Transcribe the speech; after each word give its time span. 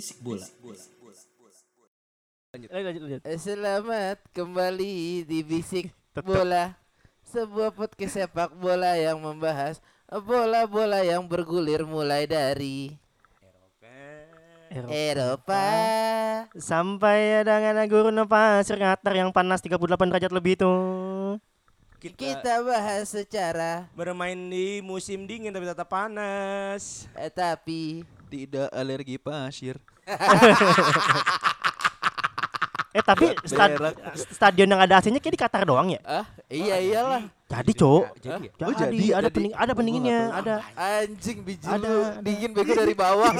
Bisik 0.00 0.24
bola. 0.24 0.40
Lanjut, 2.56 2.70
lanjut, 2.72 3.02
lanjut. 3.04 3.20
Selamat 3.36 4.16
kembali 4.32 5.28
di 5.28 5.44
Bisik 5.44 5.92
Bola 6.24 6.72
Sebuah 7.28 7.68
podcast 7.76 8.16
sepak 8.16 8.56
bola 8.56 8.96
yang 8.96 9.20
membahas 9.20 9.84
Bola-bola 10.08 11.04
yang 11.04 11.28
bergulir 11.28 11.84
mulai 11.84 12.24
dari 12.24 12.96
Eropa 14.88 15.68
Sampai 16.56 17.44
dengan 17.44 17.84
gurun 17.84 18.24
pasir 18.24 18.80
ngatar 18.80 19.12
yang 19.12 19.28
panas 19.36 19.60
38 19.60 19.84
derajat 19.84 20.32
lebih 20.32 20.56
itu. 20.56 20.74
Kita 22.00 22.64
bahas 22.64 23.12
secara 23.12 23.84
bermain 23.92 24.48
di 24.48 24.80
musim 24.80 25.28
dingin 25.28 25.52
tapi 25.52 25.68
tetap 25.68 25.92
panas. 25.92 27.04
eh, 27.12 27.28
Tapi 27.28 28.08
Tidak 28.30 28.70
alergi 28.70 29.18
pasir. 29.18 29.74
Eh 32.90 33.06
tapi 33.06 33.30
stad- 33.46 33.78
Berak. 33.78 33.94
stadion 34.34 34.66
yang 34.66 34.82
ada 34.82 34.98
AC-nya 34.98 35.22
kayak 35.22 35.30
di 35.30 35.38
Qatar 35.38 35.62
doang 35.62 35.94
ya? 35.94 36.02
ah 36.02 36.26
iya 36.50 36.74
iyalah 36.74 37.22
Jadi, 37.46 37.70
Cok. 37.72 38.02
Jadi 38.18 38.26
ya? 38.26 38.34
Jadi, 38.50 38.62
Oh, 38.64 38.74
jadi, 38.76 39.06
ada 39.10 39.22
jadi. 39.22 39.30
pening 39.30 39.54
ada 39.54 39.72
pendinginnya, 39.74 40.18
ada. 40.32 40.54
Anjing 40.74 41.38
biji 41.40 41.66
Ada, 41.66 41.78
lu 41.80 41.98
ada. 42.00 42.18
dingin 42.18 42.50
bego 42.50 42.74
dari 42.74 42.90
bawah 42.90 43.30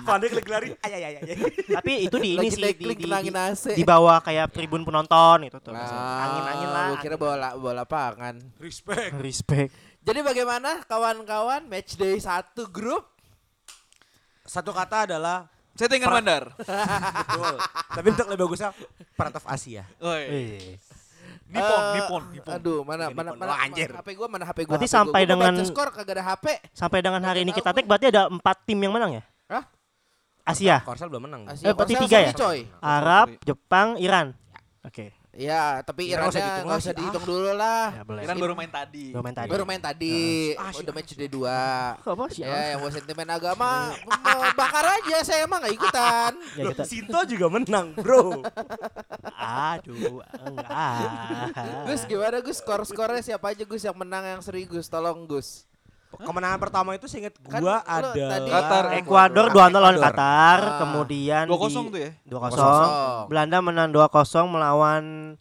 Pandai 0.00 0.28
lagi 0.30 0.48
lari. 0.56 0.68
Ay 0.80 0.92
ay 0.94 1.02
ay 1.04 1.14
ay. 1.20 1.36
Tapi 1.68 1.92
itu 2.02 2.16
di 2.16 2.30
ini 2.34 2.48
sih 2.48 2.64
di, 2.64 2.72
di, 2.72 3.04
di, 3.04 3.08
AC 3.30 3.72
di 3.72 3.84
bawah 3.84 4.20
kayak 4.20 4.52
tribun 4.52 4.80
penonton 4.80 5.44
itu 5.44 5.60
tuh. 5.60 5.72
Nah, 5.72 5.84
Angin-angin 6.24 6.68
lah. 6.70 6.86
gua 6.88 6.96
kira 6.98 7.16
bola 7.16 7.48
bola 7.56 7.84
pangan 7.84 8.40
Respect. 8.56 9.12
Respect. 9.18 9.68
Jadi 10.00 10.20
bagaimana 10.22 10.80
kawan-kawan 10.82 11.68
match 11.68 11.92
day 11.94 12.16
satu 12.16 12.64
grup 12.64 13.17
Satu 14.48 14.72
kata 14.72 15.04
adalah 15.04 15.44
Settingan 15.76 16.10
bandar. 16.10 16.50
betul. 16.58 17.56
tapi 17.92 18.06
untuk 18.10 18.26
lebih 18.26 18.42
bagusnya 18.48 18.74
part 19.14 19.30
of 19.30 19.44
Asia. 19.46 19.84
Oi. 20.00 20.22
Eh. 20.26 20.74
Nippon, 21.48 21.80
Eh, 21.80 21.94
Nippon, 21.94 22.22
Nippon. 22.34 22.52
Aduh, 22.52 22.80
mana 22.82 23.08
Iya, 23.08 23.14
mana 23.14 23.30
mana 23.32 23.50
Wah, 23.52 23.62
anjir. 23.62 23.88
HP 23.88 24.08
gua 24.12 24.26
mana 24.26 24.44
HP 24.44 24.66
gua. 24.66 24.74
Berarti 24.74 24.84
HP 24.84 24.90
gua. 24.90 24.98
sampai 24.98 25.20
Gua 25.22 25.30
dengan- 25.30 25.54
baca 25.54 25.64
skor 25.64 25.88
kagak 25.92 26.12
ada 26.12 26.24
HP. 26.26 26.46
Sampai 26.72 26.98
dengan 26.98 27.22
hari 27.22 27.40
ini 27.40 27.52
kita 27.52 27.70
take 27.70 27.86
berarti 27.86 28.10
ada 28.10 28.26
empat 28.26 28.56
tim 28.64 28.76
yang 28.76 28.90
menang 28.90 29.16
ya? 29.16 29.22
Hah? 29.48 29.64
Asia, 30.44 30.76
Korsel 30.80 31.08
belum 31.08 31.24
menang. 31.24 31.42
Asia 31.46 31.64
Eh, 31.64 31.72
berarti 31.72 31.94
Korsel 31.94 32.04
tiga 32.04 32.18
ya? 32.18 32.30
seri, 32.32 32.40
coy. 32.40 32.58
Arab, 32.80 33.26
Jepang, 33.40 33.88
Iran. 33.96 34.26
Oke. 34.82 35.12
Iya, 35.38 35.86
tapi 35.86 36.10
Iran 36.10 36.34
nggak 36.34 36.82
usah 36.82 36.90
dihitung 36.90 37.22
Ah. 37.22 37.28
dulu 37.30 37.50
lah. 37.54 37.84
Ya. 37.94 38.02
Iran 38.26 38.36
baru 38.42 38.54
main 38.58 38.66
tadi. 38.66 39.14
Baru 39.14 39.22
main 39.22 39.36
tadi. 39.36 39.48
Baru 39.48 39.62
main 39.62 39.78
tadi. 39.78 40.18
Ah, 40.58 40.74
Udah 40.74 40.90
match 40.90 41.14
day 41.14 41.30
2. 41.30 41.46
Apa 42.02 42.24
sih? 42.26 42.42
Ya, 42.42 42.74
yang 42.74 42.82
buat 42.82 42.90
sentimen 42.90 43.30
agama 43.30 43.94
bakar 44.58 44.98
aja 44.98 45.22
saya 45.22 45.46
emang 45.46 45.62
nggak 45.62 45.76
ikutan. 45.78 46.32
Ya, 46.58 46.66
Loh, 46.66 46.74
kita, 46.74 46.82
Sinto 46.82 47.20
juga 47.22 47.46
menang, 47.46 47.94
bro. 47.94 48.42
aduh, 49.30 50.18
enggak. 50.42 51.86
Gus 51.86 52.02
gimana 52.02 52.42
Gus 52.42 52.58
skor-skornya 52.58 53.22
siapa 53.22 53.54
aja 53.54 53.62
Gus 53.62 53.86
yang 53.86 53.94
menang 53.94 54.26
yang 54.26 54.42
seri 54.42 54.66
Gus? 54.66 54.90
Tolong 54.90 55.22
Gus. 55.22 55.67
Kemenangan 56.10 56.58
pertama 56.58 56.90
itu 56.92 57.04
seinget 57.04 57.36
Kan 57.42 57.60
gua 57.60 57.80
ada 57.80 58.10
tadi- 58.10 58.48
Qatar. 58.48 58.84
Ekuador 58.96 59.46
2-0 59.48 59.76
lawan. 59.76 59.96
Qatar, 59.98 60.58
Ah. 60.58 60.78
kemudian 60.78 61.44
2-0 61.44 61.84
di- 61.84 61.92
tuh 61.92 62.00
ya. 62.00 62.10
2-0. 62.24 63.26
Belanda 63.26 63.58
menang 63.60 63.88
2-0 63.88 64.08
melawan 64.46 65.36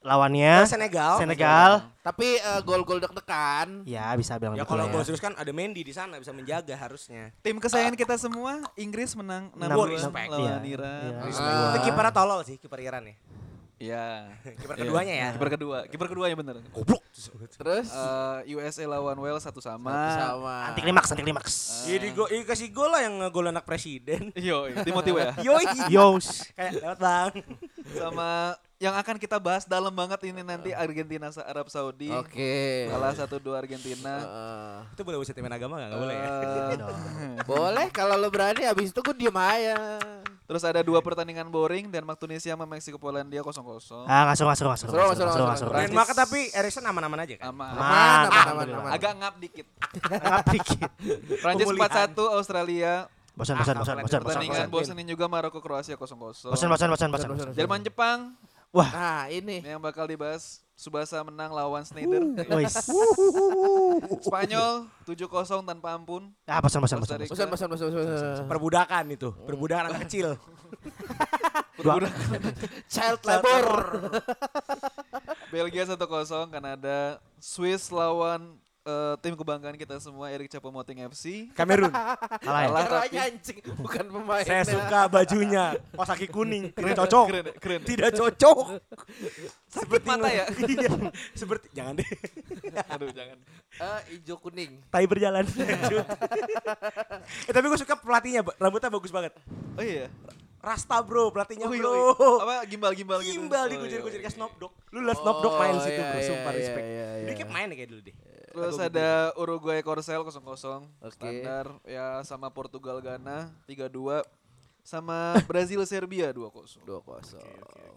lawannya 0.00 0.64
Senegal. 0.64 1.18
Senegal. 1.18 1.70
Tapi 2.00 2.24
eh, 2.34 2.60
gol-gol 2.62 2.96
deg-degan. 2.98 3.84
Ya, 3.84 4.08
bisa 4.14 4.38
bilang 4.38 4.54
Ya 4.54 4.64
kalau 4.64 4.86
ya. 4.86 4.90
gol 4.90 5.02
serius 5.02 5.20
kan 5.20 5.34
ada 5.34 5.50
Mendy 5.50 5.82
di 5.82 5.92
sana 5.92 6.16
bisa 6.16 6.32
menjaga 6.32 6.72
harusnya. 6.72 7.34
Tim 7.38 7.58
kesayangan 7.58 7.92
kita 7.92 8.16
semua 8.16 8.64
Inggris 8.74 9.12
menang 9.12 9.52
Enam 9.52 9.76
6 9.76 9.92
respect. 9.92 10.30
lawan 10.30 10.40
Iya, 10.40 10.54
Iran. 10.64 11.02
iya. 11.04 11.18
Respect. 11.20 11.52
Ah. 11.52 11.68
Itu 11.68 11.78
kipernya 11.84 12.12
tolol 12.14 12.40
sih, 12.42 12.56
kiper 12.56 12.80
Iran 12.80 13.04
ya. 13.04 13.14
Iya. 13.78 14.34
Kiper 14.58 14.74
Iya. 14.74 14.82
keduanya 14.82 15.14
ya. 15.14 15.28
Kiper 15.34 15.50
kedua. 15.54 15.78
Kiper 15.86 16.06
keduanya 16.06 16.34
bener. 16.34 16.56
Goblok. 16.70 17.02
Terus 17.54 17.90
Eh, 17.90 18.54
USA 18.54 18.84
lawan 18.86 19.18
Wales 19.18 19.42
satu 19.42 19.58
sama. 19.58 19.90
sama. 20.14 20.70
Anti 20.70 20.82
klimaks, 20.82 21.08
anti 21.10 21.22
klimaks. 21.22 21.54
Iya 21.86 21.98
di 21.98 22.08
gol, 22.10 22.28
iya 22.28 22.42
kasih 22.42 22.70
gol 22.70 22.90
lah 22.90 23.02
yang 23.02 23.18
ngegol 23.18 23.46
anak 23.46 23.62
presiden. 23.62 24.30
Yo, 24.38 24.66
Timothy 24.82 25.14
ya. 25.14 25.34
Yoi. 25.46 25.64
Yos. 25.88 26.46
Kayak 26.52 26.72
lewat 26.78 26.98
bang. 26.98 27.30
Sama 27.88 28.30
yang 28.78 28.94
akan 28.94 29.16
kita 29.16 29.38
bahas 29.38 29.66
dalam 29.66 29.90
banget 29.90 30.22
ini 30.24 30.42
nanti 30.42 30.70
Argentina 30.70 31.26
Arab 31.42 31.66
Saudi. 31.66 32.10
Oke. 32.10 32.86
Kalah 32.86 33.14
satu 33.14 33.38
dua 33.38 33.58
Argentina. 33.58 34.14
Heeh. 34.18 34.74
Itu 34.94 35.02
boleh 35.02 35.18
usah 35.18 35.34
temen 35.34 35.50
agama 35.50 35.78
gak? 35.78 35.88
Gak 35.88 35.98
boleh 35.98 36.14
ya? 36.14 36.26
Eh, 36.26 37.42
Boleh 37.42 37.86
kalau 37.90 38.14
lo 38.14 38.28
berani 38.28 38.62
habis 38.62 38.90
itu 38.90 39.00
gue 39.00 39.14
diem 39.16 39.34
aja. 39.34 39.98
Terus 40.48 40.64
ada 40.64 40.80
dua 40.80 41.04
pertandingan 41.04 41.44
boring 41.46 41.92
Denmark 41.92 42.16
Tunisia 42.16 42.56
sama 42.56 42.64
Meksiko 42.64 42.96
Polandia 42.96 43.44
0-0. 43.44 43.52
Ah, 44.02 44.24
nggak 44.24 44.32
seru, 44.34 44.48
nggak 44.48 44.56
seru, 44.56 44.68
nggak 44.72 44.80
seru, 44.80 44.88
Seru, 44.88 44.96
nggak 44.96 44.96
seru, 44.96 44.96
seru, 44.96 45.04
nggak 45.04 45.12
seru, 45.12 45.28
seru, 45.28 45.44
nggak 45.44 45.58
seru. 45.58 45.68
seru. 45.68 45.80
Denmark 45.84 46.08
tapi 46.16 46.40
Erikson 46.50 46.84
aman-aman 46.84 47.18
aja 47.20 47.34
kan? 47.36 47.44
Aman. 47.46 47.68
Aman, 47.68 47.84
Aman, 47.84 48.46
aman, 48.48 48.66
aman. 48.74 48.90
Agak 48.90 49.12
ngap 49.14 49.34
dikit. 49.36 49.66
Ngap 50.02 50.44
dikit. 50.48 50.90
Prancis 51.38 51.66
Pemulihan. 51.68 52.08
4-1 52.10 52.16
Australia. 52.34 52.92
Bosan, 53.30 53.54
Ah, 53.54 53.60
bosan, 53.60 53.76
bosan, 53.76 53.94
lagi 53.94 54.02
bosan, 54.02 54.18
bosan, 54.18 54.20
Pertandingan 54.24 54.66
bosan. 54.66 54.96
bosenin 54.96 55.06
juga 55.06 55.24
Maroko 55.28 55.60
Kroasia 55.60 55.94
0-0. 55.94 56.48
Bosan, 56.48 56.66
bosan, 56.66 56.88
bosan, 56.88 57.08
bosan, 57.12 57.28
bosan. 57.30 57.46
Jerman 57.52 57.80
Jepang 57.82 58.18
Wah, 58.68 58.88
Nah 58.88 59.24
ini. 59.28 59.60
yang 59.62 59.78
bakal 59.78 60.04
dibahas 60.04 60.64
Subasa 60.78 61.18
menang 61.26 61.50
lawan 61.50 61.82
Schneider. 61.82 62.22
Spanyol 64.22 64.86
7-0 65.02 65.66
tanpa 65.66 65.98
ampun. 65.98 66.30
Ah. 66.46 66.62
Costa 66.62 67.18
Rica. 67.18 67.34
Bosan, 67.34 67.50
bosan, 67.50 67.66
bosan, 67.66 67.86
bosan, 67.90 68.06
bosan. 68.06 68.46
Perbudakan 68.46 69.04
itu, 69.10 69.34
perbudakan 69.42 69.90
anak 69.90 70.06
kecil. 70.06 70.38
Dua, 71.82 71.98
Child 72.86 73.20
labor. 73.26 73.66
Belgia 75.50 75.82
1-0 75.82 75.98
Kanada. 76.54 77.18
Swiss 77.42 77.90
lawan 77.90 78.62
eh, 78.88 79.14
tim 79.20 79.36
kebanggaan 79.36 79.76
kita 79.76 80.00
semua 80.00 80.32
Erik 80.32 80.48
Choupo-Moting 80.48 81.04
FC. 81.12 81.52
Kamerun. 81.52 81.92
kalah 82.44 82.62
ya? 82.64 82.80
Tapi 82.88 83.16
anjing, 83.20 83.58
bukan 83.76 84.04
pemain. 84.08 84.44
Saya 84.48 84.64
suka 84.64 85.00
bajunya. 85.06 85.76
Kosaki 85.92 86.26
kuning, 86.26 86.72
tidak 86.72 86.96
cocok. 87.04 87.26
keren, 87.28 87.46
keren. 87.60 87.80
Tidak 87.84 88.10
cocok. 88.16 88.58
Sakit 89.68 90.02
mata 90.04 90.28
ya. 90.32 90.44
Iya. 90.68 90.90
Seperti 91.34 91.68
jangan 91.72 91.98
deh. 91.98 92.08
Aduh 92.94 93.10
jangan. 93.12 93.36
Eh, 93.78 94.00
hijau 94.16 94.38
kuning. 94.38 94.80
Tai 94.88 95.04
berjalan. 95.04 95.44
Eh, 97.44 97.52
tapi 97.52 97.64
gue 97.66 97.78
suka 97.78 97.94
pelatihnya, 97.94 98.42
rambutnya 98.56 98.88
bagus 98.88 99.10
banget. 99.10 99.32
Oh 99.74 99.84
iya. 99.84 100.06
Rasta 100.58 100.98
bro, 101.00 101.30
pelatihnya 101.30 101.70
Oh 101.70 101.74
iya, 101.74 101.82
bro. 101.82 101.94
iya. 101.94 102.10
Apa 102.42 102.54
gimbal-gimbal 102.66 103.18
gitu. 103.22 103.38
Gimbal 103.38 103.64
Oh, 103.64 103.70
digujur-gujur 103.70 104.18
iya, 104.18 104.26
kayak. 104.26 104.34
Snoop 104.34 104.52
Dogg. 104.58 104.74
Lu 104.90 104.98
liat 105.02 105.18
Snoop 105.18 105.38
Dogg 105.38 105.54
main 105.54 105.74
Oh, 105.74 105.82
situ 105.86 106.02
bro, 106.02 106.18
iya, 106.18 106.26
sumpah 106.26 106.50
iya, 106.52 106.58
respect. 106.58 106.86
iya, 106.86 107.06
Dia 107.06 107.22
iya. 107.22 107.34
kayak 107.38 107.50
main 107.50 107.68
kayak 107.70 107.88
dulu 107.88 108.00
deh. 108.02 108.16
Terus 108.58 108.78
Agak 108.78 108.90
ada 108.90 109.10
Uruguay 109.38 109.78
Korsel 109.80 110.20
0-0. 110.20 110.34
Oke. 110.42 111.14
Standar 111.14 111.66
ya 111.86 112.22
sama 112.26 112.50
Portugal 112.50 112.98
Ghana 112.98 113.54
3-2 113.70 114.26
sama 114.88 115.36
Brazil 115.50 115.84
Serbia 115.84 116.32
2-0. 116.32 116.80
Dua 116.82 117.00
kosong. 117.04 117.44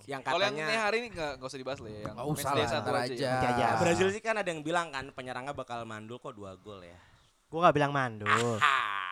Yang 0.04 0.22
Kalau 0.28 0.44
yang 0.44 0.56
ini 0.56 0.62
katanya 0.62 0.81
hari 0.84 0.98
ini 1.00 1.08
nggak 1.16 1.31
nggak 1.40 1.50
usah 1.50 1.60
dibahas 1.62 1.80
lah 1.80 1.92
ya. 1.92 2.02
Yang 2.04 2.28
usah 2.36 2.52
lah, 2.52 2.68
satu 2.68 2.90
aja. 2.92 3.13
aja. 3.16 3.52
ya. 3.56 3.69
Brazil 3.80 4.08
sih 4.12 4.22
kan 4.22 4.36
ada 4.36 4.50
yang 4.52 4.62
bilang 4.62 4.92
kan 4.92 5.08
penyerangnya 5.16 5.56
bakal 5.56 5.88
mandul 5.88 6.19
kok 6.19 6.36
dua 6.36 6.60
gol 6.60 6.84
ya. 6.84 7.00
Gua 7.51 7.68
nggak 7.68 7.75
bilang 7.75 7.92
mandul. 7.92 8.56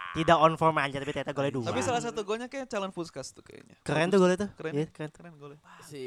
Tidak 0.10 0.38
on 0.42 0.58
form 0.58 0.80
aja, 0.82 0.98
tapi 0.98 1.12
ternyata 1.14 1.38
golnya 1.38 1.54
dua. 1.54 1.70
Tapi 1.70 1.82
salah 1.86 2.02
satu 2.02 2.26
golnya 2.26 2.50
kayak 2.50 2.66
calon 2.66 2.90
Puskas 2.90 3.30
tuh 3.30 3.46
kayaknya. 3.46 3.78
Keren 3.86 4.10
tuh 4.10 4.18
golnya 4.18 4.38
tuh. 4.42 4.50
Keren. 4.58 4.74
Iya, 4.74 4.88
keren. 4.90 5.12
Keren 5.14 5.34
golnya. 5.38 5.60
Si 5.86 6.02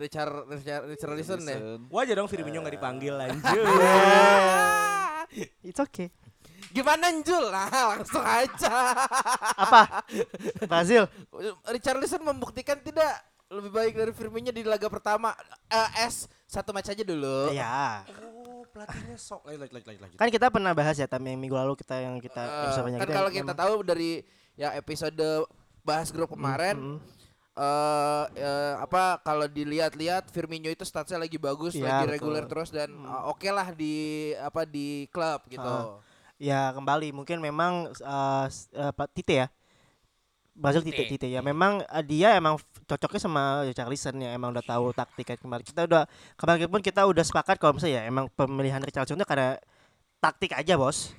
Richard 0.00 0.48
Richard 0.48 0.88
Richarlison 0.88 1.40
ya. 1.44 1.58
Listen. 1.60 1.92
Wajar 1.92 2.14
dong 2.16 2.30
Firmino 2.32 2.64
nggak 2.64 2.74
dipanggil 2.80 3.12
lanjut. 3.12 3.44
It's 5.68 5.80
okay. 5.82 6.08
Gimana 6.72 7.12
Jul? 7.22 7.52
Nah, 7.52 7.68
langsung 7.68 8.24
aja. 8.24 8.74
Apa? 9.60 10.02
Brazil. 10.66 11.06
Richarlison 11.70 12.24
membuktikan 12.24 12.80
tidak 12.80 13.22
lebih 13.52 13.70
baik 13.70 13.94
dari 13.94 14.12
Firmino 14.16 14.50
di 14.50 14.64
laga 14.66 14.90
pertama. 14.90 15.36
Eh, 15.70 16.08
S 16.08 16.26
satu 16.48 16.74
match 16.74 16.90
aja 16.90 17.04
dulu. 17.06 17.54
Iya. 17.54 18.02
Oh, 18.08 18.33
pelatihnya 18.74 19.16
sok. 19.16 19.46
Lanjut, 19.46 19.70
lanjut, 19.70 19.86
lanjut, 19.86 20.02
lanjut. 20.02 20.18
Kan 20.18 20.28
kita 20.28 20.46
pernah 20.50 20.74
bahas 20.74 20.98
ya, 20.98 21.06
tapi 21.06 21.30
yang 21.30 21.38
minggu 21.38 21.54
lalu 21.54 21.78
kita 21.78 21.94
yang 21.96 22.18
kita 22.18 22.42
Eh, 22.42 22.58
episode 22.66 22.84
banyak 22.84 22.98
kan 22.98 23.08
kalau 23.08 23.30
kita 23.30 23.44
memang- 23.46 23.60
tahu 23.62 23.74
dari 23.80 24.10
yang 24.54 24.72
episode 24.74 25.22
bahas 25.80 26.08
grup 26.10 26.30
kemarin 26.30 26.74
Mm, 26.74 26.90
mm. 26.90 27.00
eh 27.54 28.24
eh, 28.34 28.74
apa 28.82 29.22
kalau 29.22 29.46
dilihat-liat 29.46 30.26
Firmino 30.28 30.66
itu 30.66 30.82
statsnya 30.82 31.22
lagi 31.22 31.38
bagus, 31.38 31.72
Iya, 31.72 31.86
lagi 31.86 32.02
betul. 32.02 32.14
reguler 32.18 32.44
terus 32.44 32.68
dan 32.68 32.90
uh, 33.06 33.30
oke 33.30 33.46
lah 33.46 33.70
di 33.70 33.94
apa 34.34 34.66
di 34.66 35.06
klub 35.08 35.46
gitu. 35.46 35.62
Ah. 35.62 36.02
Ya 36.34 36.74
kembali 36.74 37.14
mungkin 37.14 37.38
memang 37.38 37.94
uh, 37.94 38.46
uh, 38.50 38.92
Pak 38.92 39.08
Tite 39.14 39.34
ya. 39.38 39.48
Brazil 40.54 40.86
Tite 40.86 41.26
ya. 41.26 41.42
Memang 41.42 41.82
uh, 41.82 42.04
dia 42.06 42.38
emang 42.38 42.56
cocoknya 42.86 43.20
sama 43.20 43.42
Richarlison 43.66 44.14
ya. 44.22 44.32
Emang 44.32 44.54
udah 44.54 44.64
tahu 44.64 44.94
taktik 44.94 45.34
kemarin. 45.36 45.66
Kita 45.66 45.84
udah 45.84 46.06
kemarin 46.38 46.70
pun 46.70 46.80
kita 46.80 47.02
udah 47.04 47.24
sepakat 47.26 47.58
kalau 47.58 47.74
misalnya 47.74 48.00
ya 48.00 48.02
emang 48.06 48.30
pemilihan 48.32 48.80
Richarlison 48.80 49.18
itu 49.18 49.26
karena 49.26 49.58
taktik 50.22 50.54
aja, 50.54 50.78
Bos. 50.78 51.12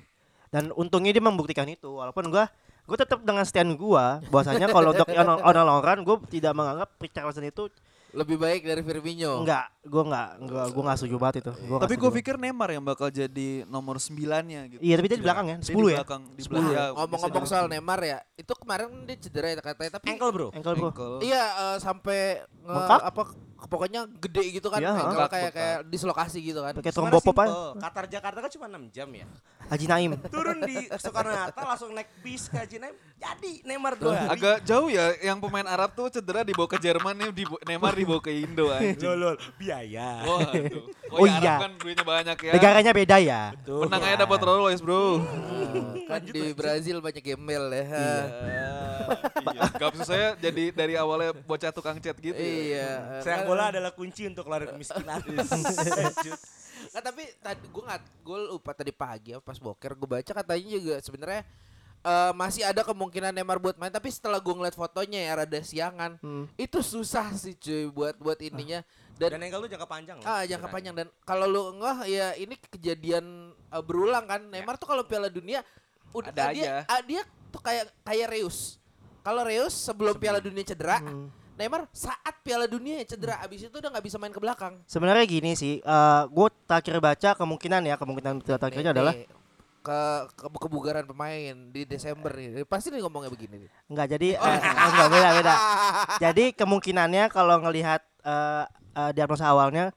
Dan 0.48 0.72
untungnya 0.72 1.12
dia 1.12 1.20
membuktikan 1.20 1.68
itu 1.68 2.00
walaupun 2.00 2.32
gua 2.32 2.48
gue 2.86 2.94
tetap 2.94 3.18
dengan 3.26 3.42
stand 3.42 3.74
gua 3.74 4.22
bahwasanya 4.30 4.70
kalau 4.70 4.94
untuk 4.94 5.10
on 5.10 5.42
on 5.42 5.56
Lauren 5.58 6.06
gue 6.06 6.16
tidak 6.38 6.54
menganggap 6.54 6.94
Richarlison 7.02 7.42
itu 7.42 7.66
Lebih 8.12 8.36
baik 8.36 8.62
dari 8.62 8.80
Firmino. 8.80 9.42
enggak, 9.42 9.66
gua 9.82 10.02
enggak, 10.04 10.28
gua 10.42 10.62
gua 10.68 10.82
enggak 10.84 10.96
setuju 10.96 11.16
banget 11.16 11.36
itu. 11.38 11.52
Gua 11.64 11.78
Tapi 11.78 11.94
gue 11.94 12.02
banget. 12.02 12.18
pikir 12.20 12.34
Neymar 12.36 12.70
yang 12.70 12.80
bakal 12.80 13.08
jadi 13.08 13.48
nomor 13.66 13.96
9-nya 13.96 14.60
gitu. 14.68 14.80
Iya, 14.80 14.94
tapi 14.94 15.06
dia 15.06 15.18
di 15.18 15.24
belakang 15.24 15.46
ya, 15.46 15.56
Dia 15.58 15.68
10 15.68 15.76
di 15.76 15.86
ya? 15.86 15.98
belakang, 16.00 16.22
di 16.30 16.42
10 16.42 16.48
belakang. 16.48 16.72
ya? 16.72 16.84
Ngomong-ngomong 16.94 17.44
soal. 17.44 17.64
Neymar 17.66 18.00
ya, 18.00 18.18
itu 18.32 18.52
kemarin 18.52 18.88
dia 19.04 19.16
cedera 19.16 19.46
ya 19.48 19.56
katanya 19.58 19.92
tapi 19.96 20.06
Ankle 20.10 20.30
bro. 20.32 20.48
Ankle 20.50 20.74
bro. 20.74 20.88
Ankle. 20.88 21.14
Iya 21.20 21.44
eh, 21.44 21.76
sampai 21.78 22.20
nge, 22.62 22.82
apa 23.02 23.22
pokoknya 23.58 24.04
gede 24.14 24.44
gitu 24.52 24.68
kan 24.68 24.78
Iya, 24.78 24.92
bengkak, 24.92 25.28
kayak 25.28 25.50
kayak 25.50 25.78
dislokasi 25.86 26.38
gitu 26.38 26.60
kan. 26.60 26.72
Pakai 26.72 26.92
trombopop 26.92 27.36
aja. 27.38 27.72
Qatar 27.78 28.04
Jakarta 28.06 28.38
kan 28.38 28.50
cuma 28.50 28.66
6 28.68 28.90
jam 28.90 29.08
ya. 29.10 29.26
Haji 29.66 29.86
Naim. 29.86 30.10
Turun 30.30 30.62
di 30.62 30.76
Soekarno 30.92 31.32
Hatta 31.32 31.62
langsung 31.64 31.90
naik 31.90 32.06
bis 32.20 32.46
ke 32.46 32.56
Haji 32.56 32.76
Naim. 32.78 32.94
Jadi 33.16 33.64
Neymar 33.64 33.96
dua 33.96 34.12
hari. 34.14 34.28
Agak 34.30 34.56
jauh 34.62 34.86
ya 34.86 35.10
yang 35.20 35.40
pemain 35.40 35.64
Arab 35.64 35.90
tuh 35.90 36.06
cedera 36.08 36.40
dibawa 36.40 36.68
ke 36.68 36.78
Jerman 36.78 37.16
nih 37.16 37.30
dibo- 37.34 37.58
Neymar 37.62 37.92
dibawa 37.92 38.20
ke 38.20 38.30
Indo 38.30 38.68
anjing. 38.70 39.00
Lol, 39.00 39.16
lol, 39.16 39.36
biaya. 39.56 40.22
Waduh. 40.22 40.86
Oh, 41.08 41.18
Oh 41.18 41.24
iya. 41.24 41.38
iya. 41.38 41.50
Arab 41.52 41.62
kan 41.62 41.72
duitnya 41.76 42.04
banyak 42.04 42.36
ya. 42.40 42.52
Negaranya 42.52 42.92
beda 42.92 43.16
ya. 43.18 43.42
Betul. 43.56 43.80
Menang 43.82 44.02
aja 44.04 44.16
dapat 44.20 44.38
Rolls 44.40 44.60
Royce, 44.60 44.82
Bro. 44.82 45.02
kan 46.06 46.20
di 46.22 46.42
Brazil 46.52 46.96
banyak 47.00 47.22
gembel 47.24 47.64
ya. 47.68 47.84
iya. 47.86 48.70
Gak 49.72 49.88
maksud 49.88 50.02
saya 50.04 50.34
jadi 50.36 50.64
dari 50.70 50.94
awalnya 50.94 51.30
bocah 51.32 51.70
tukang 51.70 51.98
chat 51.98 52.14
gitu. 52.16 52.34
ya. 52.34 52.46
Iya. 52.46 52.90
Kan- 53.22 53.45
bola 53.46 53.64
adalah 53.68 53.90
kunci 53.90 54.22
untuk 54.24 54.44
lari 54.44 54.66
kemiskinan. 54.66 55.22
Nah, 56.86 57.02
tapi 57.02 57.24
tadi 57.38 57.66
gue 57.66 57.82
nggak 57.82 58.02
gue 58.20 58.38
lupa 58.48 58.70
tadi 58.70 58.88
pagi 58.90 59.32
ya 59.32 59.40
pas 59.40 59.56
boker 59.56 59.92
gue 59.92 60.08
baca 60.10 60.28
katanya 60.30 60.68
juga 60.70 60.94
sebenarnya 60.98 61.42
eh, 62.02 62.32
masih 62.32 62.62
ada 62.62 62.84
kemungkinan 62.84 63.32
Neymar 63.32 63.56
buat 63.58 63.74
main 63.74 63.88
tapi 63.88 64.08
setelah 64.08 64.36
gue 64.36 64.52
ngeliat 64.52 64.72
fotonya 64.72 65.20
ya 65.22 65.32
rada 65.34 65.60
siangan 65.60 66.16
Hmm. 66.18 66.44
itu 66.54 66.78
susah 66.78 67.32
sih 67.32 67.52
cuy 67.54 67.88
buat 67.88 68.16
buat 68.16 68.38
ininya 68.38 68.84
Dan 69.12 69.32
dan 69.32 69.40
ankle 69.42 69.64
lu 69.64 69.68
jangka 69.68 69.88
panjang 69.88 70.16
loh. 70.16 70.24
ah 70.26 70.42
jangka 70.42 70.68
panjang 70.68 70.94
dan 70.94 71.08
kalau 71.22 71.44
lu 71.44 71.62
ngeh 71.74 71.98
ya 72.06 72.26
ini 72.34 72.54
kejadian 72.62 73.24
eh, 73.66 73.82
berulang 73.82 74.24
kan 74.24 74.40
Neymar 74.44 74.76
tuh 74.76 74.86
kalau 74.86 75.02
Piala 75.02 75.26
Dunia 75.26 75.64
udah 76.12 76.28
Ada 76.30 76.44
dia 76.50 76.60
aja. 76.62 76.72
ah, 76.86 77.00
dia 77.02 77.22
tuh 77.50 77.60
kayak 77.62 77.88
kayak 78.02 78.28
Reus 78.30 78.76
kalau 79.20 79.42
Reus 79.42 79.72
sebelum 79.74 80.14
Piala 80.14 80.38
Dunia 80.38 80.62
cedera 80.62 81.00
Hmm. 81.00 81.32
Neymar 81.56 81.88
saat 81.90 82.34
Piala 82.44 82.68
Dunia 82.68 83.00
ya 83.00 83.16
cedera 83.16 83.40
abis 83.40 83.66
itu 83.66 83.76
udah 83.76 83.88
nggak 83.88 84.04
bisa 84.04 84.16
main 84.20 84.32
ke 84.32 84.40
belakang 84.40 84.76
Sebenarnya 84.84 85.24
gini 85.24 85.56
sih, 85.56 85.80
eh 85.80 86.22
gue 86.28 86.48
terakhir 86.68 87.00
baca 87.00 87.30
kemungkinan 87.34 87.82
ya 87.88 87.96
kemungkinan 87.96 88.44
terakhirnya 88.44 88.92
adalah 88.92 89.14
ke, 89.80 90.00
ke 90.36 90.46
kebugaran 90.60 91.06
pemain 91.06 91.54
di 91.72 91.82
Desember 91.88 92.34
nih. 92.34 92.66
Pasti 92.68 92.92
nih 92.92 93.00
ngomongnya 93.00 93.30
begini 93.32 93.64
nih. 93.64 93.70
enggak 93.88 94.06
jadi 94.18 94.28
eh, 94.36 94.58
enggak 94.60 95.08
beda 95.08 95.28
beda. 95.40 95.54
Jadi 96.20 96.44
kemungkinannya 96.52 97.24
kalau 97.32 97.56
ngelihat 97.64 98.04
eh 98.26 98.64
eh, 98.96 99.10
diagnosa 99.16 99.48
awalnya 99.48 99.94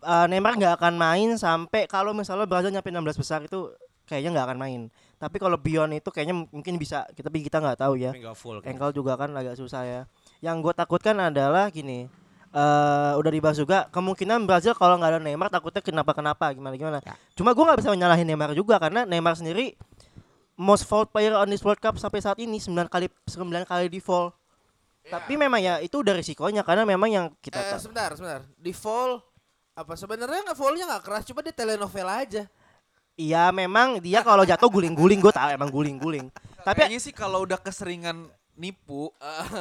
eh, 0.00 0.26
Neymar 0.30 0.56
nggak 0.56 0.74
akan 0.80 0.94
main 0.96 1.30
sampai 1.36 1.84
kalau 1.84 2.16
misalnya 2.16 2.48
Brazil 2.48 2.72
nyampe 2.72 2.88
16 2.88 3.20
besar 3.20 3.40
itu 3.44 3.74
kayaknya 4.08 4.40
nggak 4.40 4.46
akan 4.48 4.58
main. 4.58 4.80
Tapi 5.18 5.36
kalau 5.36 5.58
beyond 5.60 5.98
itu 5.98 6.08
kayaknya 6.08 6.46
mungkin 6.48 6.78
bisa, 6.78 7.04
kita 7.12 7.26
tapi 7.26 7.42
kita 7.42 7.58
nggak 7.60 7.78
tahu 7.82 7.98
ya. 7.98 8.14
Full. 8.32 8.62
Ankle 8.64 8.94
juga 8.94 9.18
kan 9.18 9.34
agak 9.34 9.58
susah 9.58 9.82
ya. 9.84 10.00
Yang 10.38 10.56
gue 10.62 10.74
takutkan 10.74 11.16
adalah 11.18 11.68
gini. 11.68 12.06
eh 12.48 13.12
udah 13.12 13.28
dibahas 13.28 13.60
juga 13.60 13.92
kemungkinan 13.92 14.48
Brazil 14.48 14.72
kalau 14.72 14.96
nggak 14.96 15.10
ada 15.10 15.20
Neymar 15.20 15.52
takutnya 15.52 15.84
kenapa 15.84 16.16
kenapa 16.16 16.48
gimana 16.50 16.74
gimana. 16.74 16.98
Cuma 17.36 17.52
gue 17.52 17.60
nggak 17.60 17.78
bisa 17.78 17.92
menyalahin 17.92 18.24
Neymar 18.24 18.56
juga 18.56 18.80
karena 18.80 19.04
Neymar 19.04 19.36
sendiri 19.36 19.76
most 20.56 20.82
foul 20.82 21.04
player 21.04 21.36
on 21.36 21.44
this 21.46 21.60
World 21.60 21.76
Cup 21.76 22.00
sampai 22.00 22.18
saat 22.18 22.40
ini 22.40 22.56
9 22.56 22.72
kali 22.88 23.06
9 23.28 23.44
kali 23.62 23.86
di 23.86 24.00
foul. 24.00 24.32
Tapi 25.04 25.36
memang 25.36 25.60
ya 25.60 25.76
itu 25.78 26.00
udah 26.00 26.12
risikonya 26.12 26.64
karena 26.64 26.84
memang 26.84 27.08
yang 27.08 27.26
kita 27.38 27.56
Eh, 27.58 27.68
ta- 27.68 27.80
sebentar, 27.80 28.10
sebentar. 28.12 28.40
Di 28.56 28.72
fall 28.72 29.20
apa 29.72 29.92
sebenarnya 29.94 30.48
nggak 30.48 30.56
fallnya 30.56 30.84
nggak 30.88 31.02
keras, 31.04 31.22
cuma 31.24 31.40
dia 31.40 31.52
telenovela 31.52 32.16
aja. 32.18 32.48
Iya 33.12 33.50
memang 33.50 34.00
dia 34.00 34.22
kalau 34.22 34.42
jatuh 34.42 34.66
guling-guling 34.66 35.20
gue 35.20 35.30
tahu 35.30 35.52
emang 35.52 35.68
guling-guling. 35.68 36.32
Tapi 36.66 36.80
Kayaknya 36.80 37.00
sih 37.02 37.12
kalau 37.12 37.44
udah 37.44 37.60
keseringan 37.60 38.32
nipu, 38.58 39.14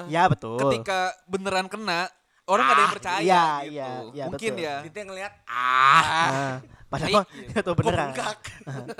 ya 0.10 0.26
betul. 0.26 0.58
ketika 0.58 1.14
beneran 1.30 1.70
kena, 1.70 2.10
orang 2.44 2.64
nggak 2.66 2.74
ada 2.74 2.82
yang 2.82 2.96
percaya 2.98 3.22
iya, 3.22 3.46
gitu. 3.62 3.72
iya, 3.72 3.88
iya, 4.10 4.24
Mungkin 4.26 4.52
betul. 4.58 4.66
ya. 4.66 4.76
Dia 4.84 5.04
ngeliat 5.06 5.34
ah. 5.46 6.02
Nah, 6.02 6.56
padahal 6.90 7.24
Iya. 7.30 7.60
itu 7.62 7.72
beneran. 7.78 8.10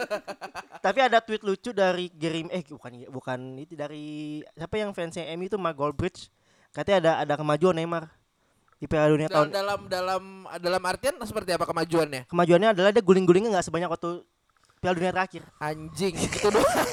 Tapi 0.86 1.00
ada 1.02 1.18
tweet 1.20 1.42
lucu 1.42 1.72
dari 1.72 2.12
Gerim 2.14 2.48
eh 2.52 2.62
bukan 2.64 2.92
bukan 3.10 3.40
itu 3.58 3.74
dari 3.74 4.40
siapa 4.54 4.76
yang 4.78 4.92
fansnya 4.94 5.26
MU 5.34 5.48
itu 5.48 5.58
Mark 5.58 5.76
Goldbridge. 5.76 6.30
Katanya 6.70 6.98
ada 7.02 7.12
ada 7.26 7.34
kemajuan 7.40 7.74
Neymar 7.74 8.12
di 8.78 8.86
Piala 8.86 9.10
Dunia 9.10 9.26
Dalam 9.26 9.50
tahun. 9.50 9.56
dalam 9.56 9.80
dalam 9.90 10.24
dalam 10.62 10.82
artian 10.86 11.18
seperti 11.26 11.58
apa 11.58 11.66
kemajuannya? 11.66 12.30
Kemajuannya 12.30 12.70
adalah 12.78 12.92
dia 12.94 13.02
guling-gulingnya 13.02 13.50
nggak 13.50 13.66
sebanyak 13.66 13.90
waktu 13.90 14.22
Piala 14.78 14.94
Dunia 14.94 15.12
terakhir. 15.12 15.42
Anjing 15.58 16.14
itu 16.28 16.48
doang. 16.48 16.90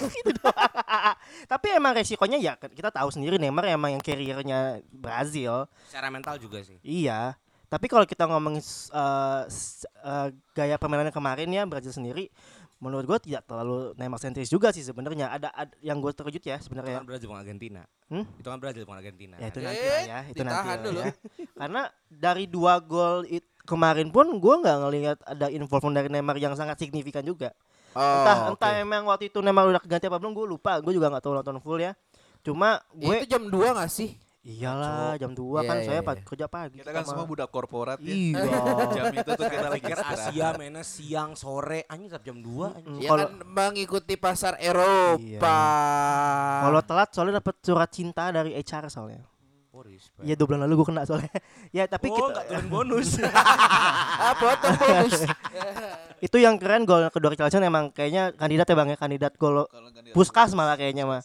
Tapi 1.52 1.66
emang 1.72 1.92
resikonya 1.92 2.38
ya 2.40 2.52
kita 2.56 2.88
tahu 2.88 3.12
sendiri 3.12 3.36
Neymar 3.36 3.69
emang 3.69 3.92
yang 3.92 4.02
carriernya 4.02 4.81
Brazil. 4.88 5.69
Secara 5.88 6.08
mental 6.08 6.40
juga 6.40 6.64
sih. 6.64 6.81
Iya. 6.81 7.36
Tapi 7.69 7.90
kalau 7.90 8.06
kita 8.06 8.31
ngomongin 8.31 8.62
uh, 8.94 9.44
uh, 10.00 10.28
gaya 10.54 10.76
permainannya 10.78 11.10
kemarin 11.10 11.50
ya 11.50 11.66
Brazil 11.66 11.90
sendiri 11.90 12.31
menurut 12.78 13.08
gue 13.08 13.32
tidak 13.32 13.48
terlalu 13.48 13.96
Neymar 13.96 14.20
sentris 14.20 14.52
juga 14.52 14.69
sih 14.70 14.84
sebenarnya. 14.84 15.32
Ada, 15.32 15.48
ada 15.50 15.75
yang 15.81 15.98
gue 16.04 16.12
terkejut 16.12 16.44
ya 16.44 16.56
Itu 16.60 16.69
sebenarnya. 16.69 17.00
kan 17.00 17.08
Brazil 17.08 17.26
bukan 17.32 17.40
Argentina. 17.40 17.82
Hmm? 18.12 18.25
Itu 18.36 18.48
kan 18.48 18.58
Brazil 18.60 18.82
bukan 18.84 18.98
Argentina. 19.00 19.34
Ya 19.41 19.48
itu 19.48 19.58
Eh, 19.58 19.64
nanti 19.64 19.84
lah 19.88 20.03
ya, 20.05 20.20
itu 20.29 20.43
nanti 20.44 20.53
ditahan 20.53 20.69
lah 20.69 20.84
dulu. 20.84 21.00
ya. 21.00 21.12
Karena 21.56 21.82
dari 22.06 22.44
dua 22.44 22.74
gol 22.79 23.24
kemarin 23.64 24.08
pun 24.12 24.26
gue 24.36 24.55
nggak 24.60 24.79
ngelihat 24.84 25.19
ada 25.24 25.46
involvement 25.48 25.96
dari 25.96 26.08
Neymar 26.12 26.36
yang 26.36 26.53
sangat 26.55 26.76
signifikan 26.76 27.24
juga. 27.24 27.56
Oh, 27.94 28.03
entah 28.03 28.36
entah 28.51 28.72
oke. 28.74 28.82
emang 28.82 29.03
waktu 29.06 29.24
itu 29.27 29.39
Neymar 29.39 29.65
udah 29.70 29.82
ganti 29.82 30.05
apa 30.05 30.19
belum 30.19 30.32
gue 30.32 30.46
lupa. 30.48 30.79
Gue 30.79 30.93
juga 30.93 31.08
nggak 31.08 31.22
tahu 31.22 31.34
nonton 31.34 31.58
full 31.58 31.79
ya. 31.79 31.94
Cuma 32.43 32.77
gue 32.91 33.22
Itu 33.22 33.27
jam 33.31 33.46
2 33.46 33.56
gak 33.72 33.89
sih? 33.89 34.10
iyalah 34.44 35.17
jam 35.17 35.32
2 35.32 35.41
kan 35.65 35.72
Iya, 35.74 35.86
saya 35.86 35.96
iya, 35.96 36.05
pa- 36.05 36.15
iya. 36.15 36.22
kerja 36.22 36.46
pagi. 36.46 36.77
Kita 36.77 36.93
kan 36.93 37.01
sama- 37.01 37.10
semua 37.17 37.24
budak 37.24 37.48
korporat 37.48 37.96
ya. 37.96 38.13
Iya. 38.13 38.44
Jam 38.93 39.05
itu 39.10 39.31
tuh 39.32 39.46
kita 39.48 39.69
lagi 39.72 39.84
istirahat. 39.89 40.17
Asia 40.20 40.48
mainnya 40.53 40.84
siang 40.84 41.32
sore 41.32 41.89
anjing 41.89 42.13
tetap 42.13 42.29
jam 42.29 42.39
2 42.39 42.77
anjing. 42.77 43.01
Ya 43.01 43.08
Kalau- 43.08 43.24
kan 43.24 43.32
mengikuti 43.41 44.15
pasar 44.15 44.60
Eropa. 44.60 45.60
Kalau 46.60 46.81
telat 46.84 47.08
soalnya 47.10 47.41
dapat 47.41 47.56
surat 47.58 47.89
cinta 47.89 48.29
dari 48.29 48.53
HR 48.53 48.93
soalnya. 48.93 49.24
Respect. 49.84 50.24
Iya 50.24 50.34
dua 50.34 50.46
bulan 50.48 50.60
lalu 50.64 50.74
gue 50.81 50.86
kena 50.88 51.03
soalnya. 51.05 51.32
ya 51.76 51.84
tapi 51.84 52.08
oh, 52.08 52.17
kita 52.17 52.43
turun 52.48 52.67
bonus. 52.72 53.20
ah, 54.24 54.34
potong 54.36 54.76
bonus. 54.81 55.29
itu 56.26 56.36
yang 56.41 56.56
keren 56.56 56.88
gol 56.88 57.05
kedua 57.12 57.36
Richarlison 57.36 57.60
emang 57.60 57.93
kayaknya 57.93 58.32
kandidat 58.32 58.64
ya 58.64 58.74
bang 58.76 58.88
ya 58.94 58.98
kandidat 58.98 59.32
gol 59.36 59.69
Puskas 60.17 60.56
malah 60.56 60.81
kayaknya 60.81 61.05
mah. 61.05 61.20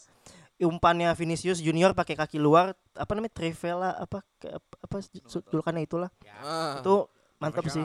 Umpannya 0.60 1.16
Vinicius 1.16 1.64
Junior 1.64 1.96
pakai 1.96 2.20
kaki 2.20 2.36
luar 2.36 2.76
apa 2.92 3.12
namanya 3.16 3.32
Trivela 3.32 3.96
apa 3.96 4.20
apa 4.84 4.96
julukannya 5.48 5.88
itulah. 5.88 6.12
Ah, 6.44 6.84
Itu 6.84 7.08
mantap 7.40 7.64
sih. 7.72 7.80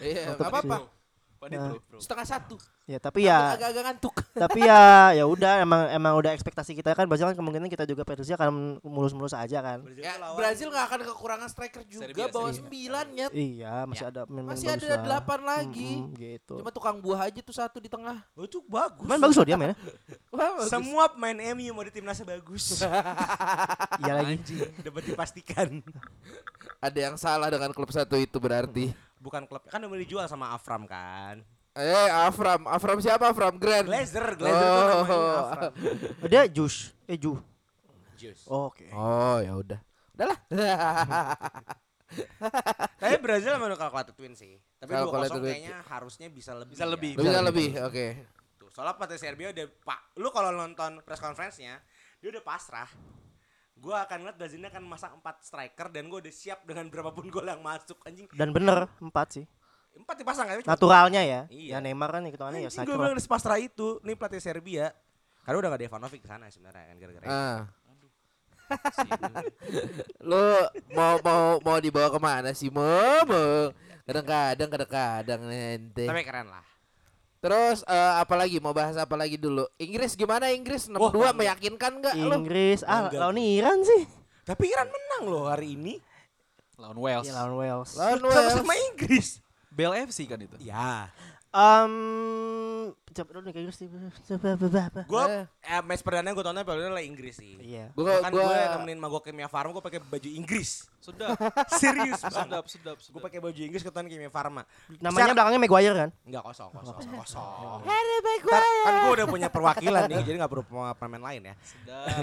Iya, 0.00 0.32
Mantap 0.32 0.48
apa-apa. 0.48 0.76
Nah. 1.38 1.76
bro. 1.78 1.98
Setengah 1.98 2.26
satu. 2.26 2.56
Ya 2.84 2.96
tapi 2.96 3.24
ya 3.24 3.52
Agak-agak 3.52 3.82
ngantuk. 3.84 4.14
tapi 4.42 4.62
ya 4.62 5.10
ya 5.12 5.24
udah 5.24 5.60
emang 5.60 5.82
emang 5.88 6.12
udah 6.14 6.30
ekspektasi 6.32 6.72
kita 6.72 6.92
kan 6.92 7.04
Brazil 7.04 7.26
kan 7.26 7.34
kemungkinan 7.34 7.66
kita 7.66 7.82
juga 7.82 8.02
prediksi 8.02 8.32
akan 8.32 8.78
mulus-mulus 8.80 9.32
aja 9.32 9.58
kan. 9.58 9.82
Ya, 9.92 10.14
tuh 10.14 10.22
lawan- 10.22 10.36
Brazil 10.36 10.66
nggak 10.68 10.84
akan 10.86 11.00
kekurangan 11.06 11.48
striker 11.48 11.82
juga 11.84 12.02
Serbia, 12.06 12.26
bawa 12.26 12.46
Serbia. 12.46 12.58
sembilan 12.58 13.06
ya. 13.12 13.26
Iya, 13.30 13.74
masih 13.84 14.04
ada 14.06 14.20
pemain 14.24 14.44
Masih 14.46 14.68
ada 14.68 14.86
lah. 14.86 14.98
delapan 15.02 15.40
lagi. 15.42 15.92
Mm-mm, 15.98 16.14
gitu. 16.16 16.54
Cuma 16.58 16.70
tukang 16.70 16.96
buah 16.98 17.20
aja 17.26 17.40
tuh 17.40 17.52
satu 17.52 17.78
di 17.78 17.88
tengah. 17.88 18.22
Oh, 18.32 18.42
itu 18.42 18.62
bagus. 18.64 19.02
Cuman 19.02 19.18
bagus 19.18 19.36
loh 19.36 19.46
dia 19.46 19.56
mainnya. 19.56 19.76
Semua 20.72 21.08
pemain 21.08 21.36
MU 21.52 21.70
mau 21.70 21.82
di 21.82 21.92
timnasnya 21.92 22.26
bagus. 22.28 22.64
Iya 23.98 24.12
lagi. 24.14 24.36
Dapat 24.78 25.02
dipastikan. 25.06 25.68
Ada 26.78 26.98
yang 27.02 27.16
salah 27.16 27.48
dengan 27.48 27.72
klub 27.72 27.88
satu 27.88 28.14
itu 28.14 28.36
berarti. 28.36 28.92
Bukan 29.16 29.48
klub 29.48 29.64
kan 29.66 29.80
udah 29.80 29.98
dijual 29.98 30.26
sama 30.26 30.52
Afram 30.52 30.84
kan. 30.84 31.40
Eh, 31.76 32.08
Afram, 32.08 32.64
Afram 32.64 32.98
siapa? 33.04 33.28
Afram 33.28 33.60
Grand. 33.60 33.84
Glazer, 33.84 34.36
Glazer 34.36 34.64
tuh 34.64 34.72
namanya 34.72 35.04
Oh. 35.12 35.44
Afram. 35.44 35.72
Dia 36.32 36.42
Jus. 36.48 36.96
Eh 37.04 37.20
Ju. 37.20 37.36
Jus. 38.16 38.48
Oh, 38.48 38.72
Oke. 38.72 38.88
Oh, 38.96 39.36
ya 39.44 39.52
udah. 39.52 39.80
Udahlah. 40.16 40.38
Tapi 42.96 43.16
Brazil 43.20 43.58
udah 43.58 43.76
kalkulator 43.76 44.14
twin 44.16 44.32
sih. 44.32 44.56
Tapi 44.78 44.88
Kalau 44.88 45.10
2-0 45.10 45.12
kalkulator 45.12 45.40
twin. 45.42 45.52
kayaknya 45.52 45.76
harusnya 45.84 46.28
bisa 46.32 46.52
lebih. 46.56 46.72
Bisa 46.72 46.84
ya. 46.84 46.88
lebih. 46.88 47.12
Bisa 47.18 47.40
lebih, 47.44 47.68
oke. 47.84 48.06
Tuh, 48.56 48.68
soalnya 48.72 48.94
pelatih 48.96 49.20
Serbia 49.20 49.48
udah 49.52 49.66
pak. 49.84 50.00
Lu 50.16 50.28
kalau 50.32 50.50
nonton 50.54 51.04
press 51.04 51.20
conference-nya, 51.20 51.76
dia 52.22 52.28
udah 52.32 52.40
pasrah. 52.40 52.88
Gua 53.76 54.08
akan 54.08 54.24
ngeliat 54.24 54.36
Brazilnya 54.40 54.68
akan 54.72 54.84
masang 54.88 55.12
4 55.20 55.44
striker 55.44 55.86
dan 55.92 56.08
gue 56.08 56.18
udah 56.24 56.32
siap 56.32 56.64
dengan 56.64 56.88
berapapun 56.88 57.28
gol 57.28 57.44
yang 57.44 57.60
masuk 57.60 58.00
anjing. 58.08 58.24
Dan 58.32 58.50
bener 58.50 58.88
empat 58.98 59.36
sih. 59.36 59.44
Empat 59.96 60.16
dipasang 60.20 60.48
kan? 60.48 60.64
Naturalnya 60.64 61.20
ya. 61.20 61.40
Iya. 61.52 61.76
Ya 61.76 61.84
Neymar 61.84 62.08
kan 62.12 62.24
hitungannya 62.24 62.64
ya 62.64 62.72
Anjing 62.72 62.84
striker 62.84 62.96
gue 62.96 63.04
bilang 63.04 63.28
pasrah 63.28 63.60
itu. 63.60 64.00
Nih 64.00 64.16
pelatih 64.16 64.40
Serbia. 64.40 64.96
Karena 65.44 65.56
udah 65.62 65.68
gak 65.70 65.78
ada 65.78 65.86
Ivanovic 65.86 66.20
di 66.24 66.28
sana 66.28 66.44
sebenarnya 66.50 66.84
kan 66.90 66.96
gara-gara 66.98 67.24
itu. 67.24 67.36
Ah. 67.36 67.60
Lu 70.28 70.46
mau 70.90 71.14
mau 71.22 71.44
mau 71.62 71.78
dibawa 71.78 72.10
ke 72.10 72.18
mana 72.18 72.50
sih? 72.50 72.66
Mo? 72.66 72.82
Kadang-kadang, 74.06 74.68
kadang-kadang 74.70 75.40
ente. 75.50 76.06
Tapi 76.06 76.22
keren 76.26 76.50
lah. 76.50 76.64
Terus 77.46 77.86
eh, 77.86 78.12
apa 78.18 78.34
lagi? 78.34 78.58
Mau 78.58 78.74
bahas 78.74 78.98
apa 78.98 79.14
lagi 79.14 79.38
dulu? 79.38 79.70
Inggris 79.78 80.18
gimana 80.18 80.50
Inggris 80.50 80.90
6-2 80.90 80.98
Wah, 80.98 81.30
bangga. 81.30 81.30
meyakinkan 81.38 81.92
enggak 82.02 82.14
lu? 82.18 82.42
Inggris, 82.42 82.82
ah 82.82 83.06
Bangga. 83.06 83.18
lawan 83.22 83.38
Iran 83.38 83.78
sih. 83.86 84.02
Tapi 84.42 84.66
Iran 84.66 84.90
menang 84.90 85.30
loh 85.30 85.46
hari 85.46 85.78
ini. 85.78 86.02
Lawan 86.74 86.98
Wales. 86.98 87.22
Ya 87.22 87.38
lawan 87.38 87.54
Wales. 87.54 87.90
Lawan 87.94 88.18
Wales. 88.26 88.34
Sama-sama 88.50 88.74
Inggris. 88.90 89.38
Bell 89.70 89.94
FC 90.10 90.26
kan 90.26 90.42
itu. 90.42 90.58
Ya. 90.58 91.06
Um, 91.54 92.90
coba 93.16 93.28
dulu 93.32 93.42
nih 93.42 93.52
ke 93.52 93.60
Inggris. 93.64 93.78
Coba 94.28 94.48
coba 94.54 94.80
apa? 94.84 95.00
Gue 95.04 95.22
Eh. 95.26 95.44
eh, 95.66 95.80
match 95.80 96.02
perdana 96.02 96.28
gue 96.28 96.44
tonton 96.44 96.60
paling 96.60 96.92
lah 96.92 97.00
Inggris 97.00 97.34
sih. 97.34 97.56
Iya. 97.56 97.88
Gua 97.92 98.20
kan 98.20 98.30
gua 98.30 98.44
gue 98.44 98.56
nemenin 98.76 98.98
Mago 99.00 99.18
Kimia 99.18 99.48
Farma 99.48 99.72
gue 99.72 99.80
pakai 99.80 99.98
baju 99.98 100.28
Inggris. 100.28 100.84
Sedap. 101.00 101.32
Serius 101.80 102.20
banget. 102.20 102.36
sedap, 102.36 102.64
sedap, 102.66 102.96
Gue 102.96 103.06
sedap. 103.08 103.22
pakai 103.24 103.38
baju 103.40 103.56
Inggris 103.56 103.80
ke 103.80 103.90
Kimia 103.90 104.28
Farma. 104.28 104.62
Namanya 104.98 105.32
belakangnya 105.32 105.60
Maguire 105.60 105.96
kan? 105.96 106.10
Enggak 106.22 106.42
kosong, 106.44 106.70
kosong, 106.70 106.96
kosong. 107.16 107.80
Harry 107.82 108.16
Ntar, 108.36 108.62
kan 108.84 108.94
gue 109.00 109.12
udah 109.16 109.26
punya 109.26 109.48
perwakilan 109.48 110.02
nih, 110.06 110.22
jadi 110.22 110.36
gak 110.38 110.50
perlu 110.50 110.64
pemain 110.94 111.22
lain 111.24 111.42
ya. 111.50 111.54
Sedap. 111.58 112.22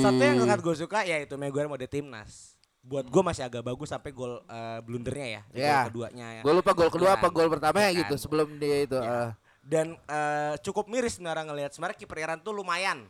Satu 0.00 0.20
yang 0.20 0.38
sangat 0.38 0.58
gue 0.58 0.74
suka 0.74 0.98
ya 1.04 1.16
itu 1.20 1.34
Maguire 1.36 1.68
mode 1.68 1.86
timnas. 1.86 2.56
Buat 2.78 3.04
gue 3.06 3.22
masih 3.22 3.44
agak 3.44 3.60
bagus 3.60 3.90
sampai 3.90 4.10
gol 4.10 4.40
eh, 4.40 4.80
blundernya 4.80 5.26
ya, 5.28 5.42
Iya. 5.52 5.68
gol 5.68 5.86
keduanya 5.92 6.26
ya. 6.34 6.42
Gue 6.42 6.52
lupa 6.54 6.70
gol 6.72 6.88
kedua 6.88 7.10
apa 7.14 7.28
gol 7.28 7.50
pertama 7.50 7.84
ya 7.84 7.90
Kan. 7.90 7.98
gitu 8.00 8.14
sebelum 8.16 8.48
dia 8.56 8.76
itu. 8.82 8.96
Iya. 8.96 9.12
eh. 9.28 9.30
Dan 9.68 9.92
eh, 10.08 10.54
cukup 10.64 10.88
miris 10.88 11.20
sebenarnya 11.20 11.44
ngelihat 11.44 11.70
sebenarnya 11.76 12.00
kiper 12.00 12.16
Iran 12.24 12.40
tuh 12.40 12.56
lumayan 12.56 13.04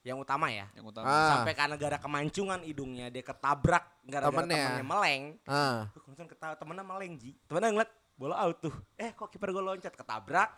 yang 0.00 0.16
utama 0.24 0.48
ya. 0.48 0.64
Yang 0.72 0.96
utama. 0.96 1.04
Ah. 1.04 1.28
Sampai 1.36 1.52
karena 1.52 1.76
gara 1.76 2.00
kemancungan 2.00 2.64
hidungnya 2.64 3.12
dia 3.12 3.20
ketabrak 3.20 3.84
gara-gara 4.08 4.32
Temennya. 4.32 4.64
temennya 4.72 4.86
meleng. 4.88 5.22
Ah. 5.44 5.92
Nonton 6.08 6.26
ketawa 6.32 6.54
temennya 6.56 6.84
meleng 6.88 7.12
Ji. 7.20 7.36
Temennya 7.44 7.70
ngeliat 7.76 7.90
bola 8.16 8.40
out 8.40 8.56
tuh. 8.56 8.74
Eh 8.96 9.12
kok 9.12 9.28
kiper 9.28 9.52
gue 9.52 9.60
loncat 9.60 9.92
ketabrak. 9.92 10.50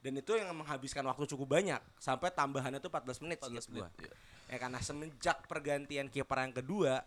Dan 0.00 0.16
itu 0.16 0.32
yang 0.32 0.52
menghabiskan 0.52 1.04
waktu 1.08 1.24
cukup 1.32 1.60
banyak. 1.60 1.80
Sampai 1.96 2.32
tambahannya 2.32 2.80
tuh 2.80 2.92
14 2.92 3.24
menit 3.24 3.36
14 3.40 3.56
sih 3.56 3.72
menit. 3.72 3.84
gua. 3.84 3.88
iya. 4.04 4.14
Ya 4.50 4.56
karena 4.60 4.78
semenjak 4.84 5.36
pergantian 5.48 6.12
kiper 6.12 6.38
yang 6.44 6.52
kedua 6.52 7.04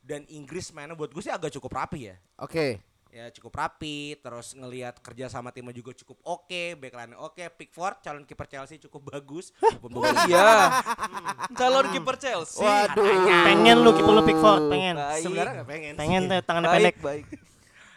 dan 0.00 0.24
Inggris 0.32 0.72
mainnya 0.72 0.96
buat 0.96 1.12
gue 1.12 1.22
sih 1.24 1.32
agak 1.32 1.52
cukup 1.56 1.72
rapi 1.72 2.12
ya. 2.12 2.16
Oke. 2.40 2.80
Ya 3.10 3.26
cukup 3.34 3.58
rapi, 3.58 4.14
terus 4.22 4.54
ngelihat 4.54 5.02
kerja 5.02 5.26
sama 5.26 5.50
timnya 5.50 5.74
juga 5.74 5.90
cukup 5.98 6.22
oke, 6.22 6.78
backline 6.78 7.18
oke, 7.18 7.42
Pickford 7.58 7.98
calon 8.06 8.22
kiper 8.22 8.46
Chelsea 8.46 8.78
cukup 8.78 9.10
bagus. 9.10 9.50
Oh 9.66 10.06
iya. 10.30 10.70
Calon 11.58 11.90
kiper 11.90 12.14
Chelsea. 12.22 12.62
Waduh. 12.62 13.02
Pengen 13.50 13.82
lu 13.82 13.90
kiper 13.98 14.12
lu 14.14 14.22
Pickford, 14.22 14.62
pengen. 14.70 14.94
Baik. 14.94 15.22
Sebenarnya 15.26 15.52
gak 15.58 15.68
pengen. 15.68 15.94
Pengen 15.98 16.22
sih. 16.30 16.38
tangannya 16.46 16.70
pendek. 16.70 16.96
Baik, 17.02 17.26
baik. 17.26 17.26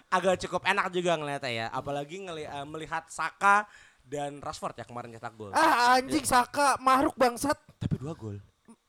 Agak 0.10 0.36
cukup 0.46 0.62
enak 0.66 0.86
juga 0.90 1.14
ngeliatnya 1.14 1.52
ya, 1.54 1.66
apalagi 1.70 2.18
ngeli 2.26 2.50
eh, 2.50 2.66
melihat 2.66 3.06
Saka 3.14 3.70
dan 4.02 4.42
Rashford 4.42 4.82
ya 4.82 4.86
kemarin 4.86 5.14
cetak 5.14 5.34
gol. 5.38 5.54
Ah 5.54 5.98
anjing 5.98 6.26
Saka 6.26 6.82
maruk 6.82 7.14
bangsat. 7.14 7.56
Tapi 7.78 8.02
dua 8.02 8.18
gol. 8.18 8.42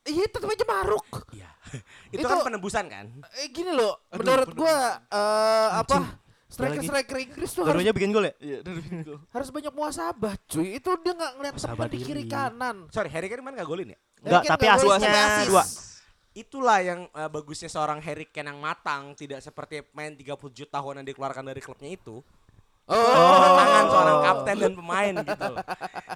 Iya 0.04 0.24
tetap 0.28 0.48
aja 0.52 0.64
maruk. 0.68 1.08
Iya. 1.32 1.48
itu, 2.12 2.20
Itu- 2.20 2.28
kan 2.28 2.44
penembusan 2.44 2.84
kan? 2.92 3.06
Eh 3.40 3.48
gini 3.48 3.72
loh, 3.72 4.04
menurut 4.12 4.52
gua 4.52 5.00
eh 5.08 5.68
apa 5.80 6.20
striker 6.44 6.82
striker 6.86 7.16
Inggris 7.18 7.50
tuh 7.50 7.66
harus, 7.66 7.82
bikin 7.82 8.14
gol 8.14 8.30
ya? 8.30 8.34
Iya, 8.38 8.58
harus 9.34 9.48
banyak 9.50 9.72
muasabah 9.74 10.38
cuy. 10.46 10.78
Itu 10.78 10.94
dia 11.02 11.12
nggak 11.16 11.32
ngeliat 11.40 11.54
teman 11.56 11.88
di 11.90 11.98
kiri 11.98 12.24
kanan. 12.28 12.76
Sorry, 12.92 13.10
Harry 13.10 13.26
Kane 13.26 13.42
kemarin 13.42 13.58
gak 13.58 13.68
golin 13.68 13.88
ya? 13.90 13.98
Enggak, 14.22 14.42
tapi 14.54 14.64
nggak 14.68 14.78
asisnya 14.78 15.08
tapi 15.10 15.18
asis. 15.18 15.48
dua. 15.50 15.64
Itulah 16.34 16.78
yang 16.82 17.00
eh, 17.10 17.30
bagusnya 17.32 17.70
seorang 17.72 17.98
Harry 18.04 18.26
Kane 18.30 18.54
yang 18.54 18.60
matang, 18.62 19.16
tidak 19.18 19.42
seperti 19.42 19.82
main 19.96 20.14
37 20.14 20.68
tahun 20.68 21.02
yang 21.02 21.06
dikeluarkan 21.10 21.44
dari 21.48 21.58
klubnya 21.64 21.90
itu. 21.90 22.22
Oh, 22.84 23.48
tangan 23.56 23.84
seorang 23.86 24.18
kapten 24.20 24.56
dan 24.58 24.72
pemain 24.74 25.14
gitu 25.16 25.44
loh. 25.48 25.64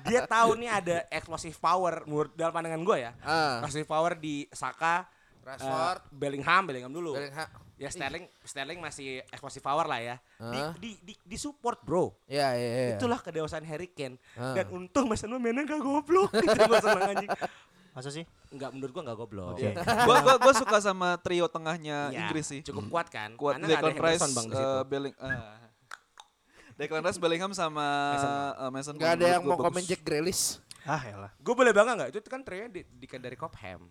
Dia 0.05 0.21
tahu 0.23 0.51
nih 0.55 0.71
ada 0.71 0.97
explosive 1.09 1.57
power 1.57 2.05
menurut 2.05 2.33
dalam 2.33 2.53
pandangan 2.53 2.81
gue 2.81 2.97
ya. 3.01 3.13
Ah, 3.21 3.59
Explosive 3.59 3.89
power 3.89 4.13
di 4.13 4.45
Saka, 4.51 5.09
Rashford, 5.41 5.99
eh, 5.99 6.13
Bellingham, 6.13 6.63
Bellingham 6.63 6.93
dulu. 6.93 7.17
Bellingham. 7.17 7.49
Ya 7.79 7.89
Sterling, 7.89 8.27
Sterling 8.43 8.83
masih 8.83 9.23
explosive 9.29 9.63
power 9.63 9.87
lah 9.87 10.03
ya. 10.03 10.17
Di, 10.37 10.59
Ah. 10.59 10.75
di, 10.75 10.99
di, 10.99 11.15
di 11.15 11.37
support 11.39 11.79
bro. 11.81 12.11
Ya, 12.27 12.51
ya, 12.53 12.69
ya. 12.91 12.99
Itulah 12.99 13.17
kedewasaan 13.17 13.63
Harry 13.63 13.87
Kane. 13.87 14.19
Ah. 14.35 14.53
Dan 14.53 14.67
untung 14.69 15.07
Mas 15.07 15.23
Anu 15.23 15.39
mainnya 15.39 15.63
gak 15.63 15.79
goblok. 15.79 16.35
Itu 16.37 16.59
gue 16.59 16.79
seneng 16.83 17.07
anjing. 17.09 17.31
Masa 17.95 18.11
sih? 18.11 18.27
Enggak, 18.51 18.71
menurut 18.71 18.91
gua 18.91 19.03
gak 19.07 19.17
goblok. 19.17 19.47
Oke. 19.55 19.71
gua, 19.79 20.17
gua, 20.21 20.35
gua 20.37 20.55
suka 20.55 20.79
sama 20.79 21.19
trio 21.19 21.47
tengahnya 21.47 22.11
Ya, 22.11 22.19
Inggris 22.21 22.47
sih. 22.47 22.61
Cukup 22.61 22.91
kuat 22.91 23.07
kan? 23.09 23.39
Kuat 23.39 23.57
Karena 23.57 23.79
ada 23.79 23.89
Henderson 23.89 24.31
bang 24.35 24.47
di 24.47 24.55
situ. 24.55 24.67
eh, 24.67 24.83
Belling, 24.85 25.15
ah. 25.17 25.68
Declan 26.79 27.03
Rice, 27.03 27.19
Bellingham 27.19 27.51
sama 27.51 27.83
Mason 28.15 28.31
eh, 28.31 28.71
Mason 28.71 28.95
Nggak 28.95 29.13
ada 29.19 29.27
yang 29.35 29.43
mau 29.43 29.59
gua 29.59 29.67
komen 29.67 29.83
bagus. 29.83 29.91
Jack 29.91 30.03
Grealish. 30.07 30.43
Ah 30.87 31.03
elah. 31.05 31.33
Gue 31.43 31.53
boleh 31.53 31.75
bangga 31.75 31.93
nggak? 31.99 32.09
Itu 32.15 32.31
kan 32.31 32.47
trio 32.47 32.71
di, 32.71 32.87
di, 32.87 33.07
dari 33.19 33.35
Cobham. 33.35 33.91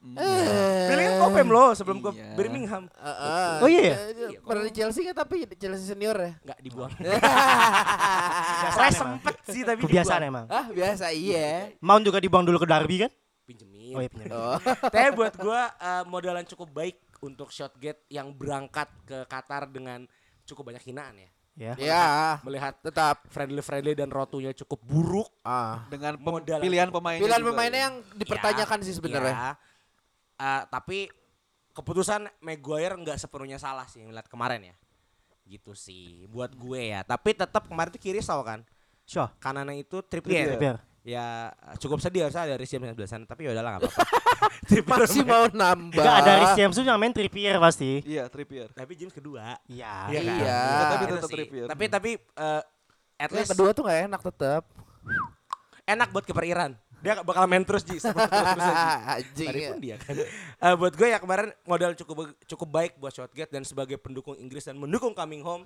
Hmm. 0.00 0.16
Eh. 0.18 0.88
Bellingham 0.90 1.16
Cobham 1.22 1.48
loh 1.54 1.70
sebelum 1.70 2.02
ke 2.02 2.10
Iya. 2.10 2.34
Birmingham. 2.34 2.82
Ah, 2.98 3.14
ah. 3.14 3.54
Oh 3.62 3.70
iya 3.70 3.94
ya? 3.94 3.96
Pernah 4.42 4.64
di 4.66 4.72
Chelsea 4.74 5.06
kan 5.06 5.14
tapi 5.14 5.46
di 5.46 5.54
Chelsea 5.54 5.86
senior 5.86 6.18
ya. 6.18 6.32
Nggak 6.50 6.58
dibuang. 6.66 6.92
Saya 8.76 8.90
sempet 8.90 9.34
sih 9.46 9.62
tapi 9.62 9.86
Kebiasaan 9.86 10.26
dibuang. 10.26 10.44
emang. 10.44 10.46
Ah 10.50 10.66
biasa 10.66 11.14
iya. 11.14 11.70
Mount 11.78 12.02
juga 12.02 12.18
dibuang 12.18 12.42
dulu 12.42 12.58
ke 12.58 12.66
Derby 12.66 13.06
kan? 13.06 13.10
Pinjemin. 13.46 13.94
Oh 13.94 14.00
iya 14.02 14.10
bener. 14.10 14.26
Oh. 14.30 14.58
Tapi 14.94 15.08
buat 15.14 15.34
gua 15.38 15.70
eh, 15.74 16.04
modalan 16.06 16.46
cukup 16.46 16.70
baik 16.70 16.98
untuk 17.22 17.50
Shotgate 17.50 18.06
yang 18.10 18.30
berangkat 18.30 18.86
ke 19.06 19.26
Qatar 19.26 19.66
dengan 19.70 20.06
cukup 20.46 20.70
banyak 20.70 20.86
hinaan 20.86 21.18
ya. 21.18 21.30
Ya. 21.58 21.74
Ya, 21.76 22.40
Melihat 22.46 22.78
tetap. 22.80 23.26
friendly 23.28 23.60
friendly 23.60 23.92
dan 23.92 24.08
rotunya 24.08 24.54
cukup 24.54 24.80
buruk. 24.80 25.28
Ah. 25.42 25.84
dengan 25.90 26.16
pem- 26.16 26.34
Modal. 26.40 26.60
pilihan 26.62 26.88
pemainnya 26.88 27.20
Pilihan 27.20 27.40
juga 27.42 27.50
pemainnya 27.52 27.80
ya. 27.80 27.84
yang 27.90 27.94
dipertanyakan 28.16 28.78
sih 28.86 28.94
sebenarnya. 28.96 29.34
Ya. 29.34 29.52
Eh, 30.40 30.62
tapi 30.72 30.98
keputusan 31.70 32.26
Maguire 32.40 32.96
nggak 32.96 33.18
sepenuhnya 33.18 33.60
salah 33.60 33.84
sih 33.86 34.00
ngeliat 34.00 34.26
kemarin 34.26 34.72
ya. 34.72 34.74
Gitu 35.44 35.74
sih 35.74 36.24
buat 36.30 36.54
gue 36.54 36.94
ya. 36.96 37.02
Tapi 37.04 37.34
tetap 37.34 37.66
kemarin 37.66 37.90
tuh 37.92 38.00
kiri 38.00 38.22
saw 38.22 38.40
kan. 38.40 38.62
Sure. 39.04 39.28
Kanannya 39.42 39.82
itu 39.82 40.00
Trippier. 40.06 40.54
Trippier. 40.56 40.78
Ya 41.00 41.48
cukup 41.80 41.96
sedih 41.98 42.28
harusnya 42.28 42.44
ada 42.44 42.54
Rizky 42.60 42.76
sebelah 42.76 43.08
sana 43.08 43.24
tapi 43.24 43.48
ya 43.48 43.56
udahlah 43.56 43.76
nggak 43.76 43.82
apa-apa. 43.88 44.04
Masih 45.00 45.24
main. 45.24 45.32
mau 45.32 45.44
nambah. 45.48 45.96
Enggak 45.96 46.16
ada 46.20 46.32
Rhys 46.36 46.52
James 46.54 46.74
tuh 46.76 46.84
yang 46.84 47.00
main 47.00 47.12
Trippier 47.12 47.56
pasti. 47.56 48.04
Iya, 48.04 48.28
Trippier. 48.28 48.68
Tapi 48.70 48.92
James 48.94 49.10
kedua. 49.10 49.56
Iya. 49.64 49.94
Iya 50.08 50.20
kan? 50.20 50.36
Iya. 50.36 50.60
Tapi 50.60 51.02
Itu 51.02 51.14
tetap. 51.16 51.30
Trippier. 51.32 51.66
Tapi 51.66 51.84
tapi 51.88 52.10
eh, 52.16 52.62
at 53.16 53.28
Yang 53.28 53.36
least 53.38 53.50
kedua 53.52 53.68
tuh 53.72 53.82
gak 53.84 53.98
enak 54.06 54.20
tetap. 54.22 54.62
enak 55.84 56.08
buat 56.10 56.22
kiper 56.22 56.44
Iran. 56.44 56.72
Dia 57.00 57.24
bakal 57.24 57.48
main 57.48 57.64
terus 57.64 57.80
Ji. 57.82 57.96
Terus 57.96 58.12
terus 58.12 58.64
Anjing. 59.16 59.48
Tadi 59.48 59.58
ya. 59.58 59.68
pun 59.72 59.78
dia 59.80 59.96
kan. 59.96 60.14
Eh, 60.14 60.74
buat 60.76 60.92
gue 60.92 61.08
ya 61.08 61.18
kemarin 61.18 61.48
modal 61.64 61.96
cukup 61.96 62.16
cukup 62.44 62.68
baik 62.68 62.92
buat 62.94 63.10
Shotgate 63.10 63.50
dan 63.50 63.64
sebagai 63.64 63.96
pendukung 63.96 64.36
Inggris 64.36 64.68
dan 64.68 64.76
mendukung 64.76 65.16
coming 65.16 65.40
home 65.40 65.64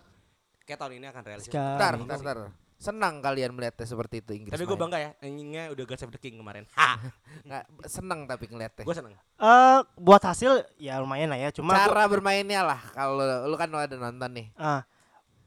kayak 0.63 0.79
tahun 0.79 0.97
ini 0.97 1.07
akan 1.11 1.23
realistis. 1.23 1.51
Ntar, 1.53 1.99
Sekarang. 1.99 2.07
ntar, 2.07 2.19
ntar. 2.23 2.39
Senang 2.85 3.19
kalian 3.19 3.51
melihatnya 3.51 3.83
seperti 3.83 4.21
itu 4.21 4.31
Inggris. 4.35 4.53
Tapi 4.53 4.63
gue 4.63 4.77
bangga 4.77 4.99
ya, 4.99 5.11
anjingnya 5.19 5.73
udah 5.73 5.85
God 5.85 5.97
Save 5.97 6.13
the 6.13 6.21
King 6.21 6.37
kemarin. 6.37 6.69
Ha, 6.71 7.01
Nggak, 7.49 7.65
senang 7.87 8.29
tapi 8.29 8.45
ngeliatnya. 8.45 8.85
gue 8.85 8.93
seneng. 8.95 9.17
Eh 9.17 9.79
buat 9.97 10.21
hasil 10.21 10.69
ya 10.77 11.01
lumayan 11.01 11.33
lah 11.33 11.41
ya. 11.41 11.49
Cuma 11.49 11.73
gua- 11.73 11.89
Cara 11.89 12.05
bermainnya 12.05 12.61
lah 12.61 12.81
kalau 12.93 13.19
lu 13.49 13.57
kan 13.57 13.73
ada 13.73 13.97
nonton 13.97 14.31
nih. 14.31 14.47
ah, 14.55 14.85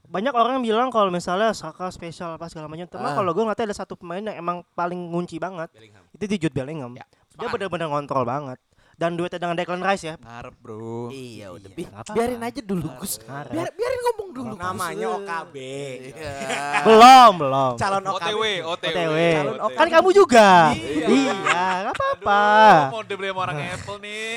banyak 0.03 0.31
orang 0.31 0.57
bilang 0.59 0.87
kalau 0.87 1.07
misalnya 1.07 1.51
Saka 1.51 1.87
spesial 1.87 2.33
apa 2.33 2.47
segala 2.47 2.65
macam. 2.65 2.87
Tapi 2.87 3.03
Ah. 3.03 3.13
kalau 3.13 3.31
gue 3.31 3.43
ngeliatnya 3.43 3.67
ada 3.67 3.77
satu 3.77 3.93
pemain 3.93 4.23
yang 4.23 4.33
emang 4.35 4.65
paling 4.71 4.97
ngunci 4.97 5.37
banget. 5.37 5.69
Bellingham. 5.69 6.03
Itu 6.09 6.23
di 6.25 6.35
Jude 6.37 6.55
Bellingham. 6.55 6.95
Ya, 6.95 7.05
Dia 7.35 7.47
benar-benar 7.47 7.85
ngontrol 7.87 8.23
banget. 8.23 8.57
Dan 8.97 9.13
duetnya 9.13 9.37
dengan 9.37 9.53
Declan 9.53 9.79
Rice 9.79 10.03
ya. 10.03 10.15
Ngarep 10.17 10.55
bro. 10.57 11.13
Iya 11.13 11.53
udah. 11.53 11.69
Iya, 11.69 11.77
Bi- 11.77 11.85
nggak 11.85 12.01
apa-apa. 12.01 12.13
biarin 12.17 12.41
aja 12.41 12.61
dulu 12.65 12.87
Gus. 12.97 13.13
Biar 13.23 13.69
biarin 13.69 13.99
ngomong 14.03 14.29
dulu. 14.33 14.53
Gus. 14.57 14.65
Namanya 14.65 15.07
OKB. 15.13 15.55
Iya. 16.09 16.33
Belum, 16.81 17.31
belum. 17.37 17.73
Calon 17.77 18.03
OKB. 18.03 18.25
OTW, 18.25 18.43
OTW. 18.65 18.89
OTW. 18.89 19.15
Calon 19.37 19.57
OKB. 19.61 19.77
Kan 19.77 19.87
kamu 19.93 20.09
juga. 20.11 20.49
Iya. 20.73 21.05
Iya, 21.07 21.33
nggak 21.85 21.93
apa-apa. 21.93 22.41
Mau 22.89 23.01
dibeli 23.05 23.29
sama 23.29 23.39
orang 23.45 23.57
Apple 23.69 23.97
nih. 24.01 24.33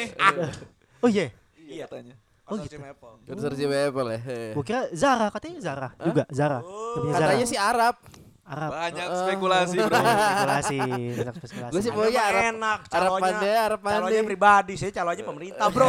Oh 1.00 1.09
iya. 1.09 1.26
Iya 1.57 1.85
katanya. 1.88 2.14
Oh 2.45 2.59
Konsorsium 2.59 2.83
Apple. 2.85 3.12
Konsorsium 3.25 3.71
Apple 3.73 4.09
ya. 4.11 4.21
Gua 4.52 4.64
kira 4.67 4.83
Zara, 4.93 5.26
katanya 5.31 5.59
Zara 5.62 5.88
juga, 6.02 6.26
Zara. 6.29 6.59
Oh. 6.61 7.09
Katanya 7.09 7.47
sih 7.47 7.57
Arab. 7.57 7.95
Arab. 8.50 8.71
Banyak 8.75 9.07
spekulasi 9.14 9.76
bro. 9.78 9.95
Spekulasi, 9.95 10.76
banyak 11.14 11.35
spekulasi. 11.38 11.71
Gue 11.71 11.80
sih 11.80 11.90
maunya 11.90 12.23
Arab. 12.23 12.42
enak. 12.50 12.78
Arab 12.90 12.90
Calonnya, 12.90 13.23
pandai, 13.23 13.54
Arab 13.57 13.80
calonnya 13.80 14.02
pandai. 14.11 14.26
pribadi, 14.26 14.73
saya 14.75 14.90
calonnya 14.90 15.23
pemerintah, 15.23 15.66
bro. 15.71 15.87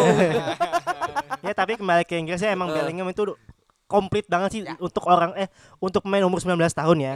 ya 1.45 1.53
tapi 1.53 1.71
kembali 1.75 2.03
ke 2.05 2.15
Inggris 2.15 2.37
ya 2.37 2.53
emang 2.53 2.69
Bellingham 2.69 3.09
itu 3.09 3.33
komplit 3.85 4.23
banget 4.23 4.49
sih 4.55 4.61
untuk 4.79 5.03
orang 5.03 5.35
eh 5.35 5.51
untuk 5.83 6.07
pemain 6.07 6.23
umur 6.23 6.39
19 6.39 6.55
tahun 6.71 6.97
ya. 7.01 7.13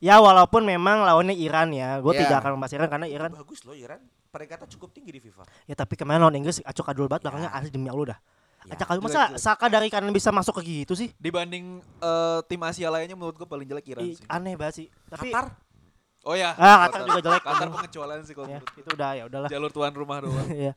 Ya 0.00 0.16
walaupun 0.18 0.66
memang 0.66 1.04
lawannya 1.04 1.36
Iran 1.36 1.70
ya. 1.70 2.02
Gue 2.02 2.16
Ya. 2.16 2.26
tidak 2.26 2.42
akan 2.42 2.58
membahas 2.58 2.72
Iran 2.74 2.88
karena 2.90 3.06
Iran 3.06 3.30
Bagus 3.30 3.62
loh 3.62 3.76
Iran. 3.76 4.02
Peringkatnya 4.26 4.66
cukup 4.68 4.90
tinggi 4.90 5.14
di 5.14 5.20
FIFA. 5.22 5.44
ya 5.64 5.74
tapi 5.78 5.94
kemarin 5.94 6.20
lawan 6.20 6.34
Inggris 6.36 6.58
acok 6.60 6.90
adul 6.90 7.06
banget 7.06 7.24
belakangnya 7.24 7.50
asli 7.54 7.70
demi 7.70 7.86
Allah 7.86 8.16
dah. 8.16 8.20
Ya, 8.66 8.74
Acak 8.74 8.98
masa 8.98 9.22
Saka 9.38 9.70
dari 9.70 9.86
kanan 9.86 10.10
bisa 10.10 10.34
masuk 10.34 10.58
ke 10.58 10.82
gitu 10.82 10.98
sih? 10.98 11.14
Dibanding 11.22 11.78
eh, 12.02 12.38
tim 12.50 12.60
Asia 12.66 12.90
lainnya 12.90 13.14
menurut 13.14 13.38
gue 13.38 13.46
paling 13.46 13.66
jelek 13.66 13.86
Iran 13.94 14.02
Ih, 14.02 14.18
sih. 14.18 14.26
aneh 14.26 14.58
banget 14.58 14.74
sih. 14.82 14.86
Tapi 15.06 15.30
Qatar 15.30 15.54
Oh 16.26 16.34
ya. 16.34 16.58
Ah, 16.58 16.90
Qatar 16.90 17.06
juga 17.06 17.20
jelek. 17.22 17.42
Qatar 17.46 17.68
pengecualian 17.70 18.22
sih 18.26 18.34
kalau 18.34 18.50
ya, 18.50 18.58
itu 18.58 18.88
udah 18.90 19.10
ya 19.14 19.22
udahlah. 19.30 19.46
jalur 19.46 19.70
tuan 19.70 19.94
rumah 19.94 20.18
doang. 20.18 20.34
Iya. 20.66 20.72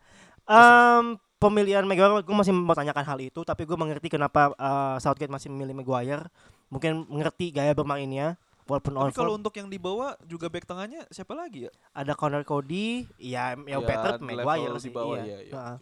Em, 0.49 1.17
pemilihan 1.41 1.85
Maguire 1.85 2.21
gue 2.21 2.35
masih 2.37 2.53
mau 2.53 2.77
tanyakan 2.77 3.05
hal 3.05 3.19
itu 3.21 3.41
tapi 3.41 3.65
gue 3.65 3.77
mengerti 3.77 4.13
kenapa 4.13 4.53
eh, 4.53 4.97
Southgate 5.01 5.33
masih 5.33 5.49
memilih 5.49 5.73
Maguire. 5.73 6.29
Mungkin 6.69 7.09
mengerti 7.09 7.49
gaya 7.49 7.73
bermainnya 7.73 8.37
walaupun 8.69 8.93
Tapi 8.93 9.17
kalau 9.17 9.33
untuk 9.33 9.49
yang 9.57 9.65
dibawa 9.65 10.13
juga 10.29 10.45
back 10.45 10.69
tengahnya 10.69 11.09
siapa 11.09 11.33
lagi 11.33 11.65
ya? 11.65 11.71
ada 11.89 12.13
Connor 12.13 12.45
Cody, 12.45 13.09
ya 13.17 13.57
Ya, 13.57 13.73
yang 13.73 13.81
better 13.81 14.21
di 14.21 14.37
Maguire 14.37 14.77
sih. 14.77 14.93
di 14.93 14.93
bawah, 14.93 15.17
iya. 15.17 15.25
iya, 15.25 15.37
iya. 15.49 15.53
Heeh. 15.57 15.77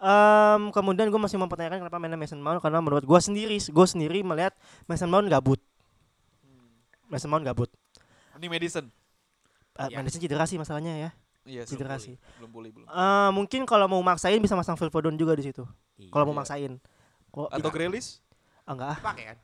Em, 0.00 0.72
kemudian 0.72 1.12
gue 1.12 1.20
masih 1.20 1.36
mempertanyakan 1.36 1.84
kenapa 1.84 2.00
mainnya 2.00 2.16
Mason 2.16 2.40
Mount 2.40 2.64
karena 2.64 2.80
menurut 2.80 3.04
gue 3.04 3.20
sendiri, 3.20 3.60
gue 3.60 3.86
sendiri 3.86 4.24
melihat 4.24 4.56
Mason 4.88 5.12
Mount 5.12 5.28
gabut. 5.28 5.60
Mason 7.12 7.28
Mount 7.28 7.44
gabut. 7.44 7.68
Ini 8.40 8.48
Madison. 8.48 8.88
Uh, 9.76 9.88
Ya. 9.92 10.00
Madison 10.00 10.20
cedera 10.24 10.48
sih 10.48 10.56
masalahnya 10.56 10.96
ya. 10.96 11.10
Iya, 11.44 11.64
Cedera 11.64 11.96
belum 11.96 12.04
sih. 12.04 12.14
Belum 12.40 12.50
pulih, 12.52 12.70
belum. 12.72 12.86
Eh, 12.88 13.30
mungkin 13.32 13.64
kalau 13.64 13.88
mau 13.88 14.00
maksain 14.04 14.36
bisa 14.40 14.52
masang 14.52 14.76
Phil 14.76 14.92
Foden 14.92 15.16
juga 15.16 15.32
di 15.32 15.44
situ. 15.44 15.64
Kalau 16.12 16.24
mau 16.28 16.36
Iya. 16.36 16.40
maksain. 16.44 16.72
Kok 17.32 17.48
Atau 17.48 17.70
Grealish? 17.72 18.20
ah, 18.68 18.72
enggak 18.76 18.88
ah, 18.92 18.98
pakai 19.00 19.24
kan? 19.34 19.38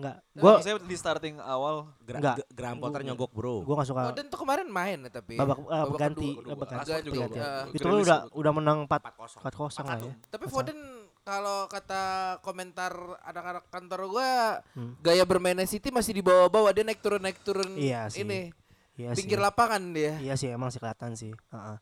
Enggak. 0.00 0.16
Gua 0.32 0.50
Gue 0.50 0.62
saya 0.62 0.74
di 0.76 0.96
starting 0.96 1.36
awal 1.38 1.92
Enggak. 2.00 2.40
Gra 2.40 2.46
Graham 2.50 2.76
Potter 2.78 3.00
nyogok, 3.02 3.30
bro. 3.30 3.56
gue 3.60 3.74
gak 3.74 3.86
suka 3.86 4.02
Foden 4.08 4.26
tuh 4.26 4.38
kemarin 4.38 4.66
main 4.66 4.98
ya 4.98 5.10
tapi. 5.12 5.34
babak, 5.34 5.60
eh, 5.60 5.66
Babak 5.84 5.98
ganti, 5.98 6.28
babak 6.34 6.68
ganti, 6.72 6.92
juga. 7.02 7.20
ganti. 7.22 7.38
eh, 7.38 7.62
Itu 7.70 7.84
Grealish 7.84 8.04
udah 8.04 8.18
udah 8.32 8.52
menang 8.52 8.78
4 8.84 9.00
4-0. 9.12 9.44
4-0 9.44 9.84
lah 9.84 9.98
ya. 10.02 10.14
Tapi 10.26 10.44
Foden 10.46 10.78
kalau 11.20 11.58
kata 11.66 12.02
komentar 12.40 12.90
anak-anak 13.20 13.64
kantor 13.68 14.00
gua 14.08 14.32
Hmm. 14.72 14.96
gaya 14.98 15.22
bermainnya 15.22 15.62
City 15.62 15.88
masih 15.88 16.12
di 16.12 16.22
bawah-bawah 16.22 16.72
dia 16.72 16.82
naik 16.82 16.98
turun 16.98 17.20
naik 17.20 17.38
turun 17.40 17.68
Iya 17.72 18.08
sih. 18.08 18.24
ini 18.24 18.48
Iya 18.96 19.12
sih. 19.12 19.22
pinggir 19.22 19.36
lapangan 19.36 19.80
dia. 19.90 20.16
Iya 20.18 20.34
sih 20.34 20.48
emang 20.48 20.68
sih 20.68 20.76
kelihatan 20.76 21.12
sih. 21.12 21.30
Heeh. 21.30 21.76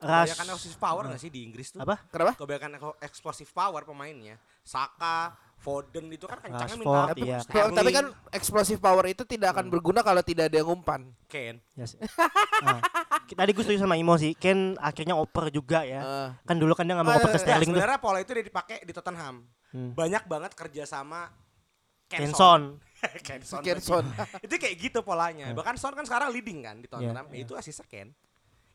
Rush 0.00 0.32
Kebanyakan 0.32 0.46
explosive 0.48 0.78
power 0.80 1.02
gak 1.06 1.20
sih 1.20 1.28
di 1.28 1.40
Inggris 1.44 1.68
tuh? 1.70 1.78
apa? 1.78 2.00
Kenapa? 2.08 2.32
Kebanyakan 2.34 2.70
explosive 3.00 3.50
power 3.50 3.84
pemainnya. 3.84 4.40
Saka, 4.62 5.36
Foden 5.60 6.08
itu 6.08 6.24
kan 6.24 6.40
kencangnya 6.40 6.72
Rashford, 6.72 7.12
minta 7.12 7.12
iya. 7.20 7.38
Sterling, 7.44 7.76
Tapi 7.76 7.90
kan 7.92 8.06
explosive 8.32 8.80
power 8.80 9.04
itu 9.04 9.28
tidak 9.28 9.52
akan 9.52 9.68
berguna 9.68 10.00
kalau 10.00 10.24
tidak 10.24 10.48
ada 10.48 10.56
yang 10.56 10.72
umpan. 10.72 11.12
Kane. 11.28 11.60
Ya 11.76 11.84
sih. 11.84 12.00
Ah. 12.64 12.80
Tadi 13.28 13.50
gue 13.52 13.60
setuju 13.60 13.84
sama 13.84 14.00
Imo 14.00 14.16
sih. 14.16 14.32
Ken 14.32 14.80
akhirnya 14.80 15.20
oper 15.20 15.52
juga 15.52 15.84
ya. 15.84 16.00
Eh, 16.00 16.28
Kan 16.48 16.56
dulu 16.56 16.72
kan 16.72 16.88
dia 16.88 16.96
nggak 16.96 17.04
mau 17.04 17.12
oper 17.12 17.28
ke 17.28 17.36
Nah, 17.36 17.44
Sterling 17.44 17.68
tuh. 17.68 17.76
sebenarnya 17.76 18.00
pola 18.00 18.18
itu 18.24 18.32
udah 18.32 18.46
dipakai 18.48 18.76
di 18.88 18.92
Tottenham. 18.96 19.34
Hmm. 19.70 19.92
Banyak 19.92 20.24
banget 20.24 20.52
kerja 20.56 20.82
sama 20.88 21.28
Kenson. 22.08 22.80
Kenson. 23.28 23.60
Kenson. 23.60 24.04
itu 24.48 24.54
kayak 24.56 24.74
gitu 24.80 24.98
polanya. 25.04 25.52
Bahkan 25.52 25.76
Son 25.76 25.92
kan 25.92 26.08
sekarang 26.08 26.32
leading 26.32 26.64
kan 26.64 26.80
di 26.80 26.88
Tottenham. 26.88 27.28
Iya, 27.28 27.36
Ya, 27.36 27.44
Itu 27.44 27.52
asisnya 27.54 27.84
Ken. 27.84 28.08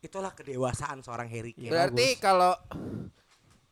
Itulah 0.05 0.38
kedewasaan 0.38 1.01
seorang 1.01 1.25
Harry 1.33 1.57
Kane. 1.57 1.73
Berarti 1.73 2.21
kalau 2.21 2.53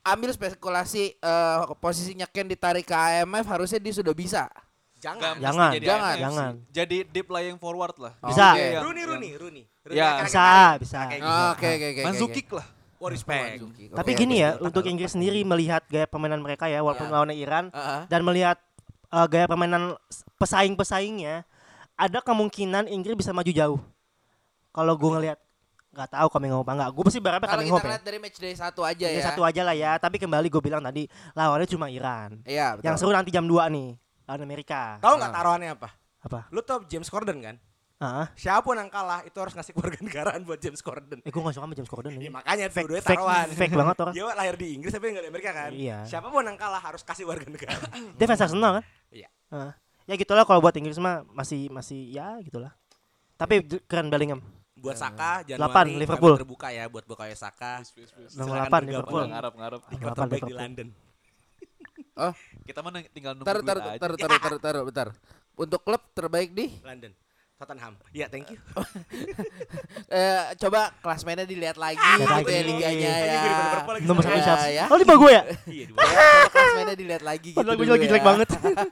ambil 0.04 0.30
spekulasi 0.30 1.16
eh, 1.16 1.60
posisinya 1.80 2.28
Ken 2.28 2.46
ditarik 2.46 2.84
ke 2.84 2.94
AMF 2.94 3.48
harusnya 3.48 3.80
dia 3.80 3.92
sudah 3.92 4.12
bisa. 4.12 4.52
Jangan. 5.00 5.36
Jangan, 5.36 5.72
jadi 5.74 5.86
jangan, 5.86 6.16
jangan. 6.16 6.52
Jadi 6.72 6.98
deep 7.04 7.28
lying 7.28 7.60
forward 7.60 7.92
lah. 7.98 8.13
Bisa. 8.24 8.56
Oke, 8.56 8.63
yang- 8.72 8.84
Rooney, 8.84 9.02
yang- 9.02 9.10
Rooney, 9.12 9.32
Rooney. 9.36 9.63
Rooney 9.84 10.00
Ya, 10.00 10.24
Bisa, 10.24 10.39
kemarin. 10.39 10.80
bisa. 10.80 11.00
Oh, 11.00 11.10
gitu. 11.12 11.28
Oke 11.52 11.68
oke 11.70 11.88
oke. 11.89 12.02
Manzukik 12.04 12.48
lah. 12.52 12.68
Oh, 13.04 13.12
respect. 13.12 13.60
Manzukic, 13.60 13.88
Tapi 13.92 14.12
gini 14.16 14.36
ya, 14.39 14.56
untuk 14.58 14.88
Inggris 14.88 15.12
sendiri 15.12 15.44
melihat 15.44 15.84
gaya 15.86 16.08
permainan 16.08 16.39
mereka 16.39 16.72
ya, 16.72 16.80
walaupun 16.80 17.08
Ya. 17.08 17.12
lawannya 17.12 17.36
Iran 17.36 17.68
Heeh. 17.68 18.02
dan 18.08 18.24
melihat 18.24 18.56
uh, 19.12 19.28
gaya 19.28 19.44
permainan 19.44 20.00
pesaing-pesaingnya, 20.38 21.44
ada 21.94 22.20
kemungkinan 22.20 22.88
Inggris 22.88 23.20
bisa 23.20 23.32
maju 23.32 23.52
jauh. 23.52 23.80
Kalau 24.72 24.94
gue 24.94 25.10
ngelihat 25.10 25.39
nggak 25.94 26.10
tahu 26.12 26.28
Coming 26.28 26.52
apa 26.52 26.72
nggak, 26.74 26.90
gue 26.90 27.04
pasti 27.04 27.20
berharap 27.20 27.40
Kalau 27.40 27.54
Coming 27.56 27.70
kita 27.70 27.76
Hope 27.76 27.86
ya. 27.86 27.92
lihat 27.94 28.04
dari 28.04 28.18
match 28.18 28.38
day 28.38 28.54
satu 28.54 28.82
aja 28.82 29.06
ya. 29.08 29.22
satu 29.24 29.42
aja 29.42 29.62
lah 29.62 29.76
ya, 29.76 29.92
tapi 29.96 30.18
kembali 30.18 30.48
gue 30.48 30.60
bilang 30.60 30.82
tadi 30.82 31.06
lawannya 31.32 31.66
cuma 31.66 31.86
Iran. 31.88 32.42
Iya, 32.44 32.76
betul. 32.76 32.86
Yang 32.86 32.96
seru 32.98 33.12
nanti 33.12 33.30
jam 33.30 33.46
2 33.46 33.54
nih, 33.70 33.94
lawan 34.24 34.42
Amerika. 34.42 34.98
Tahu 35.00 35.14
nggak 35.16 35.30
Ah. 35.30 35.36
taruhannya 35.36 35.70
apa? 35.72 35.90
Apa? 36.20 36.40
Lu 36.50 36.60
tau 36.60 36.82
James 36.84 37.06
Corden 37.06 37.38
kan? 37.40 37.56
Ah, 37.98 38.28
Siapa 38.34 38.60
pun 38.60 38.76
yang 38.76 38.90
kalah 38.90 39.24
itu 39.24 39.38
harus 39.38 39.54
ngasih 39.54 39.72
keluarga 39.72 39.96
negaraan 40.04 40.42
buat 40.42 40.58
James 40.58 40.82
Corden. 40.82 41.20
eh 41.20 41.30
gue 41.30 41.40
gak 41.40 41.54
suka 41.54 41.64
sama 41.64 41.72
James 41.72 41.88
Corden 41.88 42.12
Ya, 42.12 42.18
ini. 42.18 42.28
makanya 42.28 42.68
Fake, 42.68 42.90
fake, 43.00 43.16
taruhan. 43.16 43.48
fake 43.50 43.72
banget 43.74 43.96
orang. 43.98 44.14
Dia 44.18 44.26
lahir 44.30 44.56
di 44.58 44.68
Inggris 44.74 44.92
tapi 44.92 45.08
nggak 45.10 45.24
di 45.24 45.30
Amerika 45.30 45.52
kan? 45.54 45.72
Iya. 45.72 45.98
Siapa 46.04 46.28
pun 46.28 46.42
yang 46.42 46.58
kalah 46.58 46.82
harus 46.82 47.00
kasih 47.00 47.24
warga 47.24 47.46
negara. 47.46 47.80
Dia 48.18 48.26
fans 48.26 48.42
Arsenal 48.42 48.72
kan? 48.76 48.84
Iya. 49.08 49.30
Ya 50.04 50.14
gitulah 50.18 50.44
kalau 50.44 50.60
buat 50.60 50.74
Inggris 50.74 50.98
mah 50.98 51.24
masih 51.30 51.70
masih 51.70 52.12
ya 52.12 52.36
gitulah. 52.42 52.76
Tapi 53.34 53.62
keren 53.86 54.08
Bellingham. 54.08 54.44
Buat 54.84 55.00
Saka 55.00 55.48
Januari 55.48 55.60
Delapan, 55.63 55.86
Liverpool. 55.96 56.34
kami 56.36 56.41
terbuka 56.43 56.67
ya 56.69 56.84
buat 56.91 57.06
Bukayo 57.08 57.36
Saka. 57.39 57.80
Nomor 58.36 58.60
Silakan 58.60 58.67
8 58.67 58.67
bergabung. 58.67 58.91
Liverpool. 58.91 59.24
Ngarap 59.32 59.54
ngarap. 59.56 59.82
Delapan, 59.88 60.15
terbaik 60.19 60.43
di. 60.43 60.54
London. 60.54 60.88
Kita 62.67 62.80
mana 62.84 62.98
tinggal 63.10 63.32
nunggu 63.34 63.48
Tar 63.48 63.58
tar 63.63 63.78
tar 63.98 64.12
tar 64.13 64.32
tar 64.38 64.54
tar 64.60 64.76
bentar. 64.84 65.08
Untuk 65.56 65.80
klub 65.82 66.04
terbaik 66.12 66.52
di 66.52 66.67
London. 66.84 67.15
Tottenham. 67.54 67.96
Iya, 68.12 68.28
thank 68.28 68.52
you. 68.52 68.60
eh 70.12 70.52
coba 70.60 70.91
klasmennya 71.00 71.48
dilihat 71.48 71.80
lagi 71.80 71.96
Lihat 71.96 72.43
gitu 72.43 72.52
ya 72.52 72.62
liganya 72.65 73.13
ya. 73.24 73.41
Nomor 74.04 74.19
satu 74.19 74.36
Ya, 74.36 74.43
siapa? 74.43 74.67
ya. 74.67 74.86
Oh 74.91 74.98
di 75.00 75.06
bawah 75.08 75.19
gue 75.22 75.32
ya? 75.32 75.43
Iya, 75.63 75.84
di 75.88 75.93
bawah. 75.96 76.12
Klasmennya 76.54 76.96
dilihat 76.98 77.24
lagi 77.24 77.50
gitu. 77.56 77.62
Padahal 77.63 77.78
gue 77.80 77.88
lagi 77.88 78.08
jelek 78.12 78.19
ya. 78.19 78.28
banget. 78.28 78.48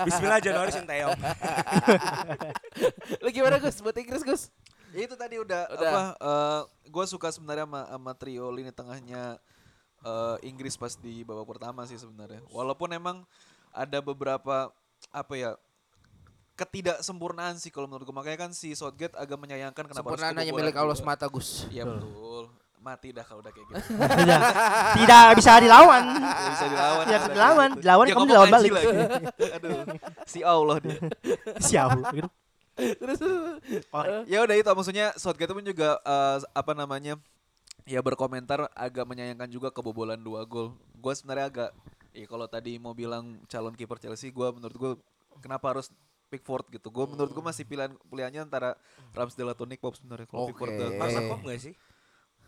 Bismillah 0.07 0.39
Januari 0.39 0.71
Sinteyong. 0.71 1.19
Lu 3.19 3.27
gimana 3.29 3.55
Gus 3.59 3.75
buat 3.81 3.97
Inggris 3.97 4.23
Gus? 4.23 4.47
Ya 4.91 5.01
itu 5.07 5.15
tadi 5.15 5.35
udah, 5.39 5.61
Udah. 5.71 5.89
apa 5.89 6.01
gue 6.83 7.05
suka 7.07 7.31
sebenarnya 7.31 7.63
sama, 7.63 7.81
sama 7.87 8.11
trio 8.13 8.51
lini 8.51 8.71
tengahnya 8.71 9.39
eh, 10.01 10.37
Inggris 10.43 10.75
pas 10.75 10.93
di 10.95 11.23
babak 11.23 11.47
pertama 11.47 11.87
sih 11.87 11.95
sebenarnya. 11.95 12.43
Walaupun 12.51 12.91
emang 12.91 13.23
ada 13.71 14.03
beberapa 14.03 14.67
apa 15.09 15.33
ya 15.33 15.51
ketidaksempurnaan 16.55 17.57
sih 17.57 17.71
kalau 17.71 17.87
menurut 17.87 18.05
gue 18.05 18.13
makanya 18.13 18.45
kan 18.45 18.51
si 18.53 18.75
Southgate 18.75 19.15
agak 19.17 19.39
menyayangkan 19.39 19.87
kenapa 19.87 20.03
harus 20.03 20.19
Sempurnaan 20.21 20.35
hanya 20.37 20.53
milik 20.53 20.75
Allah 20.77 20.93
semata 20.93 21.25
Gus. 21.25 21.65
Iya 21.71 21.87
betul. 21.87 22.51
Mati 22.81 23.13
dah 23.13 23.21
kalau 23.21 23.45
udah 23.45 23.53
kayak 23.53 23.65
gitu. 23.69 23.93
Tidak, 24.25 24.41
tidak 25.05 25.25
bisa 25.37 25.51
dilawan. 25.61 26.01
Tidak 26.17 26.49
bisa 26.49 26.65
dilawan. 26.65 27.03
Tidak 27.05 27.19
bisa 27.21 27.29
dilawan. 27.29 27.69
gitu. 27.69 27.81
Dilawan 27.85 28.05
Dia 28.09 28.13
kamu 28.17 28.25
dilawan 28.25 28.49
balik. 28.49 28.71
lagi. 28.73 28.87
Aduh. 29.61 29.81
Si 30.25 30.39
Allah 30.41 30.75
dia. 30.81 30.97
Siapa 31.69 32.09
gitu. 32.09 32.29
Oh, 33.91 34.03
ya 34.25 34.39
udah 34.41 34.55
itu 34.55 34.69
maksudnya 34.71 35.11
Southgate 35.19 35.51
pun 35.51 35.65
juga 35.65 35.99
eh, 36.01 36.37
apa 36.55 36.71
namanya 36.71 37.19
ya 37.83 37.99
berkomentar 37.99 38.69
agak 38.77 39.05
menyayangkan 39.05 39.49
juga 39.51 39.69
kebobolan 39.73 40.19
dua 40.21 40.45
gol. 40.47 40.73
Gue 40.97 41.13
sebenarnya 41.13 41.47
agak 41.49 41.69
ya 42.11 42.25
kalau 42.27 42.47
tadi 42.47 42.77
mau 42.77 42.95
bilang 42.95 43.39
calon 43.47 43.75
kiper 43.75 43.99
Chelsea, 43.99 44.31
gue 44.31 44.47
menurut 44.53 44.75
gue 44.77 44.91
kenapa 45.43 45.75
harus 45.75 45.91
Pickford 46.31 46.71
gitu. 46.71 46.87
Gue 46.87 47.05
menurut 47.11 47.31
gue 47.35 47.43
masih 47.43 47.67
pilihan 47.67 47.91
pilihannya 48.07 48.47
antara 48.47 48.79
Ramsdale 49.11 49.51
atau 49.51 49.67
Nick 49.67 49.83
Pope 49.83 49.99
sebenarnya. 49.99 50.27
Kalau 50.31 50.47
Oke. 50.47 50.55
Pickford 50.55 50.73
dan- 50.79 50.95
Masa 50.95 51.19
kok 51.19 51.39
enggak 51.43 51.59
sih? 51.59 51.73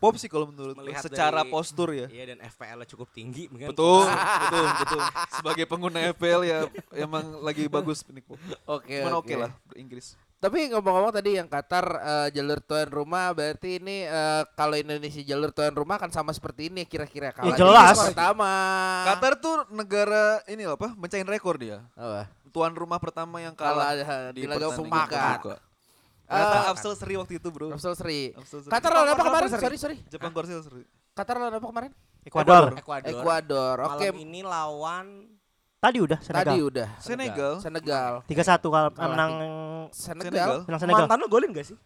Pope 0.04 0.16
sih 0.20 0.28
kalau 0.28 0.52
menurut 0.52 0.76
gue 0.76 0.84
Melihat 0.84 1.00
secara 1.02 1.40
dari- 1.40 1.48
postur 1.48 1.88
ya. 1.90 2.06
Iya 2.12 2.36
dan 2.36 2.38
FPL-nya 2.44 2.86
cukup 2.92 3.08
tinggi 3.08 3.48
mungkin. 3.48 3.72
Betul, 3.72 4.04
betul, 4.44 4.66
betul. 4.84 5.00
Sebagai 5.32 5.64
pengguna 5.64 5.98
FPL 6.12 6.42
ya 6.44 6.58
emang 6.92 7.40
lagi 7.40 7.64
bagus 7.66 8.04
Nick 8.12 8.28
Pope. 8.28 8.44
Oke. 8.68 9.00
Cuman 9.00 9.16
oke 9.16 9.32
oke. 9.32 9.34
lah 9.40 9.50
Inggris. 9.74 10.12
Tapi 10.36 10.68
ngomong-ngomong 10.68 11.08
tadi 11.08 11.40
yang 11.40 11.48
Qatar 11.48 11.86
eh, 11.88 12.28
jalur 12.36 12.60
tuan 12.60 12.84
rumah 12.84 13.32
berarti 13.32 13.80
ini 13.80 14.04
eh, 14.04 14.44
kalau 14.52 14.76
Indonesia 14.76 15.24
jalur 15.24 15.56
tuan 15.56 15.72
rumah 15.72 15.96
kan 15.96 16.12
sama 16.12 16.36
seperti 16.36 16.68
ini 16.68 16.84
kira-kira 16.84 17.32
kalau 17.32 17.48
Ya, 17.48 17.56
jelas. 17.56 17.96
Pertama. 17.96 18.52
Qatar 19.08 19.40
tuh 19.40 19.64
negara 19.72 20.44
ini 20.44 20.68
apa? 20.68 20.92
Mencahin 21.00 21.24
rekor 21.24 21.56
dia. 21.56 21.80
Apa? 21.96 22.28
Tuan 22.52 22.76
rumah 22.76 23.00
pertama 23.00 23.40
yang 23.40 23.56
Kalau 23.56 23.80
kalah 23.80 23.96
ada 23.96 24.36
di 24.36 24.44
laga 24.44 24.68
pertandingan 24.68 25.08
pembuka. 25.08 25.56
Pembuka. 26.24 26.40
Eh, 26.40 26.52
Kata 26.56 26.70
Afsel 26.70 26.94
Seri 26.96 27.14
waktu 27.14 27.34
itu, 27.36 27.48
Bro. 27.48 27.68
Rapsol 27.70 27.94
Seri. 27.94 28.32
Qatar 28.66 28.90
lawan 28.90 29.08
apa 29.10 29.22
kemarin? 29.22 29.48
Sorry, 29.50 29.76
sorry. 29.76 29.96
Jepang 30.08 30.32
Korsel 30.32 30.60
Seri. 30.60 30.82
Qatar 31.12 31.36
lawan 31.36 31.54
apa 31.54 31.66
kemarin? 31.66 31.90
Ekuador. 32.24 32.72
Ekuador. 32.74 33.10
Ekuador. 33.12 33.76
Oke, 33.86 34.08
Malam 34.08 34.16
ini 34.18 34.40
lawan 34.40 35.06
Tadi 35.76 36.00
udah 36.00 36.16
tadi 36.16 36.32
Senegal. 36.32 36.64
udah. 36.64 36.88
Senegal. 36.96 37.52
Senegal. 37.60 38.12
3-1 38.24 38.56
kalau 38.64 38.88
Kalah 38.88 39.04
menang 39.06 39.32
Senegal. 39.92 40.64
menang 40.64 40.80
Senegal. 40.80 41.04
mantan 41.04 41.18
lu 41.20 41.28
golin 41.28 41.52
gak 41.52 41.68
sih? 41.68 41.76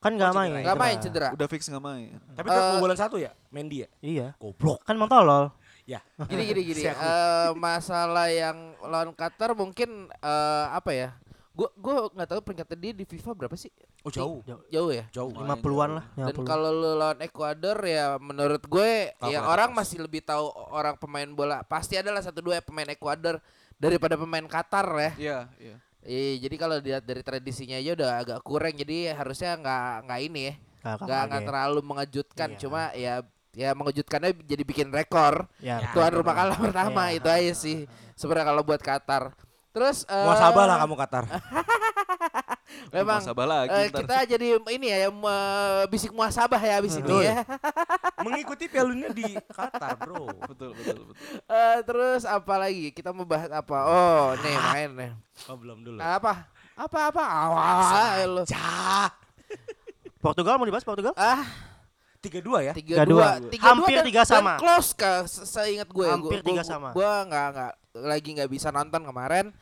Kan 0.00 0.16
enggak 0.16 0.32
Oh, 0.32 0.34
main. 0.34 0.50
cedera. 0.50 0.64
Gak 0.64 0.78
main 0.80 0.96
cedera. 0.98 1.28
Udah 1.30 1.46
fix 1.46 1.62
nggak 1.68 1.84
main. 1.84 2.16
Tapi 2.32 2.48
Eh, 2.48 2.56
uh, 2.56 2.62
kebobolan 2.72 2.96
satu 2.96 3.16
ya? 3.20 3.30
Mendy 3.52 3.84
ya? 3.84 3.88
Iya. 4.00 4.26
Goblok. 4.34 4.80
Kan 4.82 4.96
mau 4.96 5.04
tolol. 5.04 5.52
Ya. 5.84 6.00
Gini 6.26 6.42
gini 6.48 6.60
gini. 6.64 6.80
Eh, 6.88 7.48
masalah 7.54 8.26
yang 8.26 8.56
lawan 8.80 9.12
Qatar 9.12 9.52
mungkin 9.52 10.08
eh, 10.08 10.64
apa 10.72 10.90
ya? 10.90 11.12
Gue 11.52 11.68
gue 11.76 11.94
nggak 12.16 12.28
tahu 12.32 12.40
peringkat 12.40 12.68
dia 12.80 12.92
di 12.96 13.04
FIFA 13.04 13.30
berapa 13.36 13.52
sih? 13.54 13.68
Oh 14.02 14.08
jauh. 14.08 14.40
Jauh 14.72 14.88
ya. 14.90 15.04
Jauh. 15.12 15.28
50-an 15.36 15.90
lah, 16.00 16.06
Dan 16.16 16.32
50. 16.32 16.48
kalau 16.48 16.70
lu 16.72 16.90
lawan 16.96 17.20
Ekuador 17.20 17.78
ya 17.84 18.16
menurut 18.16 18.64
gue 18.64 19.12
Kalkulator 19.12 19.28
ya 19.28 19.40
orang 19.44 19.70
masih 19.76 20.00
lebih 20.00 20.24
tahu 20.24 20.48
orang 20.72 20.96
pemain 20.96 21.28
bola. 21.28 21.60
Pasti 21.60 22.00
adalah 22.00 22.24
satu 22.24 22.40
dua 22.40 22.64
pemain 22.64 22.88
Ekuador 22.88 23.36
daripada 23.76 24.16
pemain 24.16 24.48
Qatar 24.48 24.86
ya. 24.96 25.10
Iya, 25.20 25.38
iya. 25.60 25.76
Iya, 26.02 26.48
jadi 26.48 26.56
kalau 26.58 26.76
dilihat 26.82 27.04
dari 27.06 27.22
tradisinya 27.22 27.78
aja 27.78 27.94
udah 27.94 28.10
agak 28.18 28.38
kurang. 28.42 28.74
Jadi 28.74 29.12
harusnya 29.12 29.54
nggak 29.54 29.86
nggak 30.08 30.20
ini 30.24 30.40
ya, 30.50 30.54
Nggak 30.98 31.22
nggak 31.30 31.42
terlalu 31.46 31.80
mengejutkan. 31.84 32.48
Iya. 32.50 32.58
Cuma 32.58 32.80
ya 32.96 33.14
ya 33.52 33.70
mengejutkannya 33.76 34.32
jadi 34.42 34.62
bikin 34.64 34.88
rekor. 34.88 35.46
Ya, 35.60 35.78
Ya. 35.78 35.92
Tuan 35.94 36.10
rumah 36.10 36.32
kalah 36.34 36.56
pertama 36.58 37.12
Iya. 37.12 37.20
itu 37.20 37.28
aja 37.28 37.52
sih. 37.54 37.76
Sebenarnya 38.18 38.48
kalau 38.50 38.62
buat 38.64 38.80
Qatar. 38.80 39.36
Terus 39.72 40.04
eh, 40.04 40.20
Muasabah 40.22 40.64
lah 40.66 40.76
kamu 40.78 40.94
Qatar. 40.96 41.24
Memang 42.94 43.20
Muasabah 43.20 43.46
lagi 43.46 43.72
eh, 43.72 43.88
ntar. 43.88 44.00
kita 44.04 44.16
jadi 44.28 44.46
ini 44.66 44.86
ya 44.86 44.98
yang 45.08 45.16
eh, 45.16 45.82
bisik 45.88 46.12
muasabah 46.12 46.60
ya 46.60 46.76
abis 46.76 46.96
ini 46.98 47.24
ya. 47.24 47.40
Mengikuti 48.24 48.68
Piala 48.68 48.92
Dunia 48.92 49.10
di 49.10 49.24
Qatar, 49.48 49.96
Bro. 49.98 50.28
Betul, 50.46 50.70
betul, 50.72 50.96
betul. 51.02 51.16
Eh, 51.42 51.78
terus 51.82 52.22
apa 52.22 52.54
lagi? 52.58 52.92
Kita 52.92 53.10
mau 53.10 53.24
bahas 53.24 53.48
apa? 53.48 53.78
Oh, 53.82 54.26
nih 54.38 54.56
main 54.62 54.90
nih. 54.94 55.10
Oh, 55.48 55.56
belum 55.56 55.80
dulu. 55.82 55.98
Apa? 55.98 56.46
Apa 56.72 56.98
apa? 57.08 57.22
Awal. 57.24 58.44
Portugal 60.18 60.54
mau 60.54 60.64
dibahas 60.64 60.84
Portugal? 60.84 61.12
Ah, 61.14 61.42
3-2 62.22 62.38
ya? 62.62 62.72
tiga 62.72 63.02
dua, 63.02 63.42
dua. 63.42 63.50
tiga 63.50 63.64
Hampir 63.66 63.90
dua 63.90 63.98
dan- 63.98 64.06
tiga 64.06 64.22
sama. 64.22 64.52
dan 64.52 64.60
close 64.62 64.90
kah? 64.94 65.26
Se- 65.26 65.42
Seingat 65.42 65.90
gue. 65.90 66.06
Hampir 66.06 66.38
Gua- 66.38 66.46
tiga 66.46 66.62
gua- 66.62 66.70
sama. 66.70 66.88
Gua 66.94 67.12
nggak 67.26 67.46
nggak 67.50 67.72
lagi 67.94 68.32
nggak 68.32 68.48
bisa 68.48 68.68
nonton 68.68 69.02
kemarin. 69.02 69.52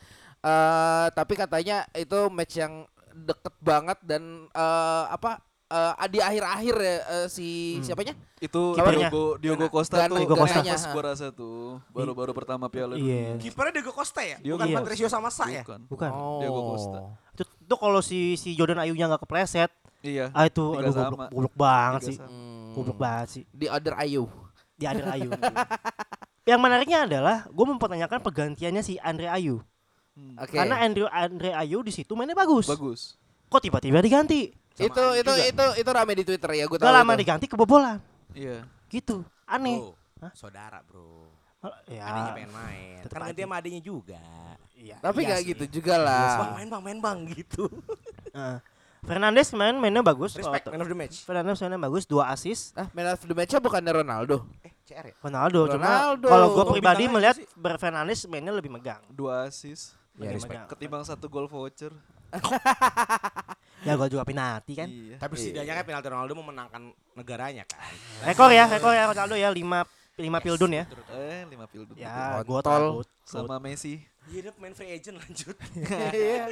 Eh, 0.40 1.06
tapi 1.10 1.34
katanya 1.34 1.84
itu 1.92 2.16
match 2.28 2.56
yang 2.56 2.86
deket 3.12 3.52
banget 3.58 3.98
dan 4.00 4.22
eh, 4.48 5.04
apa? 5.08 5.42
eh, 5.66 6.08
di 6.08 6.18
akhir-akhir 6.18 6.74
ya 6.76 6.96
eh, 7.14 7.26
si 7.26 7.48
Hmm. 7.76 7.84
siapanya? 7.84 8.14
Itu 8.40 8.74
Kipernya. 8.74 9.06
Diogo, 9.06 9.24
Diogo 9.36 9.58
Gana- 9.60 9.70
Costa 9.70 9.96
Gana- 9.96 10.08
tuh 10.08 10.18
Diogo 10.18 10.34
Costa. 10.34 10.58
pas 10.58 10.82
gua 10.88 11.02
rasa 11.04 11.26
tuh 11.30 11.78
baru-baru 11.90 12.32
pertama 12.32 12.66
Piala 12.66 12.96
Iya. 12.96 13.36
Dunia. 13.36 13.42
Kipernya 13.44 13.72
Diego 13.74 13.92
Costa 13.92 14.20
ya? 14.20 14.38
Diogo 14.40 14.58
Bukan 14.58 14.66
Iya. 14.66 14.76
Patricio 14.80 15.06
sama 15.06 15.28
Sa 15.28 15.44
ya? 15.46 15.62
Bukan. 15.62 15.80
Bukan. 15.86 16.10
Diego 16.40 16.60
Costa. 16.72 16.98
Itu, 17.30 17.42
itu 17.46 17.74
kalau 17.76 18.00
si 18.00 18.34
si 18.34 18.54
Jordan 18.54 18.80
Ayunya 18.80 19.06
nggak 19.06 19.22
kepleset, 19.22 19.70
Iya. 20.00 20.32
ah 20.32 20.42
itu 20.44 20.64
aduh 20.72 20.90
goblok, 20.90 21.20
goblok 21.28 21.54
banget 21.54 22.00
Tiga 22.00 22.08
sih. 22.08 22.16
sama. 22.16 22.30
Hmm. 22.30 22.72
Goblok 22.72 22.98
banget 22.98 23.28
sih. 23.30 23.42
Di 23.52 23.66
other 23.68 23.94
Ayu. 23.94 24.24
Di 24.74 24.84
Andre 24.86 25.06
Ayu. 25.12 25.30
Yang 26.50 26.60
menariknya 26.66 26.98
adalah 27.06 27.36
gue 27.46 27.66
mempertanyakan 27.70 28.18
pergantiannya 28.26 28.82
si 28.82 28.98
Andre 28.98 29.30
Ayu. 29.30 29.62
Hmm. 30.18 30.34
Oke. 30.42 30.58
Karena 30.58 30.82
Andre 30.82 31.06
Andre 31.06 31.50
Ayu 31.54 31.78
di 31.86 31.94
situ 31.94 32.18
mainnya 32.18 32.34
bagus. 32.34 32.66
Bagus. 32.66 33.14
Kok 33.46 33.62
tiba-tiba 33.62 34.02
diganti? 34.02 34.50
Sama 34.74 34.90
itu 34.90 34.98
Ayu 34.98 35.22
itu 35.22 35.30
juga. 35.30 35.46
itu 35.46 35.66
itu 35.86 35.90
rame 35.94 36.12
di 36.18 36.24
Twitter 36.26 36.50
ya, 36.58 36.64
gue 36.66 36.78
tahu. 36.82 36.86
Gak 36.90 36.96
lama 36.98 37.12
itu. 37.14 37.20
diganti 37.22 37.46
kebobolan. 37.46 37.98
Iya. 38.34 38.66
Gitu. 38.90 39.22
Aneh. 39.46 39.78
Bro, 39.78 39.94
Hah? 40.26 40.32
saudara, 40.34 40.82
Bro. 40.82 41.30
Ya. 41.86 42.02
Adanya 42.08 42.32
pengen 42.34 42.50
main. 42.50 42.98
Kan 43.06 43.20
aja. 43.20 43.26
ganti 43.30 43.42
sama 43.46 43.56
adanya 43.62 43.80
juga. 43.84 44.22
Iya. 44.74 44.96
Tapi 44.98 45.18
iya 45.22 45.28
nggak 45.28 45.40
sih. 45.44 45.48
gitu 45.54 45.64
juga 45.78 45.94
Bang, 46.00 46.08
lah. 46.08 46.50
main 46.56 46.68
bang, 46.72 46.82
main 46.82 46.98
bang 46.98 47.18
gitu. 47.30 47.70
Heeh. 48.34 48.58
Fernandes 49.08 49.48
main 49.56 49.76
mainnya 49.76 50.04
bagus. 50.04 50.36
Respect, 50.36 50.68
man 50.68 50.80
of 50.84 50.88
the 50.88 50.96
match. 50.96 51.24
Fernandes 51.24 51.60
mainnya 51.60 51.80
bagus, 51.80 52.04
dua 52.04 52.32
assist. 52.32 52.76
Ah, 52.76 52.88
man 52.92 53.12
of 53.12 53.20
the 53.24 53.36
match 53.36 53.52
bukannya 53.56 53.92
Ronaldo? 54.04 54.44
CR 54.90 55.04
ya? 55.06 55.14
Ronaldo, 55.22 55.60
cuma 55.70 55.78
Ronaldo. 55.78 56.26
kalau 56.26 56.46
gue 56.50 56.64
Oh, 56.66 56.72
pribadi 56.74 57.04
melihat 57.06 57.36
Fernandes 57.78 58.26
mainnya 58.26 58.50
lebih 58.50 58.68
megang. 58.68 58.98
Dua 59.06 59.46
assist. 59.46 59.94
Lebih 60.18 60.36
respect. 60.36 60.50
megang. 60.50 60.66
Ketimbang 60.66 61.02
satu 61.06 61.30
gol 61.30 61.46
voucher. 61.46 61.94
Ya 63.80 63.96
gue 63.96 64.12
juga 64.12 64.28
penalti 64.28 64.76
kan. 64.76 64.84
Iya. 64.92 65.16
Tapi 65.16 65.40
setidaknya 65.40 65.72
kan 65.72 65.84
penalti 65.88 66.08
Ronaldo 66.12 66.32
memenangkan 66.36 66.82
negaranya 67.16 67.64
kan. 67.64 67.80
Rekor 68.28 68.52
ya, 68.52 68.68
rekor 68.68 68.92
ya 68.92 69.08
Ronaldo 69.08 69.32
ya 69.32 69.48
5 69.48 69.56
5 70.20 70.44
pildun 70.44 70.70
ya. 70.76 70.84
Eh, 71.10 71.42
lima 71.48 71.66
pildun. 71.66 71.94
Ya, 71.96 72.44
gue 72.44 72.60
takut. 72.60 73.06
Sama 73.24 73.56
Messi. 73.56 74.04
Iya, 74.28 74.50
dia 74.50 74.52
main 74.60 74.76
free 74.76 74.92
agent 74.92 75.16
lanjut. 75.16 75.56
Iya. 76.14 76.44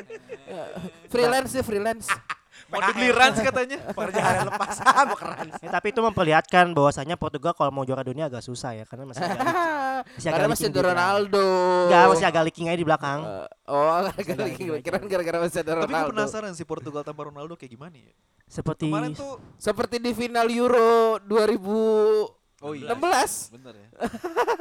freelance 1.13 1.51
sih 1.53 1.63
freelance. 1.63 2.09
Mau 2.73 2.81
dibeli 2.83 3.11
Rans 3.15 3.39
katanya. 3.39 3.79
Pekerjaan 3.95 4.47
lepas 4.51 4.71
sama 4.77 5.15
keren. 5.15 5.49
Ya, 5.63 5.71
tapi 5.71 5.87
itu 5.95 6.01
memperlihatkan 6.03 6.75
bahwasanya 6.75 7.15
Portugal 7.15 7.53
kalau 7.55 7.71
mau 7.71 7.85
juara 7.87 8.03
dunia 8.03 8.27
agak 8.27 8.43
susah 8.43 8.75
ya 8.75 8.85
karena 8.85 9.09
masih 9.09 9.23
agak 9.23 9.39
masih 9.39 10.29
agak 10.29 10.33
Karena 10.35 10.49
masih 10.49 10.67
leaking 10.67 10.69
ada 10.69 10.75
di 10.75 10.83
belakang. 10.83 10.99
Ronaldo. 10.99 11.47
Enggak, 11.87 12.05
masih 12.09 12.27
agak 12.27 12.43
leaking 12.45 12.67
aja 12.69 12.79
di 12.79 12.87
belakang. 12.87 13.19
Eh, 13.25 13.47
oh, 13.71 13.99
gara-gara 14.11 14.79
kira 14.83 14.99
gara-gara 15.07 15.39
masih 15.47 15.59
ada 15.63 15.71
Tapi 15.71 15.79
gue 15.79 15.87
Ronaldo. 15.87 16.11
penasaran 16.13 16.53
sih 16.55 16.67
Portugal 16.67 17.03
tanpa 17.07 17.23
Ronaldo 17.31 17.55
kayak 17.55 17.73
gimana 17.73 17.97
ya? 17.97 18.13
Seperti 18.49 18.89
Kemarin 18.89 19.13
tuh 19.13 19.37
Seperti 19.61 20.01
di 20.01 20.13
final 20.17 20.49
Euro 20.49 21.21
2016. 21.21 22.38
Oh 22.59 22.75
iya. 22.75 22.91
Bener 22.91 23.75
ya. 23.77 23.89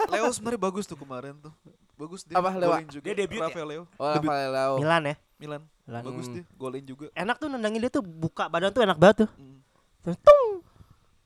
Leo 0.08 0.30
sebenarnya 0.30 0.62
bagus 0.62 0.86
tuh 0.86 0.94
kemarin 0.94 1.34
tuh. 1.38 1.54
Bagus 1.98 2.22
dia. 2.22 2.38
Apa, 2.38 2.54
Leo? 2.54 2.70
golin 2.70 2.88
juga. 2.88 3.04
Dia 3.04 3.16
debut 3.16 3.42
ya? 3.42 3.66
Leo. 3.66 3.84
Oh, 3.98 4.14
Debut. 4.14 4.30
Rafael 4.30 4.52
Leao. 4.52 4.76
Milan 4.78 5.02
ya. 5.04 5.16
Milan. 5.38 5.62
Milan. 5.84 6.02
Bagus 6.06 6.26
Hmm. 6.26 6.36
dia. 6.36 6.44
Golin 6.54 6.84
juga. 6.84 7.06
Enak 7.12 7.36
tuh 7.38 7.48
nendangin 7.48 7.80
dia 7.80 7.90
tuh 7.90 8.04
buka 8.04 8.46
badan 8.46 8.70
tuh 8.70 8.82
enak 8.82 8.98
banget 8.98 9.26
tuh. 9.26 9.30
Hmm. 9.34 9.60
Terus 10.02 10.18
tung. 10.22 10.46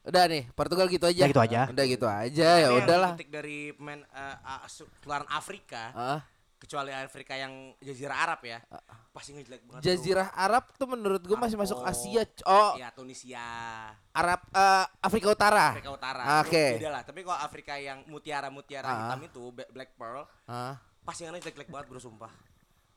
Udah 0.02 0.24
nih, 0.26 0.50
Portugal 0.52 0.88
gitu 0.88 1.06
aja. 1.06 1.20
Ya 1.20 1.28
gitu 1.30 1.38
aja. 1.40 1.62
Udah 1.70 1.86
gitu 1.86 2.08
aja 2.08 2.50
ya 2.58 2.68
udahlah. 2.74 3.14
kritik 3.14 3.30
dari 3.30 3.70
pemain 3.70 4.02
eh, 4.02 4.36
ah, 4.42 4.66
su- 4.66 4.90
keluaran 4.98 5.30
Afrika, 5.30 5.94
Ah, 5.94 6.20
kecuali 6.62 6.94
Afrika 6.94 7.34
yang 7.34 7.74
Jazirah 7.82 8.18
Arab 8.22 8.46
ya, 8.46 8.62
pasti 9.10 9.34
ngejelek 9.34 9.66
banget. 9.66 9.82
Jazirah 9.82 10.30
Arab 10.32 10.70
tuh 10.78 10.86
menurut 10.86 11.18
gue 11.20 11.34
masih 11.34 11.58
masuk. 11.58 11.82
Asia. 11.82 12.22
Oh, 12.46 12.78
Ya 12.78 12.94
Tunisia, 12.94 13.42
Arab 14.14 14.46
eh, 14.48 14.86
Afrika 15.02 15.34
Utara. 15.34 15.74
Afrika 15.74 15.90
Utara. 15.90 16.22
Ah, 16.22 16.40
oke. 16.46 16.66
Beda 16.78 16.90
lah. 16.94 17.02
Tapi 17.02 17.26
kalau 17.26 17.40
Afrika 17.42 17.74
yang 17.76 18.06
mutiara-mutiara 18.06 18.86
Ah. 18.86 18.98
hitam 19.10 19.26
itu, 19.26 19.44
Black 19.74 19.98
Pearl, 19.98 20.30
Ah, 20.46 20.78
pasti 21.02 21.26
nggak 21.26 21.42
jelek-jelek 21.42 21.70
banget 21.70 21.88
bro 21.90 21.98
sumpah. 21.98 22.30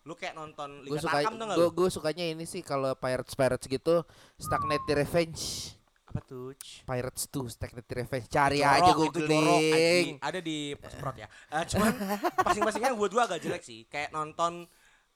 Lu 0.04 0.12
kayak 0.12 0.36
nonton 0.36 0.84
Liga 0.84 1.00
suka 1.00 1.16
Tarkam 1.16 1.32
tuh 1.34 1.44
nggak 1.48 1.56
gue 1.56 1.68
gue 1.72 1.88
sukanya 1.88 2.24
ini 2.28 2.44
sih 2.44 2.60
kalau 2.60 2.92
Pirates 2.92 3.32
Pirates 3.32 3.64
gitu 3.64 4.04
Stagnate 4.36 4.92
Revenge. 4.94 5.72
Apa 6.14 6.22
tuh? 6.22 6.54
Pirates 6.86 7.26
2 7.26 7.50
Stagnate 7.50 7.90
Revenge. 7.90 8.30
Cari 8.30 8.62
Jorok, 8.62 8.70
aja 8.78 8.92
googling. 8.94 10.22
Ada 10.22 10.38
di 10.38 10.70
Sprot 10.78 11.16
ya. 11.18 11.26
Eh, 11.26 11.64
cuman 11.74 11.90
pasing-pasingnya 12.46 12.94
buat 12.94 13.10
gua 13.10 13.26
agak 13.26 13.42
jelek 13.42 13.66
sih. 13.66 13.82
Kayak 13.90 14.14
nonton 14.14 14.62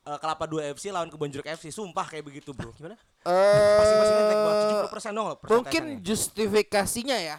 eh, 0.02 0.18
Kelapa 0.18 0.50
2 0.50 0.74
FC 0.74 0.90
lawan 0.90 1.06
Kebon 1.06 1.30
Jeruk 1.30 1.46
FC. 1.46 1.70
Sumpah 1.70 2.02
kayak 2.02 2.26
begitu, 2.26 2.50
Bro. 2.50 2.74
Gimana? 2.74 2.98
Pasing-pasingnya 3.22 4.24
jelek 4.26 4.38
banget. 4.42 4.58
Eh 4.58 4.66
70% 4.90 5.14
dong 5.14 5.26
loh 5.30 5.38
mungkin 5.38 5.82
justifikasinya 6.02 7.16
ya 7.22 7.38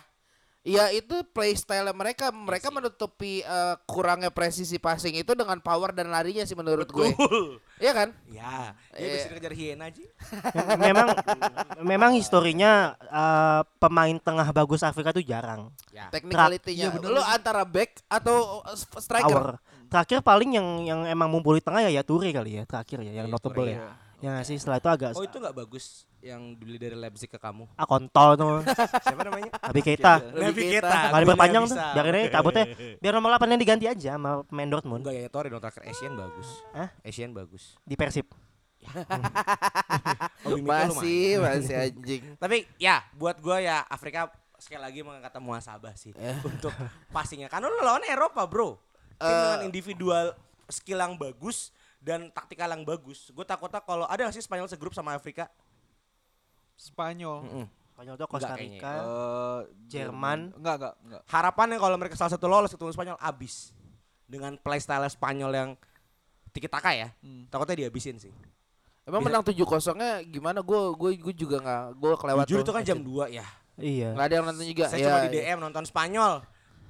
Ya 0.60 0.92
itu 0.92 1.24
playstyle 1.32 1.88
mereka 1.96 2.36
mereka 2.36 2.68
sih. 2.68 2.76
menutupi 2.76 3.34
eh, 3.40 3.76
kurangnya 3.88 4.28
presisi 4.28 4.76
passing 4.76 5.16
itu 5.16 5.32
dengan 5.32 5.56
power 5.58 5.96
dan 5.96 6.12
larinya 6.12 6.44
sih 6.44 6.52
menurut 6.52 6.86
gue. 6.86 7.16
Betul. 7.16 7.64
Iya 7.80 7.92
kan? 7.96 8.10
Ya, 8.28 8.76
dia 8.92 9.00
Eh. 9.00 9.16
bisa 9.16 9.32
kejar 9.32 9.54
hiena 9.56 9.88
aja. 9.88 10.04
memang 10.84 11.08
memang 11.80 12.12
historinya 12.12 12.92
eh, 13.00 13.62
pemain 13.80 14.20
tengah 14.20 14.52
bagus 14.52 14.84
Afrika 14.84 15.16
tuh 15.16 15.24
jarang. 15.24 15.72
Ya. 15.90 16.12
Technicality-nya. 16.12 16.92
Iya, 16.92 17.00
bener, 17.00 17.08
Lu 17.16 17.24
antara 17.24 17.64
back 17.64 18.04
atau 18.12 18.60
eh, 18.62 18.76
striker? 19.00 19.32
Power. 19.32 19.64
Terakhir 19.90 20.20
paling 20.22 20.54
yang 20.54 20.68
yang 20.84 21.00
emang 21.08 21.32
mumpul 21.32 21.56
di 21.56 21.64
tengah 21.64 21.82
ya 21.82 21.90
ya 21.90 22.04
Toure 22.04 22.30
kali 22.30 22.60
ya 22.60 22.64
terakhir 22.68 23.00
ya 23.02 23.24
yang 23.24 23.26
Iya, 23.26 23.34
notable 23.34 23.66
ya. 23.66 23.80
ya. 23.80 23.90
Ya 24.20 24.30
nggak 24.30 24.46
sih 24.46 24.56
setelah 24.56 24.78
itu 24.78 24.90
agak 24.90 25.12
Oh 25.14 25.24
itu 25.24 25.38
nggak 25.38 25.56
bagus 25.56 25.86
yang 26.20 26.52
dibeli 26.54 26.76
dari 26.76 26.92
Leipzig 26.92 27.26
ke 27.26 27.38
kamu. 27.38 27.64
ah 27.74 27.86
kontol 27.86 28.36
tuh. 28.36 28.60
Siapa 29.08 29.24
namanya? 29.24 29.48
Tapi 29.56 29.80
kita 29.80 30.20
Lebih 30.34 30.76
kita. 30.76 30.92
nggak 30.92 31.10
Gua 31.10 31.22
diperpanjang 31.24 31.64
nggak 31.64 31.72
tuh. 31.72 31.94
Biarin 31.96 32.14
aja 32.14 32.30
cabutnya. 32.34 32.66
Biar 33.00 33.14
nomor 33.14 33.30
8 33.34 33.48
yang 33.48 33.60
diganti 33.60 33.86
aja 33.86 34.10
sama 34.14 34.44
pemain 34.44 34.68
Dortmund 34.68 35.02
Enggak 35.02 35.16
ya 35.16 35.28
Torre 35.28 35.48
dong 35.48 35.60
terakhir 35.60 35.84
Asian 35.86 36.14
bagus. 36.14 36.48
Hah? 36.72 36.90
Asian 37.02 37.32
bagus. 37.32 37.64
di 37.82 37.96
Persib. 37.96 38.28
Mikel 40.46 40.64
Masih, 40.64 41.40
masih 41.40 41.76
anjing. 41.78 42.24
Tapi 42.44 42.68
ya 42.76 43.04
buat 43.14 43.40
gua 43.40 43.60
ya 43.60 43.84
Afrika 43.86 44.32
sekali 44.56 44.82
lagi 44.82 45.00
mengangkat 45.00 45.32
muasabah 45.38 45.96
sih 45.96 46.12
Eh. 46.14 46.36
untuk 46.44 46.72
passingnya. 47.10 47.48
Karena 47.48 47.68
lu 47.68 47.80
lawan 47.80 48.04
Eropa 48.04 48.44
bro. 48.44 48.76
Tim 49.16 49.24
Eh. 49.26 49.32
dengan 49.32 49.62
individual 49.66 50.26
skill 50.68 51.00
yang 51.00 51.16
bagus 51.16 51.72
dan 52.00 52.32
taktikal 52.32 52.68
yang 52.68 52.84
bagus. 52.84 53.28
Gue 53.30 53.44
takutnya 53.44 53.80
kalau 53.80 54.08
ada 54.08 54.24
nggak 54.24 54.34
sih 54.34 54.44
Spanyol 54.44 54.68
segrup 54.68 54.92
sama 54.92 55.14
Afrika? 55.14 55.52
Spanyol. 56.80 57.38
Mm-mm. 57.44 57.66
Spanyol 57.92 58.16
tuh 58.16 58.28
Costa 58.32 58.56
Enggak. 58.56 58.64
Rica. 58.64 58.92
Eh, 58.96 59.60
Jerman. 59.92 60.40
Enggak, 60.56 60.76
enggak, 60.80 60.94
enggak. 61.04 61.22
Harapannya 61.28 61.78
kalau 61.78 61.96
mereka 62.00 62.16
salah 62.16 62.32
satu 62.32 62.48
lolos 62.48 62.72
ketemu 62.72 62.96
Spanyol 62.96 63.18
abis 63.20 63.76
dengan 64.24 64.56
playstyle 64.56 65.04
Spanyol 65.12 65.52
yang 65.52 65.70
tiki 66.56 66.72
taka 66.72 66.96
ya. 66.96 67.12
Hmm. 67.20 67.52
Takutnya 67.52 67.86
dihabisin 67.86 68.16
sih. 68.16 68.32
Emang 69.04 69.20
Bisa- 69.20 69.28
menang 69.28 69.44
7 69.44 69.58
kosongnya 69.66 70.24
gimana? 70.24 70.64
Gue 70.64 70.96
gue 70.96 71.12
gue 71.20 71.34
juga 71.36 71.60
nggak 71.60 71.84
gue 71.98 72.12
kelewat. 72.16 72.46
Jujur 72.48 72.62
tuh. 72.62 72.66
itu 72.66 72.74
kan 72.74 72.84
jam 72.88 73.00
2 73.04 73.28
ya. 73.28 73.46
Iya. 73.76 74.16
Nggak 74.16 74.26
ada 74.26 74.36
yang 74.36 74.46
nonton 74.48 74.66
juga. 74.66 74.86
Saya 74.88 75.00
Ya, 75.00 75.08
cuma 75.10 75.20
di 75.20 75.30
ya. 75.36 75.44
DM 75.52 75.60
nonton 75.60 75.84
Spanyol. 75.84 76.34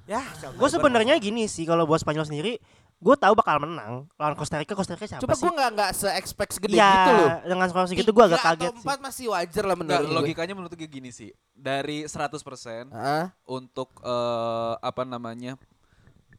Ya, 0.10 0.26
Gue 0.58 0.66
sebenarnya 0.66 1.22
gini 1.22 1.46
sih 1.46 1.70
kalau 1.70 1.86
buat 1.86 2.02
Spanyol 2.02 2.26
sendiri, 2.26 2.58
gue 3.00 3.16
tahu 3.16 3.32
bakal 3.32 3.58
menang 3.60 4.04
lawan 4.14 4.36
Costa 4.36 4.60
Rica. 4.60 4.76
Costa 4.76 4.92
Rica 4.92 5.08
siapa 5.08 5.24
Coba 5.24 5.34
sih? 5.34 5.42
gue 5.42 5.52
nggak 5.54 5.70
nggak 5.72 5.92
se 5.94 6.08
expect 6.14 6.52
segede 6.52 6.76
Iya, 6.76 6.92
gitu 6.92 7.12
loh. 7.14 7.30
dengan 7.48 7.66
skor 7.66 7.88
segitu 7.88 8.12
gue 8.12 8.26
agak 8.26 8.42
kaget 8.42 8.60
atau 8.62 8.76
sih. 8.76 8.84
empat 8.84 9.00
masih 9.00 9.26
wajar 9.30 9.64
lah 9.64 9.76
menurut 9.76 10.04
gue. 10.04 10.16
logikanya 10.16 10.54
menurut 10.54 10.74
gue 10.74 10.90
gini 10.90 11.10
sih. 11.10 11.32
Dari 11.50 12.04
100% 12.04 12.36
Hah? 12.90 13.32
untuk 13.46 13.90
eh, 14.00 14.74
apa 14.78 15.04
namanya? 15.04 15.56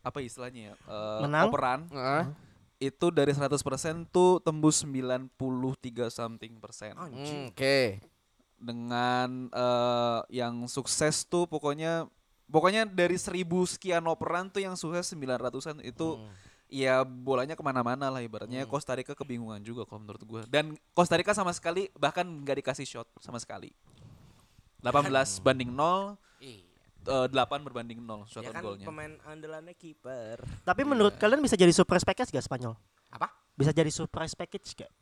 Apa 0.00 0.20
istilahnya 0.20 0.72
ya? 0.72 0.74
Eh, 0.76 1.20
Menang? 1.22 1.48
Operan 1.48 1.80
Hah? 1.90 2.28
itu 2.76 3.06
dari 3.08 3.32
100% 3.32 3.56
tuh 4.06 4.38
tembus 4.38 4.80
93 4.80 5.32
something 6.08 6.56
persen. 6.56 6.92
Hmm, 6.92 7.48
Oke. 7.48 8.04
Dengan 8.54 9.48
eh, 9.48 10.20
yang 10.30 10.64
sukses 10.66 11.24
tuh 11.24 11.44
pokoknya 11.44 12.04
pokoknya 12.46 12.84
dari 12.84 13.14
seribu 13.14 13.64
sekian 13.64 14.04
operan 14.04 14.48
tuh 14.48 14.60
yang 14.60 14.74
sukses 14.74 15.08
900-an 15.08 15.80
itu 15.80 16.20
ya 16.70 17.02
bolanya 17.02 17.52
ke 17.52 17.60
mana-mana 17.60 18.06
lah 18.08 18.22
ibaratnya 18.22 18.62
Costa 18.64 18.94
Rica 18.94 19.12
kebingungan 19.12 19.58
juga 19.60 19.82
kalau 19.82 20.00
menurut 20.00 20.22
gue 20.22 20.42
dan 20.46 20.72
Costa 20.90 21.18
Rica 21.18 21.34
sama 21.34 21.50
sekali 21.50 21.90
bahkan 21.94 22.22
nggak 22.24 22.62
dikasih 22.62 22.86
shot 22.86 23.08
sama 23.18 23.36
sekali 23.36 23.74
18 24.80 25.10
banding 25.44 25.68
0 25.68 26.16
Iya. 26.40 26.64
eh, 27.04 27.26
8 27.28 27.60
berbanding 27.60 28.00
0 28.00 28.24
shot 28.24 28.40
Ya 28.40 28.48
on 28.48 28.54
kan 28.54 28.62
goalnya 28.64 28.86
pemain 28.86 29.12
andalannya 29.26 29.74
kiper. 29.74 30.40
Tapi 30.62 30.82
menurut 30.84 31.16
kalian 31.16 31.40
bisa 31.40 31.52
jadi 31.52 31.68
surprise 31.68 32.00
package 32.00 32.32
gak 32.32 32.44
Spanyol? 32.44 32.72
Apa? 33.12 33.28
Bisa 33.52 33.72
jadi 33.72 33.92
surprise 33.92 34.32
package 34.32 34.72
gak? 34.78 34.92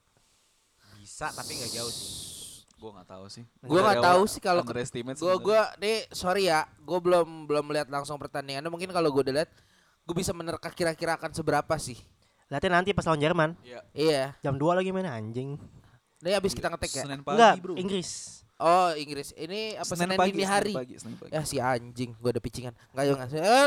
Bisa 0.99 1.31
tapi 1.31 1.55
nggak 1.55 1.73
jauh 1.73 1.93
sih. 1.93 2.27
gue 2.79 2.91
nggak 2.95 3.11
tahu 3.11 3.27
sih 3.27 3.43
Gue 3.67 3.83
nggak 3.83 3.99
Dari 3.99 4.07
tahu 4.07 4.23
sih 4.25 4.39
kalau 4.39 4.63
gue 4.63 5.35
gue 5.43 5.61
nih 5.83 5.97
sorry 6.15 6.47
ya, 6.47 6.63
gue 6.79 6.99
belum 6.99 7.51
belum 7.51 7.65
melihat 7.67 7.91
langsung 7.91 8.15
pertandingannya. 8.17 8.71
Mungkin 8.71 8.91
kalau 8.91 9.11
gue 9.11 9.23
udah 9.27 9.35
lihat, 9.43 9.51
gue 10.09 10.17
bisa 10.17 10.33
menerka 10.33 10.73
kira-kira 10.73 11.21
akan 11.21 11.37
seberapa 11.37 11.75
sih. 11.77 12.01
Lihatnya 12.49 12.81
nanti 12.81 12.97
pas 12.97 13.05
lawan 13.05 13.21
Jerman. 13.21 13.51
Iya. 13.61 13.81
Iya. 13.93 14.25
Jam 14.41 14.57
2 14.57 14.73
lagi 14.81 14.89
main 14.89 15.05
anjing. 15.05 15.61
Ini 16.25 16.33
abis 16.41 16.57
kita 16.57 16.73
ngetek 16.73 16.97
ya. 16.97 17.03
Senin 17.05 17.21
pagi 17.21 17.37
Enggak, 17.37 17.55
bro 17.61 17.77
Inggris. 17.77 18.41
Oh 18.57 18.91
Inggris. 18.97 19.37
Ini 19.37 19.77
apa 19.77 19.93
Senin 19.93 20.17
Senin 20.17 20.19
pagi, 20.19 20.31
dini 20.33 20.43
Senin 20.49 20.57
hari? 20.57 20.73
pagi, 20.73 20.95
Senin 20.97 21.17
pagi. 21.21 21.31
Ya 21.37 21.45
si 21.45 21.61
anjing, 21.61 22.17
gue 22.17 22.31
ada 22.33 22.41
picingan. 22.41 22.73
Enggak 22.97 23.05
ya 23.05 23.13
enggak. 23.13 23.29
Eh, 23.37 23.65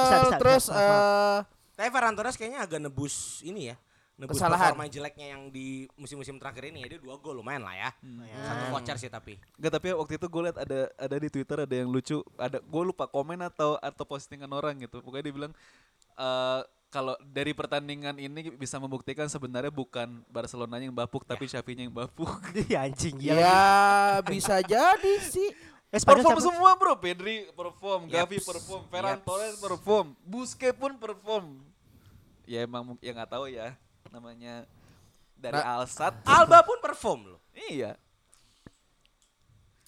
bisa, 0.00 0.16
bisa, 0.24 0.36
terus 0.40 0.64
bisa. 0.64 0.80
Eh 0.80 1.38
Tapi 1.76 1.88
Ferran 1.92 2.16
Torres 2.16 2.36
kayaknya 2.40 2.60
agak 2.64 2.80
nebus 2.80 3.44
ini 3.44 3.68
ya. 3.68 3.76
Nebus 4.16 4.32
Kesalahan. 4.34 4.72
performa 4.72 4.88
jeleknya 4.88 5.26
yang 5.28 5.42
di 5.48 5.84
musim-musim 5.92 6.40
terakhir 6.40 6.72
ini 6.72 6.80
ya. 6.80 6.96
Dia 6.96 7.00
dua 7.00 7.16
gol 7.16 7.36
lumayan 7.36 7.60
lah 7.60 7.76
ya. 7.76 7.90
Satu 8.42 8.64
voucher 8.70 8.96
sih 8.96 9.08
tapi. 9.08 9.36
Enggak 9.54 9.72
tapi 9.76 9.92
waktu 9.92 10.12
itu 10.16 10.26
gue 10.26 10.42
liat 10.42 10.58
ada 10.58 10.80
ada 10.90 11.16
di 11.16 11.28
Twitter 11.28 11.58
ada 11.60 11.74
yang 11.74 11.88
lucu 11.88 12.24
ada 12.34 12.56
gue 12.58 12.82
lupa 12.82 13.04
komen 13.04 13.44
atau 13.44 13.76
atau 13.76 14.04
postingan 14.04 14.48
orang 14.48 14.72
gitu 14.78 14.98
pokoknya 14.98 15.20
dia 15.22 15.34
bilang 15.34 15.52
eh 16.14 16.62
kalau 16.86 17.12
dari 17.20 17.52
pertandingan 17.52 18.16
ini 18.16 18.48
bisa 18.50 18.80
membuktikan 18.80 19.28
sebenarnya 19.28 19.68
bukan 19.68 20.24
Barcelona 20.26 20.80
yang 20.80 20.96
bapuk 20.96 21.28
tapi 21.28 21.44
Xavi-nya 21.44 21.84
yang 21.84 21.92
bapuk. 21.92 22.30
Iya 22.62 22.88
anjing. 22.88 23.20
Iya. 23.20 23.36
ya 23.36 23.60
bisa 24.24 24.64
jadi 24.72 25.14
sih. 25.20 25.52
Eh, 25.86 26.00
perform 26.00 26.34
siapa? 26.34 26.46
semua 26.50 26.72
bro, 26.74 26.96
Pedri 26.96 27.46
perform, 27.52 28.08
Gavi 28.08 28.36
Yaps. 28.36 28.48
perform, 28.48 28.82
Ferran 28.88 29.16
Yaps. 29.16 29.24
Torres 29.24 29.56
perform, 29.56 30.06
Busquets 30.24 30.74
pun 30.74 30.92
perform. 30.96 31.46
Ya 32.42 32.64
emang 32.64 32.82
mu- 32.82 32.98
ya 32.98 33.12
nggak 33.12 33.30
tahu 33.30 33.46
ya 33.46 33.76
namanya 34.16 34.64
dari 35.34 35.54
Nah, 35.54 35.78
Alsat. 35.78 36.16
Alba 36.32 36.64
pun 36.64 36.80
perform 36.80 37.20
loh. 37.28 37.40
Iya. 37.52 37.94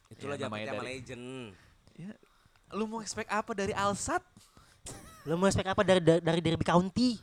Itulah 0.08 0.36
Ya, 0.36 0.44
namanya 0.44 0.72
dari- 0.74 0.86
legend. 0.94 1.52
Ya, 1.94 2.12
lu 2.72 2.84
mau 2.84 3.00
expect 3.00 3.28
apa 3.28 3.52
dari 3.52 3.72
Alsat? 3.72 4.20
Lu 5.24 5.36
mau 5.36 5.46
expect 5.46 5.68
apa 5.68 5.82
dari 5.82 6.00
dari, 6.00 6.20
dari 6.20 6.40
Derby 6.40 6.64
County? 6.64 7.18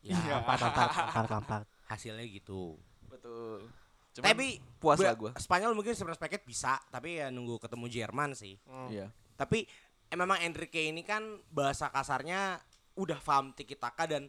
Ya, 0.00 0.14
Lampard, 0.30 0.60
Lampard, 0.62 0.90
Lampard, 0.94 1.30
Lampard. 1.30 1.66
hasilnya 1.86 2.22
gitu. 2.24 2.78
Betul. 3.06 3.66
Cuman 4.14 4.26
tapi 4.26 4.46
puas 4.78 4.96
lah 4.96 5.12
gue. 5.12 5.30
Spanyol 5.36 5.74
mungkin 5.74 5.92
surprise 5.92 6.16
packet 6.16 6.42
bisa, 6.42 6.78
tapi 6.88 7.18
ya 7.18 7.28
nunggu 7.28 7.58
ketemu 7.58 7.86
Jerman 7.86 8.30
sih. 8.32 8.54
Iya. 8.88 9.10
Tapi 9.34 9.66
eh, 10.06 10.16
memang 10.16 10.40
Enrique 10.40 10.88
ini 10.88 11.02
kan 11.02 11.20
bahasa 11.50 11.90
kasarnya 11.90 12.56
udah 12.96 13.18
paham 13.20 13.52
tiki 13.52 13.76
taka 13.76 14.08
dan 14.08 14.24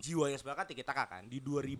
jiwanya 0.00 0.34
sebenarnya 0.34 0.64
kan 0.64 0.68
tiki 0.68 0.82
taka 0.82 1.04
kan. 1.06 1.22
Di 1.24 1.38
2000 1.38 1.76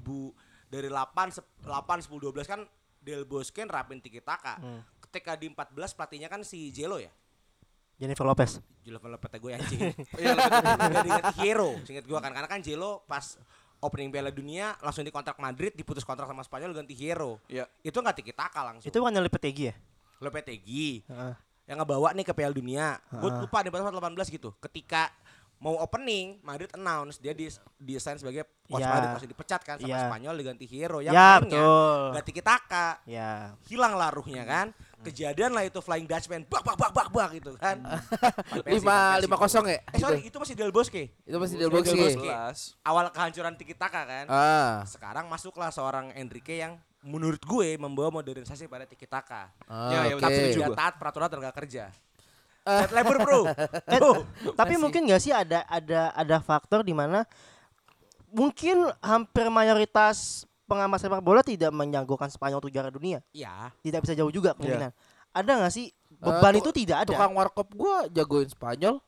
dari 0.68 0.86
8 0.86 1.32
sep- 1.32 1.50
8 1.64 2.04
10 2.04 2.20
12 2.20 2.44
kan 2.46 2.60
Del 3.00 3.24
Bosque 3.24 3.64
nerapin 3.64 3.98
tiki 3.98 4.20
taka. 4.20 4.60
Hmm. 4.60 4.84
Ketika 5.00 5.34
di 5.34 5.48
14 5.48 5.72
pelatihnya 5.96 6.28
kan 6.28 6.44
si 6.44 6.68
Jelo 6.70 7.00
ya. 7.00 7.10
Jennifer 7.96 8.24
Lopez. 8.24 8.60
Jelo 8.80 8.96
Lepete 9.02 9.36
gue 9.36 9.52
anjing. 9.52 9.80
Iya, 10.20 10.32
Gak 10.32 11.04
diganti 11.04 11.34
Hero, 11.38 11.70
singkat 11.84 12.04
gue 12.04 12.16
kan 12.16 12.32
karena 12.32 12.48
kan 12.48 12.60
Jelo 12.60 13.04
pas 13.04 13.36
opening 13.78 14.08
Piala 14.08 14.28
Dunia 14.28 14.72
langsung 14.78 15.02
dikontrak 15.02 15.36
Madrid, 15.36 15.72
diputus 15.72 16.00
kontrak 16.00 16.24
sama 16.24 16.40
Spanyol 16.40 16.72
ganti 16.74 16.92
Hero. 16.92 17.40
Iya. 17.44 17.68
Itu 17.80 18.00
nggak 18.00 18.16
tiki 18.16 18.32
taka 18.32 18.60
langsung. 18.62 18.88
Itu 18.88 19.00
bukan 19.00 19.16
Lopetegi 19.16 19.68
ya? 19.68 19.74
Lopetegi 20.20 21.04
Heeh. 21.04 21.34
yang 21.66 21.76
ngebawa 21.78 22.12
nih 22.12 22.24
ke 22.24 22.32
Piala 22.32 22.52
Dunia. 22.52 22.96
Gue 23.10 23.28
Ah. 23.28 23.40
lupa 23.40 23.60
di 23.60 23.68
18 23.68 24.28
gitu. 24.28 24.52
Ketika 24.60 25.08
mau 25.60 25.76
opening, 25.76 26.40
Madrid 26.40 26.72
announce 26.72 27.20
dia 27.20 27.30
di 27.30 27.44
desain 27.78 28.16
sebagai 28.16 28.48
coach 28.64 28.80
Iya. 28.80 28.88
Madrid 28.88 29.08
langsung 29.10 29.28
dipecat 29.28 29.60
kan 29.60 29.76
sama 29.76 29.86
Iya. 29.86 30.08
Spanyol 30.08 30.34
diganti 30.34 30.64
Hero 30.64 30.98
yang 30.98 31.12
Ya, 31.12 31.36
akhirnya 31.36 31.60
betul. 31.60 32.00
ganti 32.16 32.32
kitaka. 32.32 32.86
Ya. 33.04 33.32
Hilang 33.68 33.92
lah 33.94 34.08
ruhnya 34.08 34.42
kan. 34.42 34.72
Kejadian 35.00 35.52
lah 35.52 35.64
itu 35.64 35.80
Flying 35.80 36.04
Dutchman 36.04 36.44
bak 36.44 36.60
bak 36.60 36.76
bak 36.76 36.90
bak 36.90 37.08
bak 37.08 37.28
gitu 37.34 37.52
kan. 37.56 37.76
Persie, 37.80 38.72
Lima 38.80 39.16
lima 39.16 39.36
kosong 39.36 39.64
ya? 39.66 39.80
Eh 39.86 39.96
sorry, 39.96 40.20
itu 40.22 40.36
masih 40.36 40.52
Del 40.52 40.68
Bosque. 40.68 41.08
Itu 41.22 41.36
masih 41.36 41.56
Del 41.56 41.68
Del 41.68 41.76
Bosque. 41.78 41.96
Bosque. 41.98 42.24
Jelas. 42.24 42.58
Awal 42.80 43.08
kehancuran 43.08 43.52
Tiki 43.56 43.72
Taka 43.72 44.04
kan. 44.04 44.26
Ah. 44.28 44.80
Sekarang 44.84 45.24
masuklah 45.26 45.68
seorang 45.68 46.12
Enrique 46.14 46.56
yang 46.56 46.76
menurut 47.00 47.40
gue 47.40 47.76
membawa 47.76 48.08
modernisasi 48.10 48.64
pada 48.64 48.84
Tiki 48.84 49.04
Taka. 49.04 49.48
Ya, 49.64 50.04
ya, 50.06 50.14
betul, 50.16 50.24
Tapi 50.24 50.40
gua. 50.58 50.76
taat 50.76 50.94
peraturan 50.96 51.28
tenaga 51.28 51.52
kerja. 51.54 51.88
Chat 52.60 52.90
labor 52.90 53.16
bro. 53.18 53.40
Eh, 53.90 53.96
Bro. 53.96 54.12
tapi 54.52 54.74
Masih. 54.74 54.80
mungkin 54.80 55.00
nggak 55.04 55.20
sih 55.20 55.32
ada 55.32 55.64
ada 55.64 56.12
ada 56.12 56.36
faktor 56.38 56.80
di 56.80 56.92
mana 56.92 57.24
mungkin 58.28 58.86
hampir 59.00 59.48
mayoritas 59.48 60.44
pengamat 60.64 60.98
sepak 60.98 61.18
bola 61.18 61.40
tidak 61.40 61.70
menjagokan 61.70 62.28
Spanyol 62.28 62.58
untuk 62.58 62.70
juara 62.70 62.88
dunia. 62.88 63.18
Iya. 63.30 63.74
Tidak 63.80 64.00
bisa 64.00 64.14
jauh 64.14 64.30
juga 64.30 64.54
kemungkinan. 64.54 64.92
Ada 65.30 65.50
nggak 65.56 65.72
sih 65.72 65.90
Eh, 65.90 66.20
beban 66.20 66.52
tu- 66.54 66.60
itu 66.60 66.70
tidak 66.76 66.96
ada? 67.02 67.10
Tukang 67.10 67.32
warkop 67.32 67.68
gua 67.72 68.06
jagoin 68.06 68.46
Spanyol. 68.46 69.00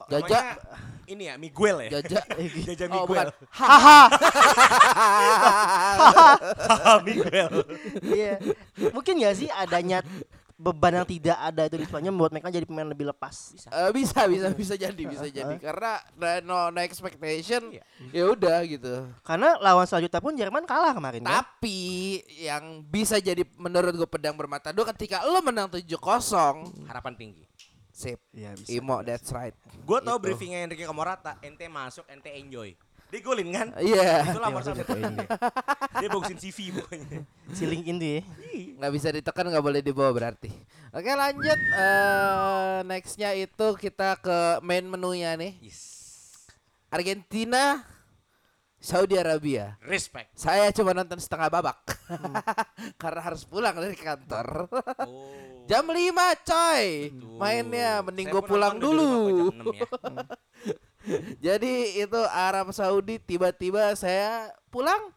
Jaja, 0.00 0.16
Namanya 0.16 0.40
ini 1.06 1.22
ya 1.28 1.34
Miguel 1.36 1.76
ya. 1.84 2.00
jaja. 2.00 2.24
Jaja 2.72 2.84
Oh, 2.88 3.04
bukan. 3.04 3.26
Miguel. 3.28 3.30
Haha. 3.52 4.00
Miguel. 7.04 7.52
Iya. 8.02 8.34
Mungkin 8.90 9.14
nggak 9.18 9.36
sih 9.36 9.48
adanya 9.50 10.00
beban 10.60 10.92
yang 10.92 11.08
tidak 11.08 11.38
ada 11.40 11.64
itu 11.64 11.76
di 11.80 11.86
Spanyol 11.88 12.12
membuat 12.12 12.32
mereka 12.36 12.52
jadi 12.52 12.68
pemain 12.68 12.84
lebih 12.84 13.08
lepas. 13.08 13.56
Bisa. 13.56 13.68
Eh, 13.72 13.90
bisa 13.96 14.20
bisa 14.28 14.46
bisa 14.52 14.74
jadi 14.76 15.02
bisa 15.08 15.26
jadi 15.32 15.56
karena 15.56 15.96
no, 16.44 16.68
no 16.68 16.80
expectation 16.84 17.72
ya 18.12 18.24
udah 18.28 18.60
gitu. 18.68 19.08
Karena 19.24 19.56
lawan 19.56 19.88
selanjutnya 19.88 20.20
pun 20.20 20.36
Jerman 20.36 20.68
kalah 20.68 20.92
kemarin 20.92 21.24
kan? 21.24 21.40
Tapi 21.40 22.20
yang 22.44 22.84
bisa 22.84 23.16
jadi 23.16 23.40
menurut 23.56 23.96
gue 23.96 24.08
pedang 24.08 24.36
bermata 24.36 24.68
dua 24.68 24.84
ketika 24.92 25.24
lo 25.24 25.40
menang 25.40 25.72
7-0 25.72 25.88
Harapan 26.84 27.14
tinggi. 27.16 27.44
sip. 27.90 28.16
Iya 28.32 28.56
bisa. 28.56 28.68
Imo 28.72 29.00
that's 29.04 29.28
right. 29.32 29.52
Gue 29.84 30.00
tau 30.00 30.16
Itu. 30.16 30.24
briefingnya 30.24 30.64
Enrique 30.64 30.88
Komorata. 30.88 31.36
Ente 31.44 31.68
masuk, 31.68 32.04
ente 32.08 32.32
enjoy. 32.32 32.72
Dia 33.10 33.20
golin 33.26 33.48
kan? 33.50 33.68
Iya. 33.82 34.22
Itulah 34.30 34.48
Iya, 34.50 34.56
masa 34.56 34.70
maksudnya 34.70 35.10
ini. 35.10 35.26
Dia 35.98 36.08
bagusin 36.08 36.38
CV 36.38 36.58
pokoknya. 36.78 37.18
Si 37.50 37.64
LinkedIn 37.66 37.96
tuh 37.98 38.10
ya. 38.10 38.22
nggak 38.80 38.92
bisa 38.96 39.08
ditekan 39.12 39.46
nggak 39.50 39.64
boleh 39.66 39.80
dibawa 39.82 40.10
berarti. 40.14 40.50
Oke 40.90 41.10
lanjut 41.14 41.58
eh 41.58 42.78
nextnya 42.86 43.30
itu 43.34 43.66
kita 43.78 44.18
ke 44.22 44.62
main 44.62 44.86
menunya 44.86 45.34
nih. 45.34 45.58
Yes. 45.58 45.82
Argentina 46.90 47.82
Saudi 48.80 49.20
Arabia. 49.20 49.76
Respect. 49.84 50.32
Saya 50.32 50.72
cuma 50.72 50.96
nonton 50.96 51.20
setengah 51.20 51.52
babak. 51.52 51.78
Karena 53.02 53.20
harus 53.20 53.44
pulang 53.44 53.76
dari 53.76 53.92
kantor. 53.92 54.72
Oh. 55.04 55.60
Jam 55.68 55.84
5 55.84 56.00
coy. 56.48 57.12
Mainnya 57.36 58.00
mending 58.00 58.32
gue 58.32 58.42
pulang 58.42 58.80
dulu. 58.80 59.52
ya. 59.76 59.84
Jadi 61.44 62.00
itu 62.00 62.20
Arab 62.28 62.70
Saudi 62.76 63.16
tiba-tiba 63.16 63.94
saya 63.96 64.52
pulang 64.68 65.12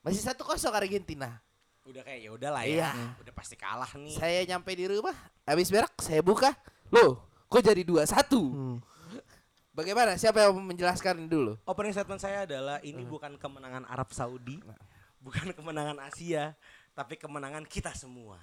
masih 0.00 0.22
satu 0.22 0.46
kosong 0.46 0.72
Argentina. 0.72 1.40
Udah 1.84 2.00
kayak 2.00 2.20
ya 2.24 2.30
udahlah 2.32 2.62
Iya. 2.64 2.90
ya. 2.92 3.06
Udah 3.20 3.32
pasti 3.36 3.56
kalah 3.58 3.90
nih. 3.98 4.16
Saya 4.16 4.40
nyampe 4.48 4.72
di 4.72 4.88
rumah, 4.88 5.16
habis 5.44 5.68
berak 5.68 5.92
saya 6.00 6.24
buka. 6.24 6.54
Loh, 6.88 7.20
kok 7.50 7.60
jadi 7.60 7.82
dua 7.84 8.06
satu? 8.08 8.40
Hmm. 8.40 8.78
Bagaimana? 9.74 10.14
Siapa 10.14 10.38
yang 10.46 10.54
menjelaskan 10.54 11.26
dulu? 11.26 11.58
Opening 11.66 11.90
statement 11.90 12.22
saya 12.22 12.46
adalah 12.46 12.78
ini 12.86 13.02
bukan 13.02 13.34
kemenangan 13.34 13.82
Arab 13.90 14.14
Saudi, 14.14 14.62
bukan 15.18 15.50
kemenangan 15.50 15.98
Asia, 15.98 16.54
tapi 16.94 17.18
kemenangan 17.18 17.66
kita 17.66 17.90
semua. 17.90 18.38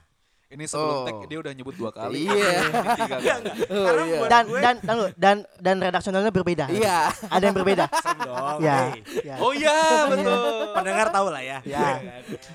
Ini 0.51 0.63
sebelum 0.67 0.93
Oh. 0.93 1.05
tag 1.07 1.17
dia 1.25 1.39
udah 1.39 1.51
nyebut 1.51 1.71
dua 1.73 1.89
kali. 1.89 2.27
Iya. 2.27 2.59
Tiga 2.99 3.17
kali. 3.17 3.49
Oh, 3.71 4.03
iya. 4.03 4.19
Dan 4.27 4.43
dan 4.51 4.75
dan 4.79 4.97
dan 5.15 5.35
dan 5.57 5.75
redaksionalnya 5.79 6.27
berbeda. 6.29 6.67
Iya. 6.67 7.07
Ada 7.25 7.43
yang 7.43 7.55
berbeda. 7.55 7.85
Sam 8.03 8.17
dong. 8.19 8.59
Ya. 8.59 8.75
hey. 8.85 8.99
ya. 9.23 9.35
Oh 9.39 9.51
iya 9.51 9.77
betul. 10.05 10.35
Pendengar 10.73 11.07
tahu 11.09 11.27
lah 11.29 11.39
ya. 11.39 11.63
Ya. 11.63 12.03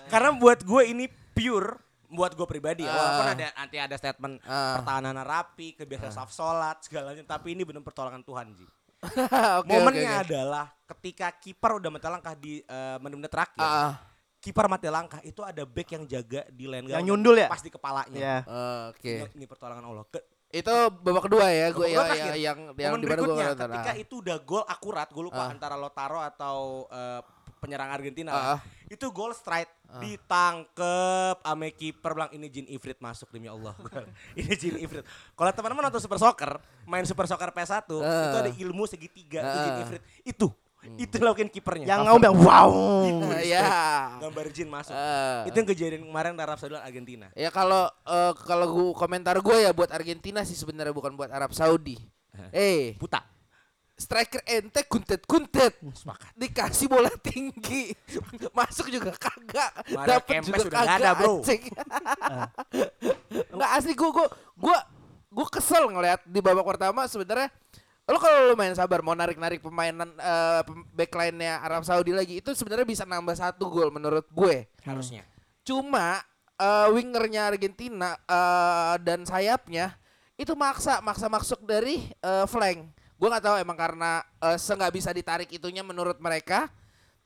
Karena 0.06 0.30
buat 0.32 0.60
gue 0.60 0.82
ini 0.86 1.04
pure 1.32 1.80
buat 2.06 2.32
gue 2.32 2.46
pribadi 2.46 2.84
ya. 2.84 2.92
Walaupun 2.92 3.24
Ah. 3.24 3.34
ada 3.34 3.46
nanti 3.56 3.76
ada 3.76 3.96
statement 3.96 4.38
Ah. 4.42 4.78
pertahanan 4.78 5.16
rapi, 5.18 5.72
kebiasaan 5.74 6.12
saf 6.12 6.30
sholat 6.30 6.78
segalanya, 6.80 7.24
tapi 7.24 7.56
ini 7.56 7.64
benar 7.64 7.80
pertolongan 7.80 8.20
Tuhan 8.22 8.52
Ji. 8.52 8.66
Oke, 9.60 9.68
Momennya 9.68 10.02
oke, 10.10 10.18
oke. 10.18 10.24
adalah 10.26 10.66
ketika 10.86 11.28
kiper 11.32 11.78
udah 11.78 11.90
mati 11.90 12.06
langkah 12.06 12.34
di 12.34 12.58
eh, 12.58 12.96
menit-menit 12.98 13.28
terakhir. 13.28 13.60
Ah, 13.60 13.92
Kiper 14.46 14.66
mati 14.66 14.86
langkah 14.86 15.18
itu 15.20 15.42
ada 15.42 15.62
back 15.62 15.88
yang 15.90 16.04
jaga 16.04 16.46
di 16.48 16.64
lane 16.64 16.86
Yang 16.86 17.02
nyundul 17.04 17.34
ya? 17.34 17.50
Pas 17.50 17.58
di 17.58 17.68
kepalanya. 17.68 18.14
Ya. 18.16 18.36
ah, 18.46 18.94
Oke. 18.94 19.26
Ini, 19.26 19.26
ini 19.34 19.44
pertolongan 19.44 19.82
Allah. 19.84 20.06
Ke, 20.06 20.22
Itu 20.48 20.70
babak 20.94 21.26
kedua 21.26 21.50
ya, 21.50 21.66
gue 21.68 21.82
Babak 21.82 21.90
yang, 21.90 21.98
kedua 21.98 22.06
yang 22.06 22.58
terakhir. 22.62 22.78
yang 22.78 22.94
di 22.94 23.04
mana 23.04 23.20
gue 23.20 23.34
ketika 23.58 23.90
Ah. 23.90 23.96
itu 23.98 24.14
udah 24.16 24.36
gol 24.40 24.62
akurat, 24.64 25.08
gue 25.08 25.20
lupa 25.20 25.42
Ah. 25.42 25.50
antara 25.50 25.74
Lotaro 25.74 26.22
atau 26.22 26.86
eh, 26.88 27.20
penyerang 27.58 27.90
Argentina. 27.90 28.30
Ah, 28.30 28.36
lah. 28.36 28.46
ah. 28.54 28.60
Itu 28.86 29.10
gol 29.10 29.34
straight 29.34 29.66
ditangkep 29.98 31.36
ame 31.42 31.68
kiper 31.72 32.10
bilang 32.12 32.30
ini 32.30 32.46
Jin 32.46 32.66
Ifrit 32.68 32.98
masuk 32.98 33.26
demi 33.28 33.46
Allah. 33.46 33.74
ini 34.38 34.54
Jin 34.54 34.78
Ifrit. 34.78 35.02
Kalau 35.32 35.50
teman-teman 35.50 35.82
nonton 35.84 35.98
Super 35.98 36.16
Soccer, 36.16 36.56
main 36.84 37.02
Super 37.02 37.26
Soccer 37.26 37.50
PS1, 37.50 37.82
itu 37.82 37.98
Ah. 37.98 38.38
ada 38.38 38.50
ilmu 38.52 38.86
segitiga 38.86 39.42
itu 39.42 39.58
Jin. 39.60 39.74
Ifrit. 39.82 40.02
Itu. 40.24 40.48
Itu 40.94 41.18
lakuin 41.18 41.50
kipernya. 41.50 41.86
Yang 41.90 42.00
ngomong 42.06 42.36
wow. 42.46 42.70
Ah, 43.34 43.42
ya. 43.42 43.66
gambar 44.22 44.46
Jin 44.54 44.68
masuk. 44.70 44.94
Ah. 44.94 45.42
Itu 45.44 45.56
yang 45.58 45.68
kejadian 45.68 46.02
kemarin 46.06 46.38
Arab 46.38 46.56
Saudi 46.62 46.78
dan 46.78 46.86
Argentina. 46.86 47.26
Ya 47.34 47.50
kalau 47.50 47.90
eh, 48.06 48.32
kalau 48.46 48.66
gua 48.70 48.88
komentar 48.94 49.34
gue 49.42 49.56
ya 49.66 49.74
buat 49.74 49.90
Argentina 49.90 50.46
sih 50.46 50.54
sebenarnya 50.54 50.94
bukan 50.94 51.18
buat 51.18 51.28
Arab 51.34 51.50
Saudi. 51.52 51.98
Eh, 52.52 52.94
Buta. 53.00 53.24
striker 53.96 54.44
ente 54.44 54.84
kuntet-kuntet. 54.84 55.80
Sepakat. 55.96 56.36
Dikasih 56.36 56.84
bola 56.84 57.08
tinggi. 57.16 57.96
Masuk 58.58 58.92
juga 58.92 59.16
kagak. 59.16 59.72
Dapat 59.88 60.44
juga 60.44 60.68
nggak 60.68 60.84
kagak 60.84 61.00
ada, 61.00 61.10
bro. 61.16 61.40
Enggak 63.56 63.70
asli 63.80 63.96
gua 63.96 64.10
gua 64.12 64.26
gua 64.52 64.78
gua 65.32 65.46
kesel 65.48 65.88
ngeliat 65.88 66.20
di 66.28 66.44
babak 66.44 66.68
pertama 66.68 67.08
sebenarnya 67.08 67.48
lo 68.06 68.22
kalau 68.22 68.50
lo 68.50 68.54
main 68.54 68.70
sabar 68.70 69.02
mau 69.02 69.18
narik-narik 69.18 69.58
pemainan 69.58 70.14
pem- 70.62 70.86
backline-nya 70.94 71.58
Arab 71.58 71.82
Saudi 71.82 72.14
lagi 72.14 72.38
itu 72.38 72.54
sebenarnya 72.54 72.86
bisa 72.86 73.02
nambah 73.02 73.34
satu 73.34 73.66
gol 73.66 73.90
menurut 73.90 74.30
gue. 74.30 74.70
Harusnya. 74.86 75.26
Cuma 75.66 76.22
eh, 76.54 76.88
wingernya 76.94 77.50
Argentina 77.50 78.14
eh, 78.14 78.94
dan 79.02 79.26
sayapnya 79.26 79.98
itu 80.38 80.54
maksa 80.54 81.02
maksa 81.02 81.26
masuk 81.26 81.66
dari 81.66 82.06
eh, 82.22 82.46
flank. 82.46 82.94
Gue 83.18 83.26
nggak 83.26 83.42
tahu 83.42 83.56
emang 83.58 83.74
karena 83.74 84.22
eh, 84.38 84.54
nggak 84.54 84.94
bisa 84.94 85.10
ditarik 85.10 85.50
itunya 85.50 85.82
menurut 85.82 86.22
mereka. 86.22 86.70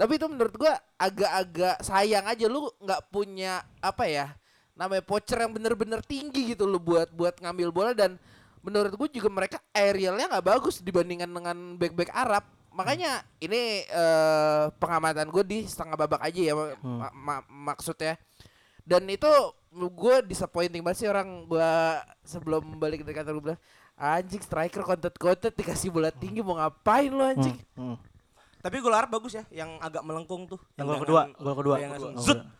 Tapi 0.01 0.16
itu 0.16 0.25
menurut 0.33 0.57
gue 0.57 0.73
agak-agak 0.97 1.85
sayang 1.85 2.25
aja 2.25 2.49
lu 2.49 2.73
nggak 2.81 3.12
punya 3.12 3.61
apa 3.85 4.09
ya 4.09 4.33
namanya 4.81 5.05
pocher 5.05 5.37
yang 5.45 5.53
bener-bener 5.53 6.01
tinggi 6.01 6.57
gitu 6.57 6.64
lu 6.64 6.81
buat 6.81 7.12
buat 7.12 7.37
ngambil 7.37 7.69
bola 7.69 7.93
dan 7.93 8.16
menurut 8.61 8.92
gue 8.92 9.09
juga 9.12 9.29
mereka 9.29 9.57
aerialnya 9.70 10.29
nggak 10.29 10.46
bagus 10.46 10.79
dibandingkan 10.79 11.27
dengan 11.27 11.57
back-back 11.75 12.11
Arab. 12.11 12.44
Makanya 12.70 13.11
ini 13.38 13.83
eh, 13.83 14.64
pengamatan 14.75 15.27
gue 15.27 15.42
di 15.42 15.59
setengah 15.62 15.96
babak 15.96 16.23
aja 16.23 16.40
ya 16.40 16.55
ma- 16.55 16.77
ma- 16.81 17.12
ma- 17.12 17.46
maksudnya. 17.73 18.14
Dan 18.81 19.07
itu 19.07 19.29
gue 19.70 20.16
disappointing 20.25 20.81
banget 20.81 20.99
sih 20.99 21.09
orang 21.09 21.44
gue 21.44 21.70
sebelum 22.23 22.77
balik 22.77 23.03
dari 23.03 23.14
kantor 23.14 23.33
gue 23.35 23.44
bilang 23.46 23.61
anjing 23.94 24.40
striker 24.40 24.81
kontet-kontet 24.81 25.53
dikasih 25.53 25.88
bola 25.88 26.09
tinggi 26.09 26.40
mau 26.40 26.57
ngapain 26.57 27.09
lo 27.09 27.23
anjing. 27.23 27.59
Hmm. 27.75 27.99
Tapi 28.61 28.77
gol 28.79 28.92
Arab 28.92 29.09
bagus 29.11 29.33
ya, 29.33 29.44
yang 29.51 29.77
agak 29.79 30.01
melengkung 30.01 30.44
tuh. 30.44 30.61
Yang 30.75 30.85
gol 30.87 30.96
Tendangan- 30.96 31.03
kedua, 31.03 31.23
gol 31.38 31.57
kedua. 31.57 31.77
yang 31.77 31.90
Gol 31.92 32.12
zut. 32.18 32.38
kedua. 32.38 32.59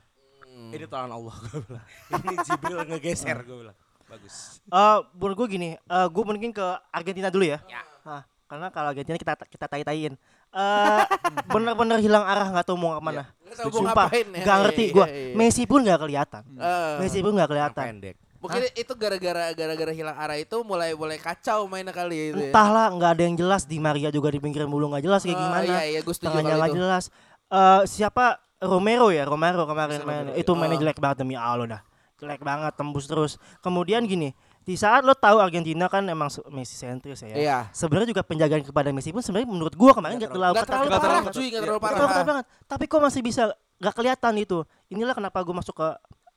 Ini 0.71 0.85
tolongan 0.87 1.13
Allah 1.13 1.35
gue 1.41 1.59
bilang. 1.63 1.85
Ini 2.15 2.35
Jibril 2.43 2.79
ngegeser 2.85 3.39
gue 3.41 3.57
bilang. 3.59 3.77
Bagus. 4.11 4.59
Eh, 4.61 4.99
menurut 5.15 5.37
gue 5.37 5.49
gini, 5.49 5.69
eh 5.75 6.07
gue 6.07 6.23
mungkin 6.23 6.51
ke 6.51 6.67
Argentina 6.91 7.29
dulu 7.29 7.47
ya. 7.47 7.59
Ya. 7.65 7.83
Ah, 8.03 8.23
karena 8.45 8.67
kalau 8.69 8.91
Argentina 8.91 9.15
kita 9.15 9.33
kita 9.47 9.67
tai-taiin. 9.67 10.15
Eh 10.51 11.03
bener-bener 11.53 11.99
hilang 11.99 12.23
arah 12.23 12.51
nggak 12.51 12.67
tahu 12.67 12.75
mau 12.75 12.93
ke 12.93 13.03
mana. 13.03 13.31
Nggak 13.41 13.57
tahu 13.57 13.71
Sumpah, 13.73 14.09
ya. 14.11 14.55
ngerti 14.61 14.85
Iya, 14.85 14.93
gue. 14.93 15.07
iya, 15.07 15.21
iya. 15.31 15.35
Messi 15.35 15.63
pun 15.63 15.81
nggak 15.81 16.01
kelihatan. 16.01 16.43
Eh, 16.59 16.95
Messi 16.99 17.19
pun 17.21 17.33
nggak 17.33 17.49
kelihatan. 17.49 17.87
Pendek. 17.87 18.17
mungkin 18.41 18.73
itu 18.73 18.93
gara-gara 18.97 19.53
gara-gara 19.53 19.93
hilang 19.93 20.17
arah 20.17 20.41
itu 20.41 20.57
mulai 20.65 20.97
mulai 20.97 21.21
kacau 21.21 21.69
mainnya 21.69 21.93
kali 21.93 22.33
itu. 22.33 22.41
ya. 22.41 22.49
Entahlah, 22.49 22.89
nggak 22.91 23.11
ada 23.13 23.23
yang 23.23 23.37
jelas. 23.37 23.63
Di 23.63 23.77
Maria 23.77 24.09
juga 24.09 24.33
di 24.33 24.41
pinggir 24.41 24.65
mulu 24.65 24.89
nggak 24.89 25.05
jelas 25.05 25.21
kayak 25.23 25.37
Oh, 25.37 25.43
gimana. 25.45 25.65
Iya 25.69 25.81
iya 25.87 26.01
gue 26.01 26.09
setuju 26.11 26.33
Tengahnya 26.33 26.57
nggak 26.57 26.73
jelas. 26.73 27.05
Eh 27.47 27.81
siapa 27.85 28.41
Romero 28.59 29.09
ya 29.09 29.25
Romero 29.25 29.65
kemarin 29.65 30.01
main 30.03 30.25
Romero, 30.27 30.37
itu 30.37 30.51
mainnya 30.53 30.77
jelek 30.79 30.97
banget 30.97 31.21
demi 31.21 31.33
Allah 31.33 31.69
dah 31.69 31.83
jelek 32.21 32.41
banget 32.41 32.73
tembus 32.73 33.05
terus. 33.05 33.33
Kemudian 33.59 34.05
gini 34.05 34.31
di 34.61 34.77
saat 34.77 35.01
lo 35.01 35.13
tahu 35.13 35.41
Argentina 35.41 35.89
kan 35.89 36.05
emang 36.05 36.29
Messi 36.49 36.77
sentris 36.77 37.21
ya 37.21 37.33
Iya. 37.33 37.59
sebenarnya 37.71 38.13
juga 38.13 38.23
penjagaan 38.23 38.61
kepada 38.61 38.93
Messi 38.93 39.09
pun 39.09 39.19
sebenarnya 39.19 39.49
menurut 39.49 39.73
gua 39.73 39.91
kemarin 39.91 40.21
nggak 40.21 40.31
terlalu 40.31 40.55
terlalu 40.55 40.63
ketat- 40.63 40.85
Nggak 40.87 41.01
parah 41.01 41.11
terlalu- 41.19 41.33
cuy, 41.33 41.47
gak 41.49 41.63
terlalu 41.63 41.81
parah. 41.81 41.97
terlalu 41.99 42.25
banget. 42.27 42.45
Tapi 42.67 42.85
kok 42.85 43.01
masih 43.01 43.21
bisa 43.21 43.43
nggak 43.77 43.95
kelihatan 43.95 44.35
itu? 44.37 44.59
Inilah 44.87 45.15
kenapa 45.15 45.41
gua 45.41 45.55
masuk 45.57 45.75
ke 45.75 45.89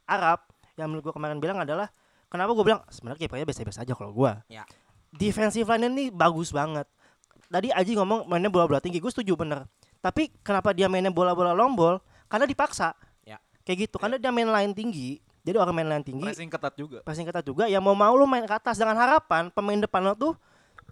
Arab 0.06 0.40
yang 0.74 0.88
menurut 0.88 1.04
gua 1.04 1.14
kemarin 1.14 1.38
bilang 1.38 1.60
adalah 1.60 1.92
kenapa 2.26 2.50
gua 2.52 2.66
bilang 2.66 2.82
sebenarnya 2.88 3.20
kipernya 3.22 3.46
biasa-biasa 3.46 3.80
aja 3.82 3.94
kalau 3.94 4.12
gua. 4.12 4.40
Ya. 4.48 4.64
defensive 5.12 5.68
line 5.68 5.86
ini 5.88 6.06
bagus 6.10 6.50
banget. 6.50 6.90
Tadi 7.46 7.70
Aji 7.70 7.94
ngomong 7.94 8.26
mainnya 8.26 8.50
bola-bola 8.50 8.82
tinggi 8.82 8.98
gue 8.98 9.08
setuju 9.08 9.38
bener. 9.38 9.70
Tapi 10.00 10.34
kenapa 10.42 10.74
dia 10.74 10.90
mainnya 10.90 11.08
bola-bola 11.08 11.54
long 11.54 11.72
ball 11.72 12.02
karena 12.26 12.44
dipaksa. 12.44 12.98
Ya. 13.22 13.38
kayak 13.62 13.88
gitu 13.88 13.96
karena 13.96 14.18
dia 14.18 14.28
main 14.28 14.46
line 14.46 14.74
tinggi 14.74 15.22
jadi 15.44 15.58
orang 15.58 15.74
main 15.74 15.90
line 15.90 16.04
tinggi 16.04 16.24
Pressing 16.24 16.48
ketat 16.48 16.74
juga. 16.74 16.98
passing 17.02 17.24
ketat 17.24 17.44
juga 17.44 17.64
ya 17.66 17.78
mau 17.78 17.92
mau 17.92 18.12
lu 18.12 18.24
main 18.24 18.42
ke 18.42 18.54
atas 18.54 18.76
dengan 18.76 18.96
harapan 18.96 19.48
pemain 19.50 19.78
depan 19.78 20.02
lo 20.02 20.14
tuh 20.14 20.34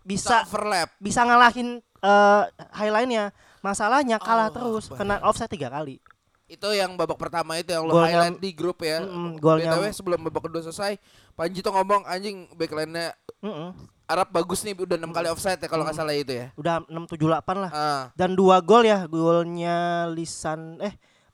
bisa 0.02 0.28
Bisa 0.36 0.46
overlap. 0.46 0.90
bisa 0.98 1.22
ngalahin 1.22 1.70
eh 1.80 2.44
highline-nya 2.74 3.30
masalahnya 3.60 4.18
kalah 4.18 4.48
Allah 4.48 4.52
terus 4.52 4.86
Akbar. 4.86 4.98
kena 4.98 5.16
offside 5.22 5.50
tiga 5.50 5.68
kali 5.68 6.02
Itu 6.46 6.68
yang 6.70 6.94
babak 6.94 7.16
pertama 7.16 7.56
itu 7.56 7.72
yang 7.72 7.86
lo 7.86 7.96
Golnya- 7.96 8.28
highlight 8.28 8.38
di 8.38 8.52
grup 8.52 8.82
ya. 8.82 9.00
Mm-mm, 9.00 9.40
golnya- 9.40 9.72
BTW 9.72 9.88
sebelum 9.94 10.20
babak 10.22 10.44
kedua 10.44 10.60
selesai, 10.62 11.00
Panji 11.32 11.64
tuh 11.64 11.72
ngomong 11.72 12.04
anjing 12.04 12.52
backline-nya 12.52 13.16
Mm-mm. 13.40 13.72
Arab 14.04 14.28
bagus 14.30 14.60
nih 14.62 14.76
udah 14.76 15.00
enam 15.00 15.10
kali 15.10 15.32
offside 15.32 15.56
ya 15.56 15.66
kalau 15.66 15.88
nggak 15.88 15.96
salah 15.96 16.12
itu 16.12 16.28
ya. 16.34 16.52
udah 16.54 16.84
6 16.84 17.08
7 17.08 17.24
8 17.40 17.56
lah 17.56 17.72
Ah, 17.72 18.04
dan 18.14 18.36
dua 18.36 18.60
gol 18.60 18.84
ya 18.84 19.08
golnya 19.08 19.78
Lisan 20.08 20.76
eh 20.80 20.92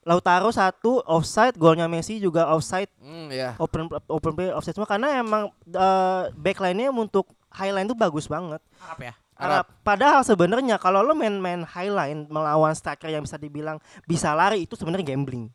Lautaro 0.08 0.48
satu 0.56 1.04
offside 1.04 1.60
golnya 1.60 1.92
Messi 1.92 2.24
juga 2.24 2.48
offside 2.48 2.88
hmm, 3.04 3.28
ya. 3.28 3.60
open 3.60 3.92
open 4.08 4.32
play 4.40 4.56
offside 4.56 4.72
semua 4.72 4.88
karena 4.88 5.20
emang 5.20 5.52
eh, 5.68 6.24
backline-nya 6.32 6.96
untuk 6.96 7.28
highline 7.52 7.92
tuh 7.92 8.00
bagus 8.00 8.32
banget. 8.32 8.64
Arab 8.80 9.00
ya. 9.04 9.14
Arab. 9.36 9.52
Arab. 9.52 9.66
Padahal 9.84 10.22
sebenarnya 10.24 10.80
kalau 10.80 11.04
lo 11.04 11.12
main-main 11.12 11.68
highline 11.68 12.24
melawan 12.32 12.72
striker 12.72 13.12
yang 13.12 13.28
bisa 13.28 13.36
dibilang 13.36 13.84
bisa 14.08 14.32
lari 14.32 14.64
itu 14.64 14.80
sebenarnya 14.80 15.12
gambling. 15.12 15.52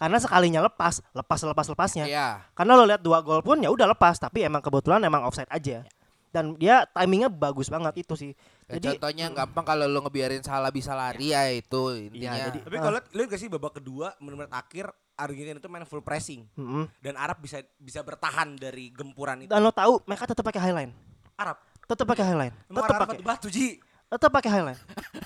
Karena 0.00 0.16
sekalinya 0.16 0.64
lepas, 0.64 1.04
lepas 1.12 1.44
lepas 1.44 1.66
lepasnya. 1.68 2.08
Iya. 2.08 2.40
Karena 2.56 2.72
lo 2.72 2.88
lihat 2.88 3.04
dua 3.04 3.20
gol 3.20 3.44
pun 3.44 3.60
ya 3.60 3.68
udah 3.68 3.84
lepas, 3.84 4.16
tapi 4.16 4.40
emang 4.48 4.64
kebetulan 4.64 5.04
emang 5.04 5.28
offside 5.28 5.52
aja. 5.52 5.84
Dan 6.30 6.54
dia 6.54 6.86
timingnya 6.86 7.26
bagus 7.26 7.66
banget 7.66 8.00
itu 8.00 8.14
sih. 8.14 8.32
Ya, 8.64 8.78
Jadi 8.78 8.96
contohnya 8.96 9.26
gampang 9.28 9.64
kalau 9.64 9.84
lo 9.84 9.98
ngebiarin 10.00 10.40
salah 10.40 10.70
bisa 10.70 10.94
lari 10.94 11.34
ya 11.34 11.42
itu 11.48 11.90
intinya. 12.08 12.38
jadi- 12.48 12.62
Tapi 12.62 12.76
kalau 12.78 12.98
lihat- 13.02 13.36
sih 13.36 13.50
babak 13.50 13.82
kedua 13.82 14.14
menurut 14.16 14.46
akhir 14.46 14.86
Argentina 15.16 15.58
itu 15.58 15.66
main 15.66 15.82
full 15.82 16.00
pressing 16.00 16.46
Mm-mm. 16.54 16.86
dan 16.96 17.12
Arab 17.14 17.42
bisa 17.42 17.60
bisa 17.76 18.00
bertahan 18.00 18.54
dari 18.54 18.88
gempuran 18.88 19.42
itu. 19.42 19.50
dan 19.50 19.58
lo 19.58 19.68
tahu 19.68 20.00
mereka 20.06 20.24
tetap 20.24 20.40
pakai 20.40 20.62
highline. 20.62 20.94
Arab. 21.34 21.58
Tetap 21.84 22.06
pakai 22.06 22.24
highline. 22.24 22.54
Tetap 22.64 22.94
pakai. 22.96 23.18
batu 23.20 23.48
Ji. 23.50 23.82
Tetap 24.06 24.30
pakai 24.32 24.50
highline. 24.52 24.78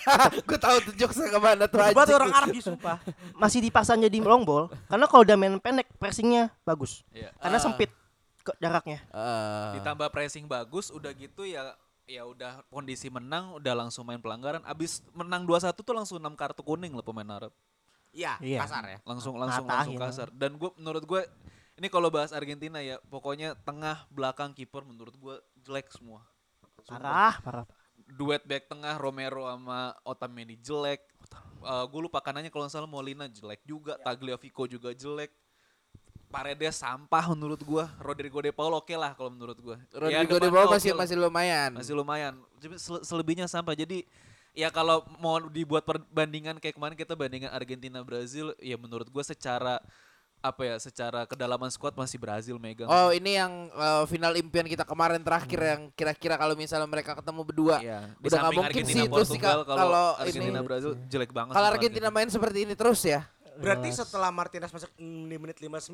gue 0.49 0.59
tahu 0.59 0.77
tuh 0.83 0.95
jokesnya 0.95 1.29
ke 1.29 1.39
mana 1.39 1.65
tuh 1.65 1.81
orang 1.81 2.33
Arab 2.35 2.49
sih 2.51 2.65
sumpah. 2.65 2.97
Masih 3.35 3.61
dipaksa 3.61 3.93
jadi 3.95 4.19
long 4.19 4.41
ball 4.43 4.69
karena 4.89 5.05
kalau 5.05 5.21
udah 5.21 5.37
main 5.37 5.57
pendek 5.59 5.89
pressingnya 5.95 6.49
bagus. 6.63 7.05
Iya. 7.11 7.29
Karena 7.39 7.57
Ah. 7.57 7.63
sempit 7.63 7.93
ke 8.45 8.53
jaraknya. 8.61 9.01
Eh, 9.09 9.81
Ditambah 9.81 10.09
pressing 10.09 10.45
bagus, 10.45 10.93
udah 10.93 11.11
gitu 11.11 11.43
ya 11.43 11.73
ya 12.05 12.29
udah 12.29 12.61
kondisi 12.69 13.09
menang, 13.09 13.57
udah 13.57 13.73
langsung 13.73 14.05
main 14.05 14.21
pelanggaran. 14.21 14.61
Abis 14.63 15.01
menang 15.11 15.49
2-1 15.49 15.73
tuh 15.81 15.97
langsung 15.97 16.21
6 16.21 16.37
kartu 16.37 16.61
kuning 16.61 16.93
loh 16.93 17.01
pemain 17.01 17.25
Arab. 17.33 17.53
Iya, 18.13 18.37
Iya. 18.39 18.61
kasar 18.63 18.85
ya. 18.87 18.99
Langsung 19.03 19.35
langsung 19.35 19.65
Ngatahin. 19.65 19.97
langsung 19.97 19.97
kasar. 19.99 20.29
Dan 20.31 20.55
gue 20.55 20.71
menurut 20.77 21.03
gue 21.03 21.23
ini 21.75 21.89
kalau 21.89 22.07
bahas 22.07 22.31
Argentina 22.31 22.79
ya, 22.79 23.01
pokoknya 23.03 23.57
tengah 23.59 24.07
belakang 24.07 24.53
kiper 24.53 24.85
menurut 24.85 25.17
gue 25.17 25.35
jelek 25.59 25.91
semua. 25.91 26.23
Sumpah. 26.85 27.01
Parah, 27.01 27.35
parah. 27.41 27.67
Duet 28.07 28.45
back 28.45 28.69
tengah 28.69 28.95
Romero 28.95 29.49
sama 29.49 29.97
Otamendi 30.05 30.61
jelek. 30.61 31.01
gue 31.65 31.97
lupa 31.99 32.21
kanannya 32.21 32.53
kalau 32.53 32.69
nggak 32.69 32.77
salah 32.77 32.85
Molina 32.87 33.25
jelek 33.25 33.65
juga, 33.65 33.97
Tagliafico 33.97 34.69
juga 34.69 34.93
jelek. 34.93 35.33
Paredes 36.35 36.75
sampah 36.75 37.25
menurut 37.31 37.63
gua. 37.63 37.87
Rodrigo 38.03 38.43
De 38.43 38.51
Paul 38.51 38.75
oke 38.75 38.91
lah 38.99 39.15
kalau 39.15 39.31
menurut 39.31 39.55
gua. 39.63 39.77
Ya, 40.11 40.27
Rodrigo 40.27 40.35
de 40.43 40.51
depannya 40.51 40.67
Paul 40.67 40.75
masih 40.75 40.91
masih 40.99 41.17
lumayan. 41.17 41.71
masih 41.79 41.95
lumayan. 41.95 42.35
Selebihnya 43.07 43.47
sampah. 43.47 43.79
Jadi 43.79 44.03
ya 44.51 44.75
kalau 44.75 45.07
mau 45.23 45.39
dibuat 45.47 45.87
perbandingan 45.87 46.59
kayak 46.59 46.75
kemarin 46.75 46.99
kita 46.99 47.15
bandingkan 47.15 47.55
Argentina 47.55 48.03
Brazil, 48.03 48.51
ya 48.59 48.75
menurut 48.75 49.07
gua 49.15 49.23
secara 49.23 49.79
apa 50.45 50.61
ya, 50.61 50.77
secara 50.77 51.25
kedalaman 51.25 51.73
squad 51.73 51.97
masih 51.97 52.21
Brazil 52.21 52.61
megang. 52.61 52.91
Oh 52.91 53.09
ini 53.15 53.39
yang 53.39 53.71
eh, 53.71 54.05
final 54.11 54.35
impian 54.35 54.67
kita 54.67 54.83
kemarin 54.85 55.23
terakhir 55.23 55.57
yang 55.57 55.89
kira-kira 55.95 56.35
kalau 56.37 56.53
misalnya 56.53 56.85
mereka 56.91 57.17
ketemu 57.17 57.41
berdua. 57.47 57.79
Iya, 57.81 58.13
di 58.19 58.27
Udah 58.29 58.39
nggak 58.43 58.53
mungkin 58.53 58.69
Argentina 58.75 59.01
sih 59.01 59.09
itu 59.09 59.23
sih 59.25 59.41
kalau 59.41 60.19
Argentina 60.19 60.59
ini- 60.61 60.67
Brazil 60.67 60.93
jelek 61.09 61.31
banget. 61.33 61.55
Kalau 61.57 61.69
sama 61.71 61.77
Argentina 61.79 62.09
main 62.11 62.29
seperti 62.29 62.59
ini 62.67 62.75
terus 62.75 63.01
ya. 63.07 63.23
Berarti 63.57 63.89
setelah 63.91 64.31
Martinez 64.31 64.69
masuk 64.69 64.91
di 64.95 65.37
menit 65.37 65.59
59, 65.59 65.91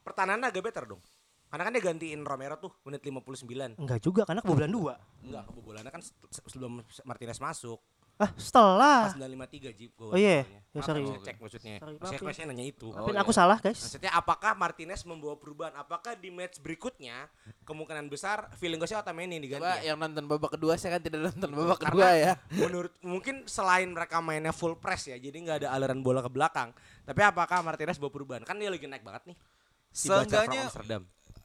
pertahanan 0.00 0.42
agak 0.42 0.62
better 0.62 0.84
dong. 0.86 1.02
Karena 1.46 1.66
kan 1.66 1.72
dia 1.72 1.82
gantiin 1.82 2.22
Romero 2.22 2.56
tuh 2.56 2.70
menit 2.84 3.02
59. 3.02 3.74
Enggak 3.76 3.98
juga 3.98 4.22
karena 4.22 4.38
kebobolan 4.40 4.70
dua. 4.70 4.94
Enggak, 5.20 5.44
kebobolannya 5.46 5.90
kan 5.90 5.98
se- 5.98 6.14
se- 6.30 6.46
sebelum 6.46 6.78
Martinez 7.02 7.38
masuk. 7.38 7.82
Ah, 8.20 8.30
setelah. 8.36 9.08
Pas 9.08 9.16
953 9.16 9.72
Jeep 9.80 9.92
gol. 9.96 10.12
Oh 10.12 10.18
iya, 10.20 10.44
golnya. 10.44 10.60
ya 10.60 10.76
Maaf, 10.76 10.84
sorry. 10.84 11.02
saya 11.02 11.20
cek 11.24 11.36
maksudnya. 11.40 11.74
Sorry, 11.80 11.94
Saya 11.96 12.04
maaf 12.12 12.20
ya. 12.20 12.32
saya 12.36 12.46
nanya 12.52 12.64
itu. 12.68 12.86
Oh, 12.86 12.96
Tapi 13.00 13.10
iya. 13.10 13.20
aku 13.24 13.32
salah, 13.32 13.58
guys. 13.58 13.80
Maksudnya 13.80 14.12
apakah 14.12 14.52
Martinez 14.52 15.00
membawa 15.08 15.34
perubahan? 15.40 15.72
Apakah 15.72 16.12
di 16.14 16.28
match 16.28 16.60
berikutnya 16.60 17.32
kemungkinan 17.64 18.06
besar 18.06 18.52
feeling 18.60 18.76
gue 18.76 18.84
sih 18.84 18.94
Otamendi 18.94 19.40
yang 19.40 19.44
diganti 19.48 19.64
Coba 19.64 19.80
ya? 19.80 19.88
yang 19.88 19.96
nonton 19.96 20.24
babak 20.28 20.50
kedua 20.52 20.76
saya 20.76 21.00
kan 21.00 21.02
tidak 21.02 21.32
nonton 21.32 21.50
babak 21.56 21.78
Karena 21.80 21.88
kedua 21.90 22.08
ya. 22.12 22.32
Menurut 22.52 22.92
mungkin 23.00 23.34
selain 23.48 23.88
mereka 23.88 24.20
mainnya 24.20 24.52
full 24.52 24.76
press 24.76 25.08
ya, 25.08 25.16
jadi 25.16 25.32
nggak 25.40 25.56
ada 25.64 25.68
aliran 25.72 26.04
bola 26.04 26.20
ke 26.20 26.28
belakang. 26.28 26.76
Tapi 27.08 27.20
apakah 27.24 27.64
Martinez 27.64 27.96
bawa 27.96 28.12
perubahan? 28.12 28.44
Kan 28.44 28.60
dia 28.60 28.68
lagi 28.68 28.84
naik 28.84 29.00
banget 29.00 29.32
nih. 29.32 29.36
Si 29.90 30.12
Seenggaknya 30.12 30.68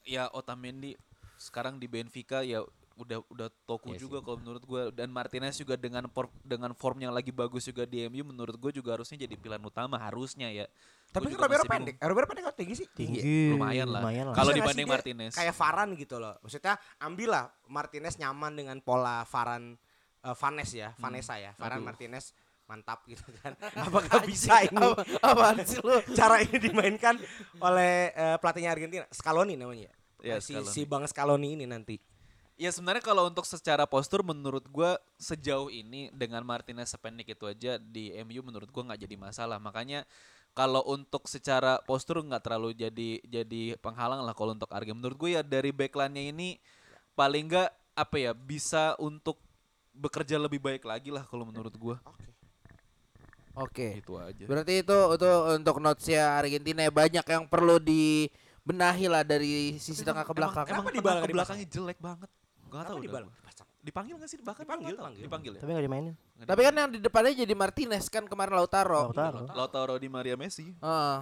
ya 0.03 0.27
Otamendi 0.29 0.93
sekarang 1.39 1.79
di 1.79 1.87
Benfica 1.87 2.43
ya 2.43 2.61
udah 2.95 3.19
udah 3.27 3.47
toku 3.67 3.91
Iya 3.91 4.07
juga 4.07 4.23
kalau 4.23 4.39
menurut 4.39 4.63
gue 4.63 4.81
dan 4.95 5.11
Martinez 5.11 5.59
juga 5.59 5.75
dengan 5.75 6.07
por- 6.07 6.31
dengan 6.41 6.71
formnya 6.71 7.11
lagi 7.11 7.29
bagus 7.29 7.67
juga 7.67 7.83
di 7.83 8.07
MU 8.07 8.31
menurut 8.31 8.55
gue 8.55 8.71
juga 8.79 8.95
harusnya 8.95 9.19
jadi 9.27 9.35
pilihan 9.35 9.59
utama 9.63 9.99
harusnya 9.99 10.47
ya. 10.47 10.65
Tapi 11.11 11.31
kan 11.31 11.47
Romero 11.47 11.63
pendek. 11.63 11.95
Romero 11.99 12.27
pendek 12.27 12.43
atau 12.51 12.57
tinggi 12.59 12.75
sih? 12.75 12.87
Tinggi. 12.91 13.51
lumayan 13.55 13.87
lah. 13.87 14.03
Lumayan 14.03 14.25
lah. 14.31 14.35
Kalau 14.35 14.51
dibanding 14.51 14.87
Martinez. 14.87 15.31
Kayak 15.35 15.55
Varan 15.55 15.89
gitu 15.95 16.15
loh. 16.19 16.35
Maksudnya 16.43 16.75
ambillah 16.99 17.51
Martinez 17.71 18.19
nyaman 18.19 18.51
dengan 18.55 18.77
pola 18.83 19.23
Varan 19.23 19.79
eh, 20.23 20.35
Vanes 20.35 20.69
ya, 20.75 20.91
Vanessa 20.99 21.35
ya. 21.39 21.55
Varan 21.55 21.79
Aduh. 21.83 21.87
Martinez 21.87 22.35
mantap 22.65 23.05
gitu 23.05 23.23
kan. 23.39 23.53
Apakah 23.85 24.25
bisa 24.25 24.59
ini 24.65 24.75
Apa, 24.75 25.05
apaan 25.21 25.61
sih 25.63 25.79
lu? 25.79 26.01
cara 26.19 26.41
ini 26.41 26.57
dimainkan 26.57 27.15
oleh 27.61 28.11
eh, 28.11 28.35
pelatihnya 28.41 28.71
Argentina? 28.73 29.05
Scaloni 29.13 29.55
namanya. 29.55 29.93
Eh, 30.25 30.41
si, 30.41 30.57
Scaloni. 30.57 30.73
si 30.73 30.81
Bang 30.83 31.05
Scaloni 31.05 31.49
ini 31.59 31.65
nanti. 31.69 31.95
Ya 32.55 32.71
sebenarnya 32.71 33.03
kalau 33.03 33.27
untuk 33.27 33.43
secara 33.43 33.83
postur 33.83 34.23
menurut 34.23 34.63
gua 34.71 34.95
sejauh 35.19 35.67
ini 35.67 36.07
dengan 36.15 36.39
Martinez 36.47 36.87
sependek 36.87 37.35
itu 37.35 37.43
aja 37.43 37.75
di 37.75 38.15
MU 38.23 38.39
menurut 38.47 38.71
gua 38.71 38.87
nggak 38.91 39.03
jadi 39.03 39.15
masalah. 39.19 39.59
Makanya 39.59 40.07
kalau 40.55 40.79
untuk 40.87 41.27
secara 41.27 41.83
postur 41.83 42.23
nggak 42.23 42.39
terlalu 42.39 42.71
jadi 42.71 43.19
jadi 43.27 43.75
penghalang 43.83 44.23
lah 44.23 44.31
kalau 44.31 44.55
untuk 44.55 44.71
Argen. 44.71 44.95
Menurut 44.95 45.19
gue 45.19 45.29
ya 45.35 45.43
dari 45.43 45.75
backline-nya 45.75 46.31
ini 46.31 46.55
paling 47.11 47.51
nggak 47.51 47.69
apa 47.91 48.15
ya 48.15 48.31
bisa 48.31 48.95
untuk 49.03 49.35
bekerja 49.91 50.39
lebih 50.39 50.63
baik 50.63 50.87
lagi 50.87 51.11
lah 51.11 51.27
kalau 51.27 51.43
menurut 51.43 51.75
gua. 51.75 51.99
Oke. 53.59 53.99
Itu 53.99 54.15
aja. 54.15 54.47
Berarti 54.47 54.79
itu 54.79 54.95
itu 54.95 55.29
untuk 55.59 55.75
notesnya 55.83 56.39
Argentina 56.39 56.87
ya 56.87 56.91
banyak 56.91 57.25
yang 57.27 57.43
perlu 57.51 57.75
dibenahi 57.83 59.11
lah 59.11 59.27
dari 59.27 59.75
sisi 59.75 60.07
tengah 60.07 60.23
ke 60.23 60.31
belakang. 60.31 60.63
Emang, 60.63 60.71
Kenapa 60.71 60.87
emang 60.87 60.95
Dybala 60.95 61.19
ke 61.19 61.19
nggak 61.19 61.35
belakangnya 61.35 61.67
jelek 61.67 61.99
banget. 61.99 62.31
Gak 62.75 62.87
tahu 62.91 62.99
di? 62.99 63.07
Dipanggil 63.85 64.15
gak 64.17 64.29
sih? 64.33 64.39
Bahkan 64.41 64.63
Dipanggil, 64.65 64.85
nggak 64.85 64.97
tahu. 64.97 65.05
panggil. 65.05 65.23
Dipanggil 65.29 65.51
ya. 65.53 65.59
Tapi 65.61 65.69
nggak 65.71 65.85
dimainin. 65.85 66.13
Tapi 66.41 66.61
kan 66.65 66.73
yang 66.73 66.89
di 66.89 66.99
depannya 66.99 67.33
jadi 67.37 67.53
Martinez 67.53 68.05
kan 68.09 68.23
kemarin 68.25 68.53
Lautaro. 68.57 69.13
Lautaro. 69.13 69.41
Lautaro 69.53 69.95
di 70.01 70.09
Maria 70.09 70.33
Messi. 70.33 70.73
Heeh. 70.73 71.17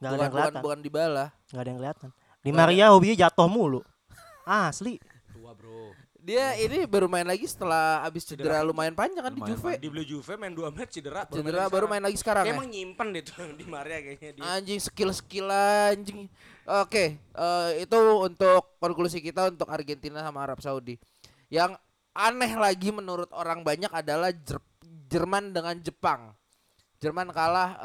Nggak 0.00 0.08
ada 0.08 0.16
yang 0.16 0.16
bukan, 0.16 0.30
kelihatan. 0.32 0.60
bukan 0.64 0.78
Dybala. 0.80 1.26
Nggak 1.52 1.60
ada 1.60 1.68
yang 1.68 1.78
kelihatan. 1.78 2.08
Di 2.40 2.50
Maria 2.56 2.84
hobinya 2.88 3.16
jatuh 3.28 3.48
mulu. 3.52 3.80
Asli. 4.48 4.96
Tua 5.36 5.52
bro. 5.52 5.92
Dia 6.20 6.52
ini 6.60 6.84
baru 6.84 7.08
main 7.08 7.24
lagi 7.24 7.48
setelah 7.48 8.04
abis 8.04 8.28
cedera, 8.28 8.60
Cedera. 8.60 8.68
lumayan 8.68 8.92
panjang 8.92 9.24
kan 9.24 9.32
di 9.32 9.40
Lumayan 9.40 9.56
Juve. 9.56 9.72
Di 9.80 9.88
beli 9.88 10.04
Juve 10.04 10.32
main 10.36 10.52
2 10.52 10.68
match 10.68 10.92
cedera. 11.00 11.24
Cedera 11.24 11.64
baru 11.72 11.88
main 11.88 12.04
lagi 12.04 12.20
sekarang 12.20 12.44
ya. 12.44 12.52
Emang 12.52 12.68
nyimpen 12.68 13.08
tuh 13.24 13.50
di 13.60 13.64
Maria 13.64 13.98
kayaknya 14.04 14.30
dia. 14.36 14.42
Anjing 14.52 14.80
skill-skill 14.80 15.48
anjing. 15.48 16.28
Oke, 16.68 17.16
eh, 17.18 17.70
itu 17.80 17.98
untuk 18.20 18.76
konklusi 18.76 19.18
kita 19.18 19.48
untuk 19.48 19.66
Argentina 19.66 20.20
sama 20.20 20.44
Arab 20.44 20.60
Saudi. 20.60 21.00
Yang 21.48 21.80
aneh 22.12 22.52
lagi 22.54 22.92
menurut 22.92 23.32
orang 23.32 23.64
banyak 23.64 23.90
adalah 23.90 24.30
Jer- 24.30 24.62
Jerman 25.10 25.50
dengan 25.50 25.74
Jepang. 25.80 26.36
Jerman 27.00 27.32
kalah 27.32 27.80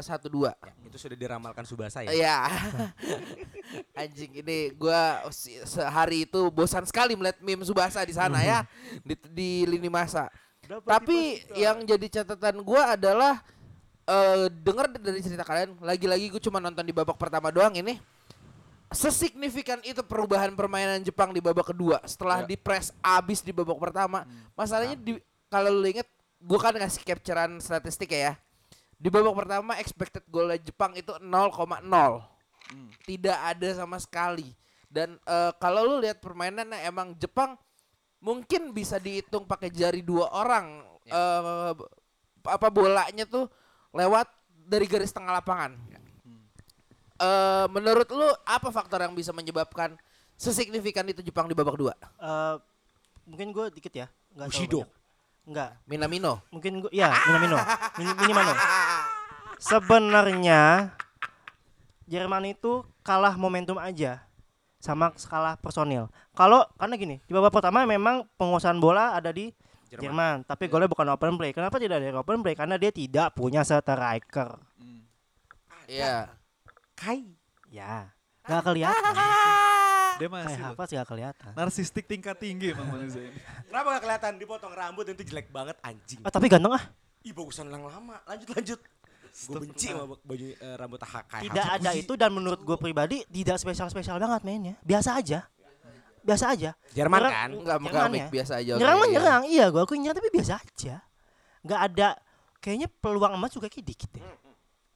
eh, 0.00 0.08
1-2. 0.08 0.48
Ya, 0.48 0.72
itu 0.88 0.96
sudah 0.96 1.12
diramalkan 1.12 1.68
Subasa 1.68 2.00
ya. 2.00 2.08
Iya. 2.10 2.36
Anjing 4.00 4.40
ini 4.40 4.72
gua 4.72 5.20
si- 5.28 5.60
sehari 5.68 6.24
itu 6.24 6.48
bosan 6.48 6.88
sekali 6.88 7.12
melihat 7.12 7.44
meme 7.44 7.60
Subasa 7.60 8.00
di 8.02 8.16
sana 8.16 8.40
ya 8.40 8.64
di, 9.08 9.14
di 9.28 9.50
lini 9.68 9.92
masa. 9.92 10.32
Tapi 10.64 11.44
yang 11.52 11.84
jadi 11.84 12.08
catatan 12.20 12.64
gua 12.64 12.96
adalah 12.96 13.44
eh 14.04 14.48
dengar 14.48 14.88
dari 14.90 15.20
cerita 15.20 15.44
kalian 15.44 15.80
lagi-lagi 15.80 16.28
gue 16.28 16.40
cuma 16.40 16.60
nonton 16.60 16.84
di 16.84 16.92
babak 16.92 17.16
pertama 17.16 17.48
doang 17.48 17.72
ini 17.72 17.96
sesignifikan 18.92 19.80
itu 19.80 20.04
perubahan 20.04 20.52
permainan 20.52 21.00
Jepang 21.00 21.32
di 21.32 21.40
babak 21.40 21.72
kedua 21.72 22.04
setelah 22.04 22.44
Ya. 22.44 22.52
di 22.52 22.56
press 22.56 22.92
abis 23.00 23.40
di 23.40 23.52
babak 23.52 23.76
pertama. 23.76 24.24
Masalahnya 24.52 24.96
di 24.96 25.16
kalau 25.48 25.68
lu 25.68 25.84
inget 25.84 26.08
gue 26.36 26.58
kan 26.60 26.72
ngasih 26.72 27.00
capturean 27.04 27.60
statistik 27.60 28.08
ya. 28.08 28.36
Di 29.04 29.12
babak 29.12 29.36
pertama 29.36 29.76
expected 29.76 30.24
goal 30.32 30.48
Jepang 30.56 30.96
itu 30.96 31.12
0,0. 31.20 31.28
Hmm. 31.28 32.88
Tidak 33.04 33.36
ada 33.36 33.68
sama 33.76 34.00
sekali. 34.00 34.48
Dan 34.88 35.20
eh, 35.28 35.52
kalau 35.60 35.84
lu 35.84 35.96
lihat 36.00 36.24
permainannya 36.24 36.80
emang 36.88 37.12
Jepang 37.20 37.60
mungkin 38.24 38.72
bisa 38.72 38.96
dihitung 38.96 39.44
pakai 39.44 39.68
jari 39.68 40.00
dua 40.00 40.32
orang 40.32 40.80
eh, 41.04 41.72
apa 42.48 42.68
bolanya 42.72 43.28
tuh 43.28 43.44
lewat 43.92 44.24
dari 44.64 44.88
garis 44.88 45.12
tengah 45.12 45.36
lapangan. 45.36 45.76
Eh, 47.14 47.66
menurut 47.70 48.08
lu 48.10 48.28
apa 48.42 48.68
faktor 48.72 49.04
yang 49.04 49.12
bisa 49.12 49.30
menyebabkan 49.30 49.94
sesignifikan 50.34 51.06
itu 51.06 51.22
Jepang 51.22 51.46
di 51.46 51.54
babak 51.54 51.76
dua? 51.78 51.94
Eh, 52.00 52.56
mungkin 53.28 53.52
gue 53.52 53.68
dikit 53.76 53.92
ya. 53.92 54.06
Nggak 54.34 54.48
Bushido. 54.50 54.80
Enggak. 55.44 55.76
Minamino. 55.84 56.40
Mungkin 56.50 56.88
gue 56.88 56.90
ya 56.90 57.12
Minamino. 57.28 57.58
Mini, 58.00 58.12
Minamino. 58.16 58.54
Sebenarnya 59.64 60.92
Jerman 62.04 62.52
itu 62.52 62.84
kalah 63.00 63.32
momentum 63.40 63.80
aja 63.80 64.20
sama 64.76 65.08
kalah 65.16 65.56
personil. 65.56 66.12
Kalau 66.36 66.68
karena 66.76 66.94
gini, 67.00 67.16
di 67.24 67.32
babak 67.32 67.48
pertama 67.48 67.88
memang 67.88 68.28
penguasaan 68.36 68.76
bola 68.76 69.16
ada 69.16 69.32
di 69.32 69.48
Jerman, 69.88 70.44
tapi 70.44 70.68
golnya 70.68 70.90
bukan 70.90 71.08
open 71.16 71.40
play. 71.40 71.56
Kenapa 71.56 71.80
tidak 71.80 71.96
ada 72.02 72.20
open 72.20 72.44
play? 72.44 72.52
Karena 72.52 72.76
dia 72.76 72.92
tidak 72.92 73.32
punya 73.32 73.64
striker. 73.64 74.60
Hmm. 74.76 75.08
Iya. 75.88 76.28
Kai. 76.92 77.32
Ya. 77.72 78.12
Gak 78.44 78.62
kelihatan. 78.68 79.14
Dia 80.14 80.30
masih 80.30 80.62
Kayak 80.62 80.78
apa 80.78 80.82
sih 80.86 80.94
gak 80.94 81.08
kelihatan. 81.10 81.52
narsistik 81.58 82.04
tingkat 82.06 82.38
tinggi 82.38 82.70
emang 82.70 82.86
manusia 82.86 83.26
ini. 83.26 83.34
Kenapa 83.66 83.98
gak 83.98 84.02
kelihatan 84.06 84.32
dipotong 84.38 84.70
rambut 84.70 85.10
itu 85.10 85.26
jelek 85.26 85.50
banget 85.50 85.74
anjing. 85.82 86.22
Ah, 86.22 86.30
tapi 86.30 86.46
ganteng 86.46 86.70
ah. 86.70 86.84
Ih 87.26 87.34
bagusan 87.34 87.66
yang 87.66 87.82
lama. 87.82 88.22
Lanjut 88.30 88.46
lanjut. 88.54 88.78
Gue 89.34 89.58
benci 89.66 89.90
sama 89.90 90.14
baju 90.14 90.46
eh, 90.54 90.74
rambut 90.78 91.02
Hakai. 91.02 91.50
Tidak 91.50 91.66
ada 91.66 91.90
itu 91.98 92.14
dan 92.14 92.30
menurut 92.30 92.62
gue 92.62 92.76
pribadi 92.78 93.26
tidak 93.26 93.58
spesial-spesial 93.58 94.22
banget 94.22 94.46
mainnya. 94.46 94.74
Biasa 94.86 95.18
aja. 95.18 95.50
Biasa 96.22 96.54
aja. 96.54 96.70
Jerman 96.94 97.18
Nyerang- 97.18 97.34
kan? 97.34 97.50
Enggak 97.50 97.78
Jerman 97.82 97.90
mengamik 97.90 98.22
ya. 98.22 98.28
biasa 98.30 98.52
aja. 98.62 98.72
Nyerang 98.78 98.96
mah 98.96 99.08
iya. 99.10 99.14
nyerang, 99.18 99.42
iya 99.50 99.64
gue 99.68 99.80
akuin 99.82 100.00
nyerang 100.06 100.18
tapi 100.22 100.30
biasa 100.30 100.52
aja. 100.62 100.96
nggak 101.64 101.80
ada 101.80 102.08
kayaknya 102.60 102.88
peluang 103.00 103.32
emas 103.36 103.52
juga 103.52 103.68
kayak 103.68 103.84
dikit 103.84 104.10
ya. 104.16 104.24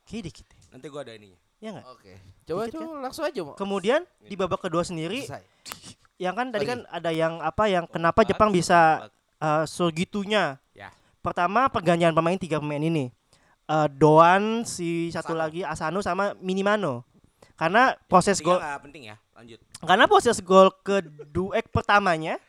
Kayak 0.08 0.22
dikit 0.32 0.46
ya. 0.48 0.60
Nanti 0.72 0.86
gua 0.88 1.00
ada 1.04 1.12
ininya. 1.12 1.40
Ya 1.58 1.68
nggak? 1.74 1.86
Oke. 1.90 2.12
Coba 2.46 2.60
Dikit 2.64 2.74
coba 2.78 3.02
langsung 3.02 3.24
aja 3.26 3.40
mau. 3.44 3.54
Kemudian 3.58 4.00
di 4.24 4.34
babak 4.38 4.62
kedua 4.62 4.86
sendiri 4.86 5.26
Selesai. 5.26 5.42
yang 6.16 6.34
kan 6.38 6.48
tadi 6.54 6.64
kan 6.64 6.80
ada 6.88 7.10
yang 7.10 7.42
apa 7.42 7.66
yang 7.66 7.84
kenapa 7.90 8.22
Jepang 8.22 8.54
bisa 8.54 9.10
eh, 9.42 9.64
segitunya. 9.66 10.56
Ya. 10.72 10.94
Pertama 11.18 11.66
pergantian 11.68 12.14
pemain 12.14 12.38
tiga 12.38 12.62
pemain 12.62 12.80
ini. 12.80 13.10
Eh, 13.68 13.88
Doan 13.92 14.64
si 14.64 15.12
satu 15.12 15.36
Asano. 15.36 15.40
lagi 15.44 15.60
Asano 15.60 15.98
sama 16.00 16.32
Minimano. 16.40 17.04
Karena 17.52 17.92
proses 18.08 18.40
gol 18.40 18.56
penting 18.80 19.12
ya. 19.12 19.16
Lanjut. 19.36 19.60
karena 19.78 20.10
proses 20.10 20.42
gol 20.42 20.72
kedua 20.82 21.54
eh, 21.54 21.62
pertamanya 21.62 22.40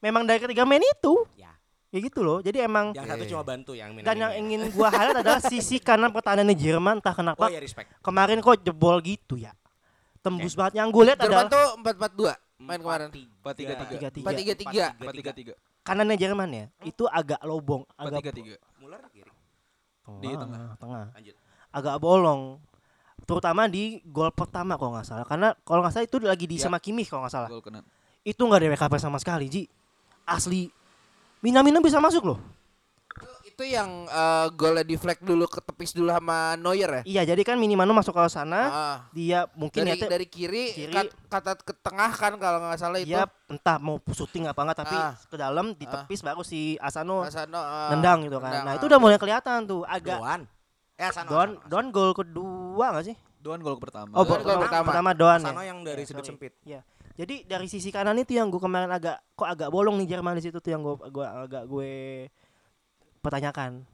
memang 0.00 0.24
dari 0.24 0.40
ketiga 0.40 0.64
pemain 0.64 0.80
itu. 0.80 1.28
Ya. 1.36 1.52
Ya 1.92 1.98
gitu 2.00 2.24
loh. 2.24 2.40
Jadi 2.40 2.64
emang 2.64 2.96
Yang 2.96 3.04
satu 3.04 3.24
cuma 3.28 3.42
bantu 3.44 3.76
yang 3.76 3.92
dan 4.00 4.16
yang 4.16 4.32
ini. 4.32 4.56
ingin 4.56 4.72
gua 4.72 4.88
highlight 4.88 5.20
adalah 5.20 5.44
sisi 5.52 5.76
kanan 5.76 6.08
pertahanannya 6.08 6.56
Jerman 6.56 7.04
entah 7.04 7.12
Oh 7.12 7.20
kenapa 7.20 7.52
ya 7.52 7.60
respect. 7.60 7.92
kemarin 8.00 8.40
kok 8.40 8.64
jebol 8.64 8.96
gitu 9.04 9.36
ya. 9.36 9.52
Tembus 10.24 10.56
banget 10.56 10.80
yang 10.80 10.88
gue 10.88 11.04
lihat 11.04 11.18
Jerman 11.18 11.50
adalah 11.50 11.52
tuh 11.52 11.66
4-4-2 12.32 12.62
main 12.62 12.80
kemarin. 12.80 13.08
Empat 13.12 13.54
tiga 13.58 13.72
tiga. 13.76 14.08
Empat 14.08 14.34
tiga 14.40 14.54
tiga. 14.56 14.84
Empat 14.96 15.14
tiga 15.14 15.32
tiga. 15.34 15.52
kanannya 15.82 16.14
Jerman 16.16 16.48
ya 16.48 16.64
itu 16.86 17.04
agak 17.10 17.42
lobong 17.42 17.82
Empat 17.92 18.08
agak 18.08 18.18
tiga 18.22 18.32
tiga. 18.32 18.54
Muller 18.54 18.62
kiri. 18.62 18.71
Di 20.18 20.30
tengah. 20.30 20.74
tengah 20.76 21.04
Lanjut. 21.12 21.34
agak 21.70 21.96
bolong 21.98 22.58
terutama 23.22 23.64
di 23.64 24.02
gol 24.04 24.28
pertama 24.28 24.74
kalau 24.74 24.92
nggak 24.92 25.06
salah 25.06 25.22
karena 25.22 25.54
kalau 25.62 25.78
nggak 25.80 25.92
salah 25.92 26.04
itu 26.04 26.16
lagi 26.18 26.44
di 26.44 26.58
Ya. 26.58 26.66
sama 26.66 26.76
Kimmich 26.76 27.06
kalau 27.06 27.22
nggak 27.22 27.32
salah 27.32 27.48
Gol 27.48 27.62
kena. 27.62 27.80
itu 28.22 28.38
nggak 28.38 28.58
ada 28.58 28.68
recover 28.68 28.98
sama 28.98 29.16
sekali 29.16 29.46
Ji 29.46 29.62
asli 30.24 30.66
Minamino 31.38 31.78
bisa 31.78 31.98
masuk 31.98 32.22
loh 32.24 32.38
Itu 33.52 33.68
yang 33.68 34.08
eh, 34.08 34.46
golnya 34.52 34.80
di 34.80 34.96
flag 34.96 35.20
dulu 35.20 35.44
ketepis 35.44 35.92
dulu 35.92 36.08
sama 36.08 36.56
Neuer 36.56 36.88
ya? 36.88 37.02
iya 37.04 37.22
jadi 37.22 37.42
kan 37.44 37.60
Minamino 37.60 37.92
masuk 37.92 38.16
ke 38.16 38.24
sana 38.26 38.60
Ah. 38.64 38.96
dia 39.12 39.44
mungkin 39.52 39.84
dari 39.84 39.92
niatnya 39.92 40.08
dari 40.08 40.24
kiri, 40.24 40.72
kiri. 40.72 40.88
kat- 40.88 41.12
kata 41.28 41.52
ke 41.60 41.72
tengah 41.78 42.10
kan 42.10 42.32
kalau 42.36 42.58
nggak 42.58 42.80
salah 42.80 42.96
itu. 42.96 43.12
dia 43.12 43.28
entah 43.46 43.76
mau 43.76 44.00
syuting 44.08 44.48
apa 44.48 44.56
enggak 44.58 44.78
tapi 44.80 44.96
Ah. 44.96 45.12
ke 45.14 45.36
dalam 45.36 45.76
ditepis 45.76 46.20
baru 46.20 46.40
si 46.40 46.80
Asano 46.80 47.20
Asano, 47.22 47.60
ah, 47.60 47.92
nendang 47.92 48.24
gitu 48.24 48.40
kan 48.40 48.48
nendang, 48.48 48.64
nah 48.64 48.72
ah. 48.72 48.78
itu 48.80 48.88
udah 48.88 48.98
mulai 48.98 49.20
kelihatan 49.20 49.68
tuh 49.68 49.84
agak 49.84 50.16
Doan. 50.16 50.42
Eh 50.96 51.04
Asano. 51.04 51.28
Don 51.28 51.48
Asano, 51.52 51.68
Don 51.68 51.86
gol 51.90 52.10
kedua 52.16 52.86
nggak 52.96 53.04
sih 53.04 53.16
Doan 53.36 53.60
gol 53.60 53.76
pertama. 53.76 54.16
oh 54.16 54.24
gol 54.24 54.40
pertama, 54.40 54.86
pertama. 54.88 55.10
Don 55.12 55.28
ya 55.34 55.44
Asano 55.44 55.60
yang 55.60 55.78
dari 55.84 56.02
Ya, 56.02 56.08
sudut 56.08 56.24
sempit. 56.24 56.56
Iya. 56.64 56.80
Jadi 57.12 57.44
dari 57.44 57.68
sisi 57.68 57.92
kanan 57.92 58.16
itu 58.16 58.32
yang 58.32 58.48
gue 58.48 58.56
kemarin 58.56 58.88
agak 58.88 59.20
kok 59.36 59.44
agak 59.44 59.68
bolong 59.68 60.00
nih 60.00 60.16
Jerman 60.16 60.32
di 60.32 60.48
situ 60.48 60.56
tuh 60.56 60.72
yang 60.72 60.80
gue 60.80 60.96
gua 61.12 61.44
agak 61.44 61.68
gue 61.68 61.92
pertanyakan. 63.22 63.86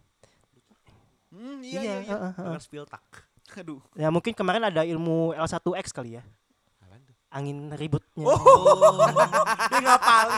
Hmm, 1.29 1.61
Iya, 1.61 1.81
iya 1.81 1.81
iya. 1.85 1.97
iya. 2.03 2.16
heeh. 2.16 2.33
Dengan 2.35 2.61
Spiltak. 2.61 3.05
Aduh. 3.61 3.81
Ya 3.93 4.09
mungkin 4.09 4.33
kemarin 4.33 4.64
ada 4.64 4.81
ilmu 4.83 5.37
L1X 5.37 5.93
kali 5.93 6.16
ya. 6.16 6.22
Tuh? 6.24 7.14
Angin 7.29 7.68
ributnya. 7.76 8.24
Oh. 8.24 9.05
Dia 9.70 9.81
ngapalin. 9.85 10.33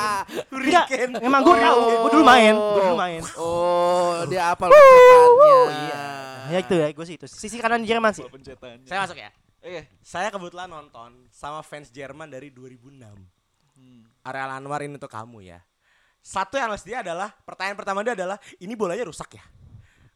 Enggak, 0.50 0.86
Hurricane. 0.90 1.12
emang 1.22 1.40
gue 1.40 1.56
tahu, 1.56 1.78
gue 1.80 2.10
dulu 2.10 2.24
main, 2.24 2.54
gue 2.54 2.82
dulu 2.82 2.98
main. 2.98 3.22
Oh, 3.38 4.26
dia 4.26 4.50
apa 4.50 4.66
pencetannya? 4.66 5.58
Ya 6.50 6.58
itu 6.58 6.74
ya, 6.74 6.86
gue 6.90 7.04
sih 7.06 7.14
itu. 7.14 7.26
Sisi 7.30 7.56
kanan 7.56 7.86
Jerman 7.86 8.10
sih. 8.10 8.26
Saya 8.84 9.06
masuk 9.06 9.14
ya. 9.16 9.30
Eh, 9.62 9.86
Saya 10.00 10.28
kebetulan 10.28 10.66
nonton 10.66 11.30
sama 11.30 11.62
fans 11.62 11.88
Jerman 11.88 12.26
dari 12.26 12.50
2006. 12.50 13.06
hmm. 13.76 14.26
Ariel 14.26 14.50
Anwar 14.52 14.82
ini 14.82 14.98
untuk 14.98 15.08
kamu 15.08 15.46
ya. 15.46 15.62
Satu 16.20 16.60
yang 16.60 16.68
harus 16.68 16.84
dia 16.84 17.00
adalah 17.00 17.32
pertanyaan 17.42 17.76
pertama 17.76 18.04
dia 18.04 18.12
adalah 18.12 18.36
ini 18.60 18.76
bolanya 18.76 19.08
rusak 19.08 19.40
ya. 19.40 19.44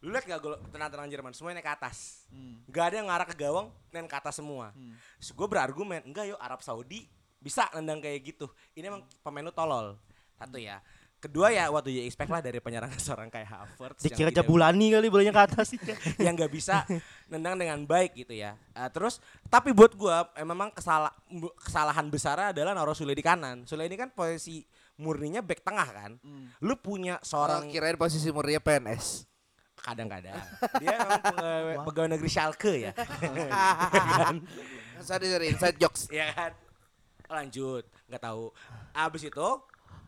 Lu 0.05 0.13
lihat 0.13 0.29
gak 0.29 0.41
gol 0.45 0.61
tenang-tenang 0.69 1.09
Jerman 1.09 1.33
semuanya 1.33 1.65
naik 1.65 1.67
ke 1.67 1.73
atas. 1.81 2.29
Hmm. 2.29 2.61
Gak 2.69 2.85
ada 2.93 2.95
yang 3.01 3.09
ngarah 3.09 3.25
ke 3.25 3.37
gawang 3.41 3.73
dan 3.89 4.05
ke 4.05 4.13
atas 4.13 4.37
semua. 4.37 4.77
Hmm. 4.77 4.93
gue 5.17 5.47
berargumen 5.49 6.05
enggak 6.05 6.29
yuk 6.29 6.37
Arab 6.37 6.61
Saudi 6.61 7.09
bisa 7.41 7.73
nendang 7.73 8.05
kayak 8.05 8.21
gitu. 8.21 8.53
Ini 8.77 8.93
emang 8.93 9.03
pemain 9.25 9.41
lu 9.41 9.53
tolol. 9.53 9.97
Satu 10.37 10.61
ya. 10.61 10.85
Kedua 11.17 11.49
ya 11.49 11.73
waktu 11.73 11.89
you 11.89 12.05
expect 12.05 12.29
lah 12.29 12.45
dari 12.45 12.61
penyerang 12.61 12.93
seorang 13.01 13.33
kayak 13.33 13.49
Havertz 13.49 14.05
Dikira 14.05 14.29
tidak- 14.29 14.45
Jabulani 14.45 14.93
kali 14.93 15.09
bolanya 15.09 15.33
ke 15.33 15.43
atas. 15.57 15.73
yang 16.21 16.37
nggak 16.37 16.53
bisa 16.53 16.85
nendang 17.33 17.57
dengan 17.57 17.81
baik 17.81 18.13
gitu 18.13 18.37
ya. 18.37 18.61
Eh, 18.77 18.89
terus 18.93 19.25
tapi 19.49 19.73
buat 19.73 19.97
gua 19.97 20.29
eh, 20.37 20.45
memang 20.45 20.69
kesala- 20.69 21.17
bu- 21.33 21.57
kesalahan 21.57 22.05
besar 22.13 22.53
adalah 22.53 22.77
naruh 22.77 22.93
Sule 22.93 23.17
di 23.17 23.25
kanan. 23.25 23.65
Sule 23.65 23.89
ini 23.89 23.97
kan 23.97 24.13
posisi 24.13 24.69
murninya 24.97 25.43
back 25.43 25.61
tengah 25.63 25.89
kan. 25.89 26.13
Hmm. 26.23 26.55
Lu 26.63 26.79
punya 26.79 27.19
Orang 27.19 27.27
seorang 27.27 27.63
kirain 27.71 27.99
posisi 27.99 28.31
murninya 28.31 28.63
PNS. 28.63 29.27
kadang-kadang 29.85 30.41
dia 30.81 30.97
memang 30.97 31.21
pegawai, 31.21 31.77
pegawai 31.85 32.09
negeri 32.17 32.31
Schalke 32.33 32.73
ya. 32.89 32.93
Sorry, 35.05 35.29
sorry, 35.29 35.47
inside 35.53 35.77
jokes. 35.77 36.09
Iya 36.15 36.33
kan? 36.33 36.53
Lanjut, 37.29 37.85
nggak 38.09 38.23
tahu. 38.25 38.49
Abis 38.97 39.29
itu 39.29 39.49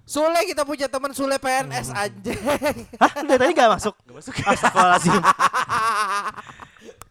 Sule 0.07 0.39
kita 0.47 0.63
punya 0.63 0.87
teman 0.87 1.11
Sule 1.13 1.37
PNS 1.37 1.93
anjing. 1.93 2.41
Hah, 2.97 3.11
lu 3.21 3.27
dari 3.27 3.43
tadi 3.43 3.53
gak 3.53 3.71
masuk? 3.75 3.95
nggak 4.07 4.17
masuk. 4.17 4.33
Astagfirullahaladzim. 4.39 5.23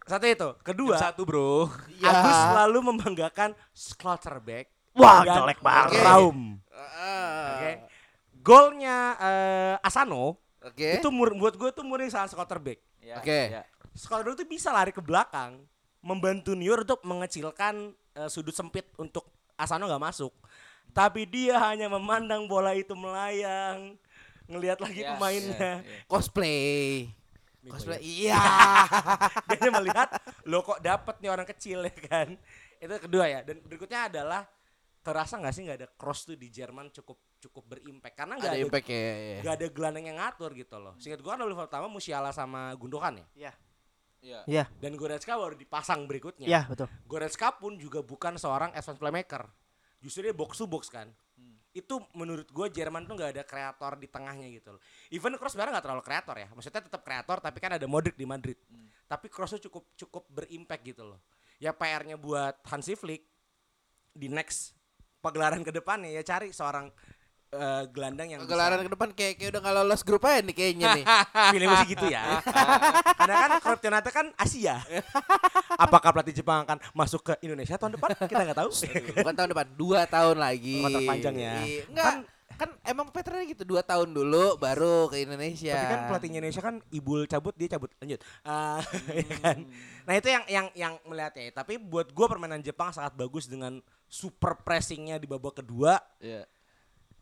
Satu 0.06 0.26
itu, 0.26 0.48
kedua 0.64 0.96
Satu 0.96 1.22
bro. 1.28 1.68
Ya. 2.00 2.08
Agus 2.08 2.36
selalu 2.50 2.78
membanggakan 2.88 3.52
Slotterbeck 3.76 4.72
Wah, 4.96 5.20
dan 5.22 5.44
jelek 5.44 5.60
banget. 5.60 6.00
Oke. 6.00 6.00
Raum. 6.02 6.38
Oke. 7.46 7.70
Golnya 8.40 8.98
eh, 9.18 9.74
Asano 9.82 10.38
Oke. 10.62 10.98
itu 11.02 11.08
mur 11.10 11.34
buat 11.34 11.54
gue 11.58 11.70
tuh 11.74 11.82
murni 11.82 12.08
salah 12.08 12.30
Slotterbeck. 12.30 12.78
Ya, 13.02 13.18
Oke. 13.20 13.40
ya. 13.52 13.62
Slotterbeck 13.92 14.44
tuh 14.44 14.48
bisa 14.48 14.70
lari 14.70 14.94
ke 14.94 15.02
belakang, 15.02 15.66
membantu 16.00 16.54
New 16.54 16.66
York 16.66 16.86
untuk 16.86 17.02
mengecilkan 17.02 17.92
eh, 18.14 18.28
sudut 18.30 18.54
sempit 18.54 18.86
untuk 18.96 19.26
Asano 19.56 19.88
nggak 19.88 20.04
masuk. 20.04 20.32
Tapi 20.94 21.28
dia 21.28 21.60
hanya 21.60 21.92
memandang 21.92 22.48
bola 22.48 22.72
itu 22.72 22.96
melayang, 22.96 23.98
ngelihat 24.48 24.80
lagi 24.80 25.04
Ya, 25.04 25.12
pemainnya. 25.12 25.58
ya, 25.58 25.74
ya. 25.84 26.00
Cosplay. 26.08 27.10
Cosplay. 27.66 27.98
Iya. 28.00 28.38
dia 29.50 29.56
hanya 29.58 29.70
melihat 29.82 30.08
lo 30.46 30.62
kok 30.62 30.78
dapat 30.78 31.18
nih 31.18 31.30
orang 31.34 31.48
kecil 31.50 31.82
ya 31.82 31.96
kan 32.06 32.38
itu 32.76 32.92
kedua 33.02 33.24
ya 33.26 33.40
dan 33.42 33.58
berikutnya 33.64 34.06
adalah 34.06 34.46
terasa 35.06 35.38
nggak 35.38 35.54
sih 35.54 35.62
nggak 35.62 35.78
ada 35.78 35.88
cross 35.94 36.26
tuh 36.26 36.34
di 36.34 36.50
Jerman 36.50 36.90
cukup 36.90 37.14
cukup 37.38 37.78
berimpact 37.78 38.18
karena 38.18 38.34
nggak 38.34 38.50
Ada 38.50 38.58
ada 38.58 38.66
impact 38.66 38.86
ya. 38.90 38.98
ya. 39.38 39.52
ada 39.54 39.66
gelandang 39.70 40.04
yang 40.10 40.18
ngatur 40.18 40.50
gitu 40.58 40.76
loh 40.82 40.94
singkat 40.98 41.22
gua 41.22 41.38
kan 41.38 41.46
level 41.46 41.62
pertama 41.62 41.86
Musiala 41.86 42.34
sama 42.34 42.74
Gundogan 42.74 43.22
ya 43.22 43.54
Ya. 44.26 44.42
Iya, 44.48 44.64
dan 44.82 44.98
Goretzka 44.98 45.38
baru 45.38 45.54
dipasang 45.54 46.02
berikutnya 46.10 46.50
iya 46.50 46.66
betul. 46.66 46.90
Goretzka 47.06 47.54
pun 47.62 47.78
juga 47.78 48.02
bukan 48.02 48.34
seorang 48.34 48.74
advance 48.74 48.98
playmaker 48.98 49.46
justru 50.02 50.26
dia 50.26 50.34
box 50.34 50.58
to 50.58 50.66
box 50.66 50.90
kan 50.90 51.14
itu 51.76 51.94
menurut 52.16 52.48
gue 52.48 52.66
Jerman 52.72 53.04
tuh 53.04 53.20
nggak 53.20 53.30
ada 53.36 53.44
kreator 53.44 54.00
di 54.00 54.08
tengahnya 54.08 54.48
gitu 54.48 54.72
loh. 54.72 54.80
Even 55.12 55.36
Kroos 55.36 55.52
sebenarnya 55.52 55.76
nggak 55.76 55.84
terlalu 55.84 56.02
kreator 56.08 56.36
ya. 56.40 56.48
Maksudnya 56.48 56.80
tetap 56.88 57.04
kreator 57.04 57.36
tapi 57.44 57.58
kan 57.60 57.76
ada 57.76 57.84
Modric 57.84 58.16
di 58.16 58.24
Madrid. 58.24 58.56
Tapi 59.04 59.28
Kroos 59.28 59.52
tuh 59.60 59.68
cukup 59.68 59.84
cukup 59.92 60.24
berimpact 60.32 60.82
gitu 60.88 61.04
loh. 61.04 61.20
Ya 61.60 61.76
PR-nya 61.76 62.16
buat 62.16 62.56
Hansi 62.64 62.96
Flick 62.96 63.28
di 64.16 64.32
next 64.32 64.72
pagelaran 65.26 65.66
ke 65.66 65.74
depannya 65.74 66.14
ya 66.14 66.22
cari 66.22 66.54
seorang 66.54 66.86
eh, 67.50 67.82
gelandang 67.90 68.28
yang 68.30 68.40
Gelaran 68.46 68.86
ke 68.86 68.90
depan 68.94 69.08
kayak 69.10 69.34
kayak 69.42 69.50
udah 69.50 69.60
nggak 69.66 69.74
lolos 69.82 70.02
grup 70.06 70.22
aja 70.30 70.38
nih 70.46 70.54
kayaknya 70.54 70.86
nih. 71.02 71.04
Feeling 71.54 71.72
sih 71.82 71.88
gitu 71.98 72.06
ya. 72.06 72.22
Karena 73.18 73.34
kan 73.42 73.50
Korpionate 73.58 74.10
kan 74.14 74.26
Asia. 74.38 74.78
Apakah 75.74 76.14
pelatih 76.14 76.34
Jepang 76.38 76.62
akan 76.62 76.78
masuk 76.94 77.26
ke 77.26 77.34
Indonesia 77.42 77.74
tahun 77.74 77.98
depan? 77.98 78.14
Kita 78.14 78.42
nggak 78.46 78.58
tahu. 78.62 78.70
Bukan 79.18 79.34
tahun 79.34 79.48
depan, 79.50 79.66
dua 79.74 80.00
tahun 80.06 80.36
lagi. 80.38 80.86
Kontrak 80.86 81.10
panjang 81.10 81.34
ya. 81.34 81.54
Iya. 81.66 81.82
Enggak, 81.90 82.12
kan, 82.56 82.70
emang 82.88 83.12
patternnya 83.12 83.44
gitu 83.52 83.62
dua 83.68 83.84
tahun 83.84 84.10
dulu 84.16 84.56
baru 84.56 85.12
ke 85.12 85.22
Indonesia. 85.22 85.76
Tapi 85.76 85.86
kan 85.92 86.00
pelatihnya 86.08 86.38
Indonesia 86.40 86.64
kan 86.64 86.76
Ibul 86.88 87.28
cabut 87.28 87.54
dia 87.54 87.68
cabut 87.76 87.92
lanjut. 88.00 88.20
Ah, 88.42 88.80
ya 89.12 89.36
kan. 89.44 89.58
Nah 90.08 90.14
itu 90.16 90.28
yang 90.32 90.44
yang 90.48 90.66
yang 90.72 90.94
melihatnya. 91.04 91.52
Tapi 91.52 91.76
buat 91.76 92.10
gua 92.16 92.26
permainan 92.26 92.64
Jepang 92.64 92.90
sangat 92.90 93.12
bagus 93.14 93.46
dengan 93.46 93.78
super 94.06 94.54
pressingnya 94.58 95.16
di 95.16 95.26
babak 95.26 95.60
kedua 95.60 95.98
Ya. 96.18 96.46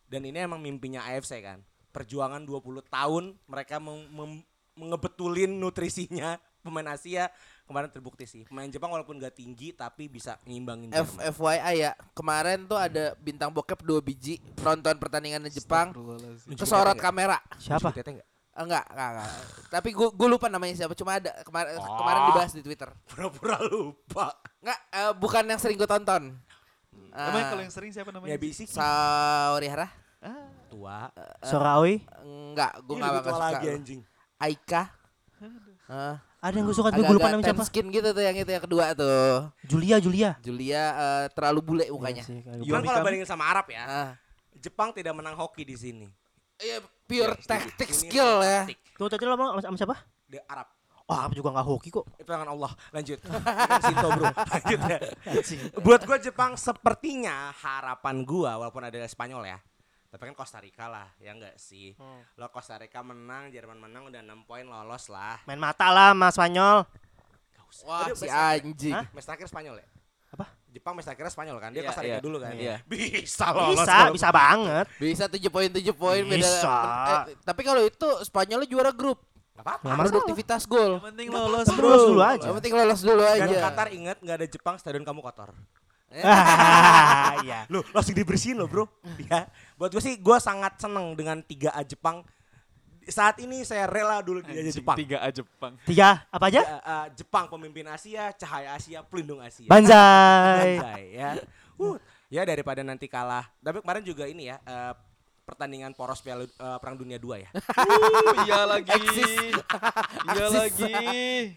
dan 0.06 0.22
ini 0.22 0.38
emang 0.38 0.58
mimpinya 0.58 1.04
AFC 1.04 1.40
kan. 1.40 1.60
Perjuangan 1.90 2.42
20 2.42 2.60
tahun 2.84 3.24
mereka 3.44 3.78
mem- 3.78 4.10
mem- 4.10 4.46
mengebetulin 4.74 5.54
nutrisinya 5.54 6.34
pemain 6.60 6.88
Asia 6.90 7.30
kemarin 7.64 7.88
terbukti 7.88 8.24
sih. 8.24 8.42
Pemain 8.44 8.66
Jepang 8.66 8.90
walaupun 8.90 9.16
gak 9.16 9.34
tinggi 9.34 9.70
tapi 9.70 10.08
bisa 10.08 10.36
ngimbangin 10.42 10.90
F. 10.90 11.14
FYI 11.36 11.74
ya, 11.78 11.92
kemarin 12.12 12.64
tuh 12.64 12.74
ada 12.74 13.14
bintang 13.16 13.48
bokep 13.48 13.80
dua 13.80 14.00
biji 14.00 14.40
nonton 14.58 14.96
pertandingan 14.96 15.44
Jepang 15.46 15.92
Astagfirullahaladzim. 15.92 16.56
kesorot 16.56 16.96
kamera. 16.96 17.38
Siapa? 17.56 17.92
Enggak, 18.54 18.86
enggak, 18.86 19.08
enggak. 19.10 19.30
Tapi 19.68 19.88
gua 19.90 20.08
gua 20.10 20.28
lupa 20.30 20.46
namanya 20.46 20.74
siapa, 20.76 20.94
cuma 20.94 21.18
ada 21.18 21.30
kemarin 21.42 21.74
Oh. 21.74 21.98
kemarin 21.98 22.20
dibahas 22.30 22.52
di 22.52 22.62
Twitter. 22.62 22.86
Pura-pura 23.04 23.58
lupa. 23.60 24.30
Enggak, 24.58 24.78
eh, 24.90 25.12
bukan 25.12 25.42
yang 25.44 25.58
sering 25.58 25.74
gua 25.74 25.90
tonton. 25.90 26.38
Emang 27.10 27.40
Ah, 27.40 27.46
kalau 27.48 27.62
yang 27.62 27.70
sering 27.70 27.90
siapa 27.90 28.10
namanya? 28.10 28.30
Ya 28.30 28.38
bisi 28.38 28.64
Sauri 28.66 29.66
Hara? 29.66 29.86
tua. 30.66 31.06
Gua 32.74 32.96
Ini 32.96 32.98
enggak 32.98 33.06
lebih 33.06 33.20
enggak 33.20 33.22
tua 33.22 33.34
suka. 33.36 33.46
lagi 33.52 33.66
anjing. 33.70 34.00
Aika. 34.36 34.82
Ah, 35.84 36.16
Ada 36.40 36.54
yang 36.54 36.66
gue 36.66 36.76
suka 36.76 36.88
gue 36.90 37.04
lupa 37.06 37.28
namanya 37.30 37.46
siapa. 37.46 37.64
skin 37.64 37.86
gitu 37.88 38.08
tuh 38.10 38.20
yang 38.20 38.34
itu 38.34 38.48
yang 38.48 38.60
kedua 38.60 38.92
tuh. 38.92 39.48
Julia, 39.62 39.96
Julia. 39.96 40.30
Julia 40.40 40.82
eh, 40.92 41.24
terlalu 41.30 41.60
bule 41.62 41.84
mukanya. 41.88 42.24
Iya 42.24 42.60
Cuman 42.60 42.82
kalau 42.82 43.00
bandingin 43.00 43.24
sama 43.24 43.44
Arab 43.46 43.68
ya, 43.68 43.84
Ah. 43.84 44.10
Jepang 44.54 44.90
tidak 44.90 45.12
menang 45.12 45.32
hoki 45.34 45.62
di 45.62 45.76
sini. 45.76 46.06
Iya, 46.56 46.80
pure 47.04 47.34
Ya, 47.34 47.44
tactic 47.46 47.90
skill 47.90 48.40
ya. 48.40 48.64
Tuh 48.94 49.06
tadi 49.06 49.22
lo 49.22 49.34
sama, 49.34 49.60
sama 49.60 49.76
siapa? 49.76 49.96
Di 50.24 50.40
Arab. 50.42 50.68
Oh, 51.04 51.20
aku 51.20 51.36
juga 51.36 51.52
nggak 51.52 51.66
hoki 51.68 51.88
kok. 51.92 52.08
Itu 52.16 52.24
tangan 52.24 52.48
Allah. 52.48 52.72
Lanjut. 52.88 53.20
Sinto 53.84 54.08
bro. 54.08 54.24
Lanjut 54.32 54.80
ya. 54.88 54.98
Buat 55.84 56.00
gue 56.08 56.18
Jepang 56.22 56.56
sepertinya 56.56 57.52
harapan 57.52 58.24
gua 58.24 58.56
walaupun 58.56 58.88
ada 58.88 58.96
Spanyol 59.04 59.44
ya. 59.44 59.58
Tapi 60.08 60.30
kan 60.30 60.36
Costa 60.38 60.62
Rica 60.62 60.86
lah, 60.86 61.10
ya 61.18 61.34
enggak 61.34 61.58
sih? 61.58 61.92
Lo 62.38 62.46
Costa 62.48 62.78
Rica 62.78 63.02
menang, 63.02 63.50
Jerman 63.50 63.76
menang 63.76 64.06
udah 64.06 64.22
6 64.22 64.46
poin 64.46 64.62
lolos 64.62 65.10
lah. 65.10 65.42
Main 65.44 65.58
mata 65.58 65.90
lah 65.90 66.14
Mas 66.14 66.38
Spanyol. 66.38 66.86
Wah, 67.82 68.06
Aduh, 68.06 68.14
si 68.14 68.30
anjing. 68.30 68.94
Match 68.94 69.26
terakhir 69.26 69.50
Spanyol 69.50 69.82
ya? 69.82 69.86
Apa? 70.30 70.46
Jepang 70.70 70.94
match 70.94 71.10
terakhir 71.10 71.34
Spanyol 71.34 71.58
kan? 71.58 71.74
Dia 71.74 71.82
Iya, 71.82 71.88
Costa 71.90 72.00
Rica 72.00 72.14
iya. 72.14 72.22
dulu 72.22 72.36
kan? 72.38 72.54
Iya. 72.54 72.76
Bisa 72.86 73.46
lolos. 73.50 73.74
Bisa, 73.76 73.90
kalau- 73.90 74.14
bisa 74.14 74.28
banget. 74.30 74.86
Bisa 74.96 75.24
7 75.26 75.50
poin 75.50 75.68
7 75.68 75.92
poin 75.92 76.22
beda. 76.22 76.38
Bisa. 76.38 76.76
Eh, 77.26 77.34
tapi 77.42 77.60
kalau 77.60 77.82
itu 77.82 78.08
Spanyolnya 78.22 78.70
juara 78.70 78.94
grup. 78.94 79.18
Gak 79.54 79.62
apa-apa. 79.62 79.86
Produktivitas 80.02 80.66
gol. 80.66 80.98
Yang 80.98 81.06
penting 81.14 81.28
lolos 81.30 81.66
bro. 81.70 81.86
lulus 81.86 82.02
dulu 82.10 82.22
aja. 82.26 82.44
Yang 82.50 82.56
penting 82.58 82.74
lolos 82.74 83.00
dulu 83.06 83.22
Dan 83.22 83.46
aja. 83.46 83.56
Qatar 83.70 83.88
ingat 83.94 84.16
nggak 84.18 84.36
ada 84.42 84.46
Jepang 84.50 84.74
stadion 84.82 85.06
kamu 85.06 85.22
kotor. 85.22 85.54
Ah, 86.22 87.34
Iya. 87.46 87.66
Loh, 87.70 87.82
langsung 87.90 88.14
dibersihin 88.14 88.54
loh, 88.58 88.70
Bro. 88.70 88.86
ya. 89.26 89.50
Buat 89.74 89.94
gue 89.94 90.02
sih 90.02 90.14
gue 90.18 90.36
sangat 90.38 90.78
seneng 90.78 91.14
dengan 91.18 91.42
3A 91.42 91.82
Jepang. 91.86 92.22
Saat 93.04 93.36
ini 93.42 93.66
saya 93.68 93.84
rela 93.84 94.24
dulu 94.24 94.40
di 94.40 94.48
Anjing, 94.54 94.80
Jepang. 94.80 94.96
Tiga 94.96 95.18
A 95.20 95.28
Jepang. 95.28 95.72
Tiga 95.84 96.24
apa 96.32 96.44
aja? 96.48 96.62
Ya, 96.64 96.78
eh, 96.80 97.06
Jepang 97.20 97.44
pemimpin 97.52 97.84
Asia, 97.84 98.32
cahaya 98.32 98.72
Asia, 98.74 99.04
pelindung 99.04 99.44
Asia. 99.44 99.68
Banzai. 99.68 100.80
Banzai, 100.80 101.04
ya. 101.12 101.30
Uh, 101.76 102.00
ya 102.32 102.42
daripada 102.48 102.80
nanti 102.80 103.04
kalah. 103.04 103.44
Tapi 103.60 103.84
kemarin 103.84 104.02
juga 104.06 104.24
ini 104.24 104.48
ya 104.48 104.56
eh, 104.64 104.92
pertandingan 105.44 105.92
poros 105.92 106.18
Piala 106.18 106.44
eh, 106.44 106.78
Perang 106.80 106.96
Dunia 106.96 107.20
2 107.20 107.44
ya. 107.44 107.48
Uh, 107.52 108.44
iya 108.48 108.60
lagi. 108.64 108.90
Eksis. 108.90 109.32
Iya 110.24 110.44
Eksis. 110.48 110.56
lagi. 110.56 110.92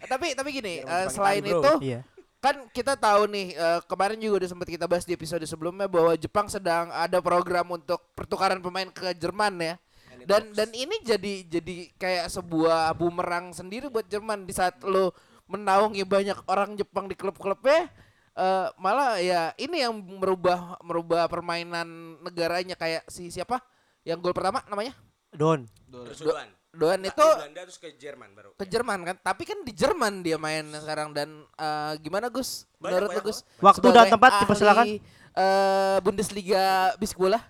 Tapi 0.04 0.26
tapi 0.36 0.48
gini, 0.52 0.74
Jepang 0.84 1.08
selain 1.10 1.42
bro. 1.42 1.60
itu 1.60 1.72
Iya. 1.82 2.00
kan 2.38 2.70
kita 2.70 2.94
tahu 2.94 3.26
nih 3.26 3.50
eh, 3.50 3.80
kemarin 3.90 4.14
juga 4.14 4.44
udah 4.44 4.48
sempat 4.54 4.68
kita 4.70 4.86
bahas 4.86 5.02
di 5.02 5.10
episode 5.10 5.42
sebelumnya 5.42 5.90
bahwa 5.90 6.14
Jepang 6.14 6.46
sedang 6.46 6.86
ada 6.94 7.18
program 7.18 7.66
untuk 7.74 7.98
pertukaran 8.14 8.62
pemain 8.62 8.86
ke 8.86 9.10
Jerman 9.16 9.58
ya. 9.58 9.74
Dan 10.22 10.52
dan 10.52 10.68
ini 10.70 11.00
jadi 11.02 11.48
jadi 11.48 11.88
kayak 11.96 12.28
sebuah 12.28 12.92
bumerang 12.94 13.50
sendiri 13.50 13.88
buat 13.88 14.04
Jerman 14.06 14.44
di 14.44 14.52
saat 14.52 14.76
lo 14.84 15.10
menaungi 15.48 16.04
banyak 16.04 16.44
orang 16.44 16.76
Jepang 16.76 17.08
di 17.08 17.16
klub-klubnya 17.16 17.88
eh, 18.36 18.66
malah 18.76 19.16
ya 19.18 19.50
ini 19.56 19.80
yang 19.80 19.96
merubah 19.96 20.76
merubah 20.84 21.26
permainan 21.26 21.88
negaranya 22.20 22.76
kayak 22.76 23.08
si 23.08 23.32
siapa 23.32 23.58
yang 24.08 24.18
gol 24.18 24.32
pertama 24.32 24.64
namanya 24.64 24.96
Don. 25.30 25.68
Doan 26.70 27.00
Nah, 27.00 27.10
itu 27.10 27.26
Belanda 27.26 27.60
terus 27.64 27.76
ke 27.76 27.88
Jerman 27.92 28.28
baru. 28.30 28.50
ke 28.54 28.64
Jerman 28.64 28.98
kan 29.02 29.16
tapi 29.18 29.42
kan 29.42 29.60
di 29.60 29.72
Jerman 29.72 30.20
dia 30.20 30.36
main 30.36 30.62
sekarang 30.70 31.10
dan 31.10 31.28
eh, 31.50 31.92
gimana 31.98 32.28
Gus 32.28 32.64
Banyak, 32.74 32.84
menurut 32.86 33.02
lu 33.02 33.10
banyak 33.10 33.24
Gus 33.24 33.38
Waktu 33.58 33.86
dan 33.90 34.06
tempat 34.06 34.30
ahli, 34.30 34.40
dipersilakan. 34.40 34.86
eh, 35.34 35.98
Bundesliga 36.00 36.64
bisik 36.94 37.16
bola 37.16 37.40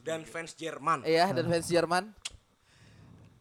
Dan 0.00 0.24
fans 0.24 0.52
Jerman. 0.52 1.02
ya 1.04 1.28
dan 1.28 1.44
fans 1.46 1.66
Jerman 1.66 2.04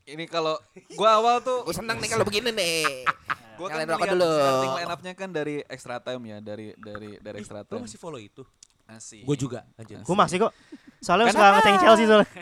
Ini 0.04 0.26
kalau 0.26 0.58
gua 0.96 1.10
awal 1.16 1.36
tuh 1.40 1.62
gue 1.62 1.76
senang 1.76 2.00
nih 2.00 2.10
kalau 2.10 2.26
begini 2.26 2.50
nih 2.50 3.06
gua 3.60 3.68
kan 3.70 3.86
rokok 3.86 4.00
ngeliat 4.02 4.16
dulu. 4.16 4.32
starting 4.34 4.74
line 4.74 4.90
up-nya 4.90 5.14
kan 5.14 5.30
dari 5.30 5.56
extra 5.64 5.96
time 6.00 6.24
ya, 6.26 6.38
dari 6.40 6.74
dari 6.76 7.20
dari 7.20 7.38
Ih, 7.38 7.44
extra 7.44 7.62
time. 7.62 7.84
masih 7.84 8.00
follow 8.00 8.18
itu? 8.18 8.42
Asik. 8.88 9.22
Gue 9.22 9.36
juga. 9.36 9.68
Gue 9.78 10.16
masih 10.18 10.42
kok. 10.42 10.52
Soalnya 11.00 11.32
Kan- 11.32 11.36
suka 11.36 11.48
ngecengin 11.58 11.82
Chelsea 11.82 12.06
soalnya. 12.08 12.30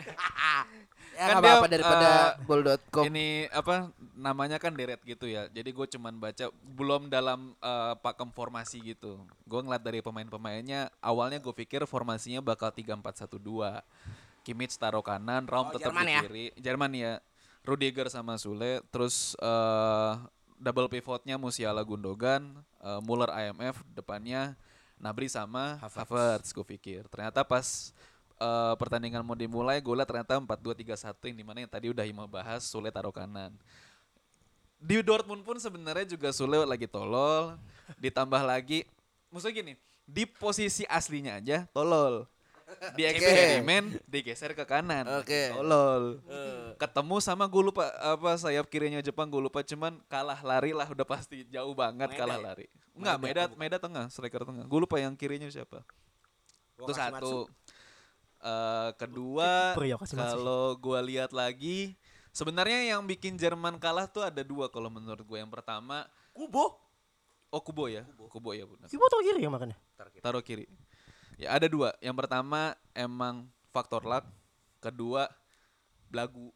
ya 1.18 1.34
Kan 1.34 1.42
apa-apa 1.42 1.66
daripada 1.66 2.08
eh, 2.38 2.46
bol.com 2.46 3.02
Ini 3.10 3.50
apa 3.50 3.90
namanya 4.14 4.62
kan 4.62 4.70
deret 4.70 5.02
gitu 5.02 5.26
ya. 5.26 5.50
Jadi 5.50 5.70
gue 5.74 5.86
cuman 5.98 6.14
baca 6.14 6.46
belum 6.62 7.10
dalam 7.10 7.58
eh, 7.58 7.94
pakem 7.98 8.30
formasi 8.30 8.78
gitu. 8.82 9.18
Gue 9.42 9.60
ngeliat 9.62 9.82
dari 9.82 9.98
pemain-pemainnya 9.98 10.90
awalnya 11.02 11.42
gue 11.42 11.54
pikir 11.54 11.82
formasinya 11.90 12.38
bakal 12.38 12.70
3-4-1-2. 12.70 13.82
Kimmich 14.46 14.78
taruh 14.78 15.02
kanan, 15.02 15.44
Raum 15.44 15.68
Oh, 15.68 15.74
tetap 15.74 15.90
Jerman 15.92 16.06
di 16.06 16.14
ya? 16.14 16.22
kiri. 16.24 16.46
Jerman 16.56 16.92
ya. 16.94 17.12
Rudiger 17.66 18.08
sama 18.08 18.38
Sule, 18.40 18.80
terus 18.88 19.36
eh, 19.42 20.12
double 20.56 20.88
pivotnya 20.88 21.36
Musiala 21.36 21.84
Gundogan, 21.84 22.56
eh, 22.80 23.00
Muller 23.04 23.28
IMF, 23.28 23.84
depannya 23.92 24.56
Nabri 24.96 25.28
sama 25.28 25.76
Havertz, 25.84 26.50
gue 26.50 26.64
pikir. 26.64 27.06
Ternyata 27.12 27.44
pas 27.44 27.92
eh, 28.38 28.74
pertandingan 28.78 29.26
mau 29.26 29.34
dimulai, 29.34 29.82
gue 29.82 29.94
liat 29.94 30.08
ternyata 30.08 30.38
4-2-3-1 30.38 31.30
yang 31.34 31.36
di 31.36 31.44
mana 31.44 31.58
yang 31.62 31.70
tadi 31.70 31.90
udah 31.90 32.04
Ima 32.06 32.24
bahas, 32.24 32.64
Sule 32.64 32.88
taruh 32.88 33.12
kanan. 33.12 33.52
Di 34.78 35.02
Dortmund 35.02 35.42
pun 35.42 35.58
sebenarnya 35.58 36.06
juga 36.06 36.30
Sule 36.30 36.62
lagi 36.62 36.86
tolol, 36.86 37.58
ditambah 37.98 38.42
lagi, 38.46 38.86
maksudnya 39.28 39.54
gini, 39.58 39.72
di 40.06 40.24
posisi 40.24 40.86
aslinya 40.86 41.42
aja 41.42 41.66
tolol. 41.74 42.24
Di 42.92 43.00
eksperimen 43.08 43.96
digeser 44.04 44.52
ke 44.52 44.60
kanan, 44.68 45.08
Oke. 45.24 45.56
tolol. 45.56 46.20
Ketemu 46.76 47.16
sama 47.24 47.48
gue 47.48 47.62
lupa 47.64 47.88
apa 47.96 48.36
sayap 48.36 48.68
kirinya 48.68 49.00
Jepang 49.00 49.24
gue 49.32 49.40
lupa 49.40 49.64
cuman 49.64 49.96
kalah 50.04 50.36
lari 50.44 50.76
lah 50.76 50.84
udah 50.84 51.06
pasti 51.08 51.48
jauh 51.48 51.72
banget 51.72 52.12
Maeda 52.12 52.20
kalah 52.20 52.38
ya? 52.38 52.44
lari. 52.44 52.66
Enggak, 52.92 53.16
Meda. 53.24 53.42
Meda 53.56 53.78
tengah, 53.80 54.04
striker 54.12 54.44
tengah. 54.44 54.68
Gue 54.68 54.80
lupa 54.84 55.00
yang 55.00 55.16
kirinya 55.16 55.48
siapa. 55.48 55.80
Itu 56.76 56.92
satu. 56.92 57.48
Eh, 58.38 58.90
kedua, 58.94 59.74
ya, 59.82 59.98
kalau 59.98 60.78
gue 60.78 61.00
lihat 61.10 61.34
lagi, 61.34 61.98
sebenarnya 62.30 62.94
yang 62.94 63.02
bikin 63.02 63.34
Jerman 63.34 63.82
kalah 63.82 64.06
tuh 64.06 64.22
ada 64.22 64.46
dua 64.46 64.70
kalau 64.70 64.86
menurut 64.86 65.26
gue. 65.26 65.38
Yang 65.42 65.58
pertama, 65.58 66.06
Kubo. 66.30 66.78
oh 67.50 67.62
Kubo 67.64 67.90
ya, 67.90 68.06
Kubo 68.30 68.54
ya 68.54 68.62
benar. 68.62 68.86
Kibo 68.86 69.10
tau 69.10 69.18
kiri 69.26 69.42
ya 69.42 69.50
makanya. 69.50 69.74
Taruh 70.22 70.42
kiri. 70.44 70.70
Ya 71.34 71.54
ada 71.54 71.66
dua. 71.66 71.94
Yang 71.98 72.16
pertama 72.26 72.78
emang 72.94 73.50
faktor 73.74 74.06
luck. 74.06 74.22
Kedua, 74.78 75.26
belagu. 76.06 76.54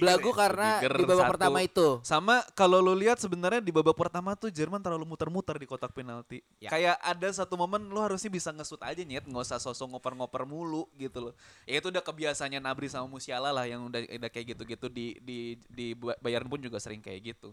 Belagu 0.00 0.30
karena 0.32 0.80
Rudiger 0.80 0.94
di 0.96 1.04
babak 1.04 1.18
satu. 1.20 1.32
pertama 1.36 1.58
itu 1.60 1.88
Sama 2.00 2.40
kalau 2.56 2.80
lu 2.80 2.96
lihat 2.96 3.20
sebenarnya 3.20 3.60
di 3.60 3.68
babak 3.74 3.92
pertama 3.92 4.32
tuh 4.32 4.48
Jerman 4.48 4.80
terlalu 4.80 5.04
muter-muter 5.04 5.60
di 5.60 5.66
kotak 5.68 5.92
penalti. 5.92 6.40
Ya. 6.62 6.72
Kayak 6.72 6.96
ada 7.02 7.28
satu 7.32 7.58
momen 7.58 7.90
lu 7.90 8.00
harusnya 8.00 8.32
bisa 8.32 8.48
ngesut 8.54 8.80
aja 8.80 9.02
nyet, 9.02 9.26
nggak 9.28 9.44
usah 9.44 9.60
sosok 9.60 9.92
ngoper-ngoper 9.92 10.48
mulu 10.48 10.88
gitu 10.96 11.30
loh. 11.30 11.34
Ya 11.68 11.82
itu 11.82 11.92
udah 11.92 12.00
kebiasaannya 12.00 12.60
Nabri 12.62 12.88
sama 12.88 13.04
Musiala 13.10 13.52
lah 13.52 13.68
yang 13.68 13.84
udah 13.86 14.08
udah 14.08 14.30
kayak 14.30 14.56
gitu-gitu 14.56 14.86
di 14.88 15.18
di 15.20 15.38
di 15.68 15.92
Bayern 15.96 16.48
pun 16.48 16.62
juga 16.62 16.80
sering 16.80 17.02
kayak 17.04 17.34
gitu. 17.36 17.52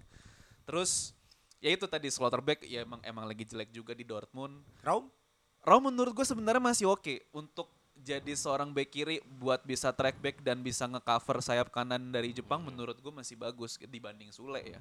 Terus 0.64 1.18
ya 1.60 1.74
itu 1.74 1.90
tadi 1.90 2.08
Slotterbeck 2.08 2.64
ya 2.64 2.88
emang 2.88 3.04
emang 3.04 3.28
lagi 3.28 3.44
jelek 3.44 3.74
juga 3.74 3.92
di 3.92 4.08
Dortmund. 4.08 4.64
Raum. 4.86 5.12
Raum 5.60 5.84
menurut 5.92 6.16
gue 6.16 6.24
sebenarnya 6.24 6.64
masih 6.64 6.88
oke 6.88 7.20
untuk 7.36 7.68
jadi 8.04 8.34
seorang 8.36 8.72
back 8.72 8.90
kiri 8.90 9.18
buat 9.40 9.62
bisa 9.64 9.92
track 9.92 10.18
back 10.24 10.42
dan 10.42 10.64
bisa 10.64 10.88
ngecover 10.88 11.44
sayap 11.44 11.68
kanan 11.70 12.12
dari 12.12 12.32
Jepang 12.32 12.64
menurut 12.64 12.98
gue 12.98 13.14
masih 13.14 13.36
bagus 13.36 13.76
dibanding 13.80 14.32
Sule 14.32 14.62
ya. 14.64 14.80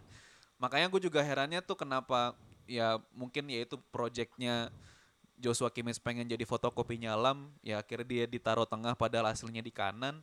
Makanya 0.59 0.91
gue 0.91 1.01
juga 1.03 1.23
herannya 1.23 1.63
tuh 1.63 1.79
kenapa 1.79 2.35
ya 2.69 3.01
mungkin 3.15 3.49
ya 3.49 3.65
itu 3.65 3.81
projectnya 3.91 4.69
Joshua 5.39 5.71
Kimmich 5.71 6.03
pengen 6.03 6.27
jadi 6.27 6.43
fotokopinya 6.43 7.15
Lam 7.15 7.55
ya 7.63 7.79
akhirnya 7.79 8.07
dia 8.07 8.25
ditaruh 8.27 8.67
tengah 8.67 8.99
padahal 8.99 9.31
hasilnya 9.31 9.63
di 9.63 9.71
kanan. 9.71 10.21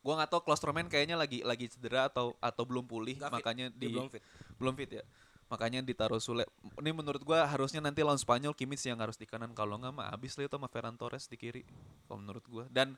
Gua 0.00 0.16
nggak 0.16 0.32
tahu 0.32 0.40
Klostroman 0.48 0.88
kayaknya 0.88 1.14
lagi 1.14 1.44
lagi 1.44 1.68
cedera 1.68 2.08
atau 2.08 2.32
atau 2.40 2.64
belum 2.64 2.88
pulih 2.88 3.20
fit. 3.20 3.28
makanya 3.28 3.68
Dia 3.68 3.78
di 3.78 3.88
belum 3.92 4.08
fit. 4.08 4.24
belum 4.56 4.74
fit 4.74 4.90
ya 4.96 5.04
makanya 5.50 5.82
ditaruh 5.82 6.22
Sule. 6.22 6.46
Ini 6.78 6.94
menurut 6.94 7.20
gua 7.26 7.44
harusnya 7.44 7.82
nanti 7.82 8.00
lawan 8.00 8.16
Spanyol 8.16 8.54
Kimmich 8.54 8.86
yang 8.86 9.02
harus 9.02 9.18
di 9.18 9.26
kanan. 9.26 9.50
Kalau 9.52 9.76
nggak 9.76 9.92
mah 9.92 10.14
habis 10.14 10.38
lah 10.38 10.46
itu 10.46 10.54
sama 10.54 10.70
Ferran 10.70 10.94
Torres 10.94 11.26
di 11.26 11.36
kiri 11.36 11.66
kalau 12.06 12.22
menurut 12.22 12.44
gua. 12.46 12.64
Dan 12.70 12.94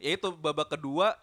ya 0.00 0.16
itu 0.16 0.32
babak 0.32 0.72
kedua 0.72 1.14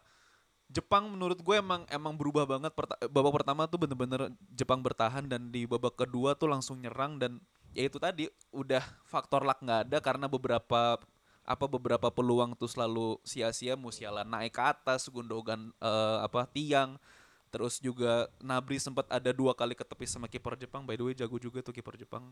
Jepang 0.67 1.07
menurut 1.07 1.39
gue 1.39 1.55
emang 1.55 1.87
emang 1.87 2.11
berubah 2.19 2.43
banget. 2.43 2.75
Babak 3.07 3.33
pertama 3.39 3.71
tuh 3.71 3.87
bener-bener 3.87 4.35
Jepang 4.51 4.83
bertahan 4.83 5.23
dan 5.23 5.47
di 5.47 5.63
babak 5.63 5.95
kedua 5.95 6.35
tuh 6.35 6.51
langsung 6.51 6.83
nyerang 6.83 7.15
dan 7.15 7.39
ya 7.71 7.87
itu 7.87 7.95
tadi 7.95 8.27
udah 8.51 8.83
faktor 9.07 9.47
luck 9.47 9.63
nggak 9.63 9.87
ada 9.87 9.97
karena 10.03 10.27
beberapa 10.27 10.99
apa 11.47 11.65
beberapa 11.71 12.11
peluang 12.11 12.59
tuh 12.59 12.67
selalu 12.67 13.15
sia-sia 13.23 13.79
Musiala 13.79 14.27
naik 14.27 14.59
ke 14.59 14.63
atas 14.65 15.07
Gundogan 15.07 15.71
eh, 15.79 16.17
apa 16.19 16.43
tiang 16.51 16.99
terus 17.47 17.79
juga 17.79 18.27
Nabri 18.39 18.77
sempat 18.77 19.07
ada 19.07 19.31
dua 19.31 19.55
kali 19.55 19.73
ketepis 19.73 20.13
sama 20.13 20.27
kiper 20.27 20.59
Jepang 20.59 20.83
by 20.83 20.95
the 20.99 21.03
way 21.03 21.13
jago 21.15 21.39
juga 21.39 21.63
tuh 21.63 21.71
kiper 21.71 21.95
Jepang 21.95 22.31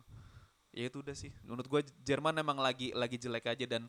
ya 0.75 0.91
itu 0.91 0.99
udah 0.99 1.15
sih 1.15 1.31
menurut 1.47 1.65
gue 1.65 1.81
Jerman 2.03 2.35
emang 2.35 2.59
lagi 2.59 2.91
lagi 2.91 3.15
jelek 3.15 3.47
aja 3.47 3.63
dan 3.63 3.87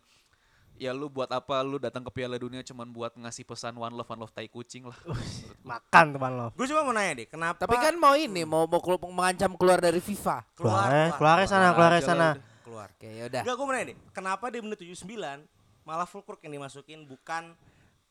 ya 0.77 0.93
lu 0.93 1.09
buat 1.09 1.27
apa 1.33 1.65
lu 1.65 1.81
datang 1.81 2.05
ke 2.05 2.11
Piala 2.13 2.37
Dunia 2.37 2.61
cuman 2.61 2.87
buat 2.93 3.17
ngasih 3.17 3.49
pesan 3.49 3.75
one 3.75 3.97
love 3.97 4.07
one 4.07 4.21
love 4.21 4.33
tai 4.33 4.47
kucing 4.47 4.85
lah. 4.85 4.97
Makan 5.73 6.07
teman 6.15 6.33
lo. 6.37 6.47
Gue 6.53 6.69
cuma 6.69 6.85
mau 6.85 6.93
nanya 6.93 7.25
deh, 7.25 7.27
kenapa 7.27 7.57
Tapi 7.65 7.77
kan 7.81 7.97
mau 7.97 8.13
ini 8.13 8.45
mau 8.45 8.69
mau 8.69 8.81
kelu- 8.85 9.01
mengancam 9.09 9.57
keluar 9.57 9.81
dari 9.81 9.99
FIFA. 10.05 10.45
Keluar, 10.53 10.87
eh, 10.93 11.11
keluar 11.17 11.37
sana, 11.49 11.73
keluar 11.73 11.93
aja 11.97 12.05
lah 12.05 12.09
sana. 12.13 12.29
keluar. 12.61 12.89
Oke, 12.93 13.09
ya 13.09 13.25
udah. 13.25 13.41
Enggak, 13.41 13.55
gue 13.57 13.65
mau 13.65 13.73
nanya 13.73 13.87
deh, 13.89 13.99
kenapa 14.13 14.45
di 14.53 14.59
menit 14.61 14.79
79 14.85 15.49
malah 15.87 16.05
Fulkrug 16.07 16.45
yang 16.45 16.61
dimasukin 16.61 17.09
bukan 17.09 17.57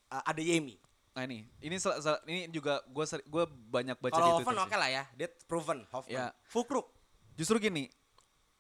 uh, 0.10 0.24
ada 0.26 0.42
Yemi? 0.42 0.82
Nah 1.16 1.24
ini, 1.24 1.48
ini 1.60 1.76
sel- 1.80 1.96
sel- 1.98 2.20
ini 2.28 2.52
juga 2.52 2.84
gue 2.86 3.06
gue 3.24 3.44
banyak 3.72 3.96
baca 3.98 4.12
di 4.12 4.20
Kalau 4.20 4.36
Twitter 4.36 4.52
Hoffman 4.52 4.68
oke 4.68 4.76
lah 4.76 4.90
ya, 4.92 5.04
dia 5.16 5.28
proven 5.48 5.80
Hoffman. 5.90 6.12
Ya. 6.12 6.28
Fulkrug 6.44 6.92
Justru 7.36 7.60
gini, 7.60 7.92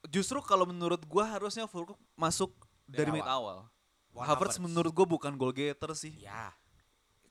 justru 0.05 0.43
kalau 0.43 0.67
menurut 0.67 0.99
gua 1.07 1.23
harusnya 1.25 1.63
Fulkrug 1.63 1.95
masuk 2.13 2.51
dari, 2.85 3.07
Dari 3.07 3.11
menit 3.15 3.27
awal. 3.27 3.63
Juan 4.11 4.27
Havertz 4.27 4.59
menurut 4.59 4.91
gua 4.91 5.07
bukan 5.07 5.31
goal 5.35 5.55
getter 5.55 5.95
sih. 5.95 6.11
ya. 6.19 6.51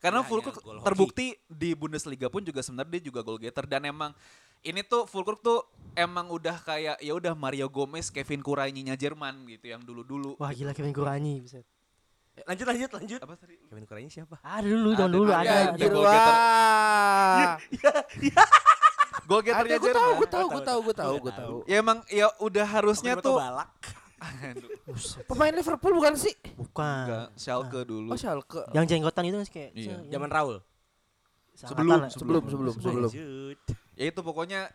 Karena 0.00 0.20
Dia 0.20 0.28
Fulkrug 0.28 0.56
hoki. 0.56 0.84
terbukti 0.84 1.26
di 1.48 1.72
Bundesliga 1.72 2.28
pun 2.28 2.44
juga 2.44 2.60
sebenarnya 2.60 2.96
dia 2.96 3.08
juga 3.08 3.20
goal 3.24 3.40
getter 3.40 3.64
dan 3.64 3.84
emang 3.84 4.12
ini 4.60 4.80
tuh 4.80 5.04
Fulkrug 5.04 5.40
tuh 5.40 5.64
emang 5.92 6.28
udah 6.28 6.60
kayak 6.60 6.96
ya 7.00 7.12
udah 7.12 7.32
Mario 7.32 7.68
Gomez, 7.68 8.08
Kevin 8.08 8.40
Kurainya 8.40 8.96
Jerman 8.96 9.44
gitu 9.44 9.68
yang 9.68 9.80
dulu-dulu. 9.80 10.36
Wah 10.36 10.52
gila 10.52 10.72
Kevin 10.72 10.92
Kuranyi. 10.92 11.44
buset. 11.44 11.64
Lanjut 12.42 12.66
lanjut 12.66 12.90
lanjut. 12.90 13.20
Apa 13.22 13.34
tadi? 13.38 13.54
Kevin 13.70 13.84
Kurangnya 13.86 14.10
siapa? 14.10 14.36
Ada 14.42 14.66
dulu, 14.66 14.90
jangan 14.98 15.12
dulu 15.14 15.30
ada, 15.30 15.38
ada. 15.38 15.78
getter. 15.78 15.94
wah. 15.94 17.54
Goal 19.24 19.40
Ada 19.40 19.46
getternya 19.46 19.78
gue 19.78 19.92
tahu, 19.94 20.10
gue 20.18 20.28
tahu, 20.28 20.46
gue 20.50 20.62
tahu, 20.62 20.78
gue 20.82 20.94
tahu, 20.94 21.14
gue 21.22 21.32
tahu. 21.32 21.56
Ya 21.70 21.76
emang 21.80 22.02
ya 22.10 22.28
udah 22.42 22.66
harusnya 22.66 23.14
tuh 23.22 23.38
balak. 23.38 23.70
Pemain 25.30 25.52
Liverpool 25.52 25.92
bukan 25.94 26.14
sih? 26.16 26.34
Bukan. 26.56 27.04
enggak 27.06 27.28
Schalke 27.38 27.80
dulu. 27.86 28.08
Oh, 28.12 28.18
Schalke. 28.18 28.64
Yang 28.72 28.84
jenggotan 28.90 29.24
itu 29.28 29.36
kan 29.40 29.48
kayak 29.48 29.70
Iya. 29.76 29.96
Zaman 30.10 30.30
Raul. 30.32 30.56
lah. 30.58 32.10
Sebelum, 32.10 32.42
sebelum, 32.50 32.72
sebelum. 32.74 33.10
Lanjut. 33.14 33.58
ya 33.94 34.04
itu 34.10 34.20
pokoknya 34.26 34.74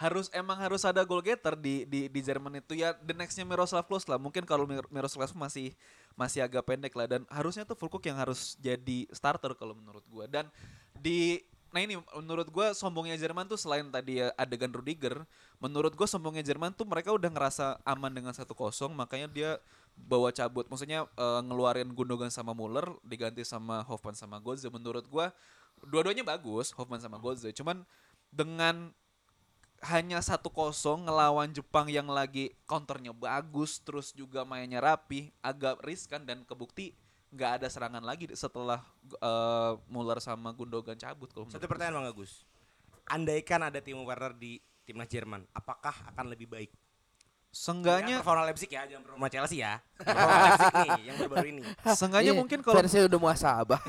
harus 0.00 0.32
emang 0.32 0.56
harus 0.56 0.80
ada 0.88 1.04
goal 1.04 1.20
getter 1.20 1.52
di 1.60 1.84
di 1.84 2.08
di 2.08 2.20
Jerman 2.24 2.56
itu. 2.56 2.72
Ya 2.72 2.96
the 3.04 3.12
nextnya 3.12 3.44
Miroslav 3.44 3.84
Klose 3.84 4.08
lah. 4.08 4.16
Mungkin 4.16 4.48
kalau 4.48 4.64
Mir- 4.64 4.88
Miroslav 4.88 5.28
masih 5.36 5.76
masih 6.16 6.40
agak 6.40 6.64
pendek 6.64 6.96
lah. 6.96 7.04
Dan 7.04 7.28
harusnya 7.28 7.68
tuh 7.68 7.76
Fulkrug 7.76 8.00
yang 8.08 8.16
harus 8.16 8.56
jadi 8.56 9.04
starter 9.12 9.52
kalau 9.52 9.76
menurut 9.76 10.00
gua. 10.08 10.24
Dan 10.24 10.48
di 10.96 11.44
nah 11.70 11.84
ini 11.84 12.00
menurut 12.16 12.48
gua 12.48 12.72
sombongnya 12.72 13.14
Jerman 13.20 13.44
tuh 13.46 13.60
selain 13.60 13.86
tadi 13.92 14.18
ya 14.18 14.34
adegan 14.34 14.74
Rudiger 14.74 15.22
menurut 15.62 15.94
gua 15.94 16.08
sombongnya 16.08 16.42
Jerman 16.42 16.74
tuh 16.74 16.82
mereka 16.82 17.14
udah 17.14 17.30
ngerasa 17.30 17.78
aman 17.86 18.10
dengan 18.10 18.34
satu 18.34 18.58
kosong 18.58 18.90
makanya 18.96 19.28
dia 19.28 19.50
bawa 20.00 20.32
cabut. 20.32 20.64
Maksudnya 20.72 21.04
eh, 21.04 21.40
ngeluarin 21.44 21.92
Gundogan 21.92 22.32
sama 22.32 22.56
Muller 22.56 22.88
diganti 23.04 23.44
sama 23.44 23.84
Hoffman 23.84 24.16
sama 24.16 24.40
Götze. 24.40 24.72
Menurut 24.72 25.04
gua 25.12 25.28
dua-duanya 25.84 26.24
bagus 26.24 26.72
Hoffman 26.72 27.04
sama 27.04 27.20
Götze. 27.20 27.52
Cuman 27.52 27.84
dengan 28.32 28.96
hanya 29.80 30.20
satu 30.20 30.52
kosong 30.52 31.08
ngelawan 31.08 31.48
Jepang 31.56 31.88
yang 31.88 32.08
lagi 32.12 32.52
counternya 32.68 33.16
bagus 33.16 33.80
terus 33.80 34.12
juga 34.12 34.44
mainnya 34.44 34.80
rapi 34.80 35.32
agak 35.40 35.80
riskan 35.80 36.28
dan 36.28 36.44
kebukti 36.44 36.92
nggak 37.30 37.62
ada 37.62 37.66
serangan 37.70 38.02
lagi 38.04 38.28
setelah 38.34 38.82
eh, 39.06 39.72
Muller 39.88 40.18
sama 40.20 40.52
Gundogan 40.52 40.98
cabut 40.98 41.30
kalau 41.30 41.46
Satu 41.48 41.70
pertanyaan 41.70 42.02
Bang 42.02 42.10
Agus. 42.10 42.44
Andaikan 43.10 43.62
ada 43.64 43.78
Timo 43.80 44.02
Werner 44.06 44.34
di 44.36 44.58
timnas 44.86 45.10
Jerman, 45.10 45.42
apakah 45.54 45.94
akan 46.10 46.30
lebih 46.30 46.46
baik? 46.50 46.70
gue. 46.70 47.58
Seenggaknya 47.58 48.22
Jangan 48.22 48.22
performa 48.22 48.42
Leipzig 48.46 48.70
ya, 48.70 48.82
jangan 48.86 49.02
performa 49.02 49.26
Chelsea 49.26 49.58
ya. 49.58 49.74
Performa 49.98 50.38
Leipzig 50.46 50.70
nih 50.70 51.02
yang 51.02 51.16
baru-baru 51.18 51.46
ini. 51.50 51.62
seenggaknya 51.98 52.30
Iya, 52.30 52.38
mungkin 52.38 52.58
kalau 52.62 52.76
fansnya 52.78 53.02
udah 53.10 53.18
muasabah. 53.18 53.80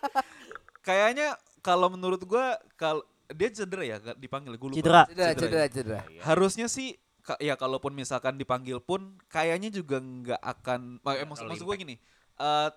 kayaknya 0.86 1.28
kalau 1.64 1.88
menurut 1.88 2.20
gua 2.28 2.60
kalau 2.76 3.00
dia 3.28 3.48
cedera 3.50 3.82
ya 3.82 3.96
dipanggil 4.14 4.54
gue 4.54 4.68
lupa. 4.70 4.78
Cedera. 4.78 5.02
Cedera, 5.04 5.26
ya? 5.26 5.34
cedera, 5.34 5.64
cedera. 5.68 6.00
harusnya 6.22 6.66
sih 6.66 6.94
ka- 7.20 7.38
ya 7.38 7.54
kalaupun 7.54 7.90
misalkan 7.90 8.34
dipanggil 8.34 8.78
pun 8.78 9.18
kayaknya 9.26 9.72
juga 9.72 9.98
nggak 9.98 10.38
akan 10.38 11.02
eh, 11.02 11.24
maksud, 11.24 11.46
maksud 11.46 11.64
gue 11.64 11.76
gini 11.76 11.94
eh 12.36 12.70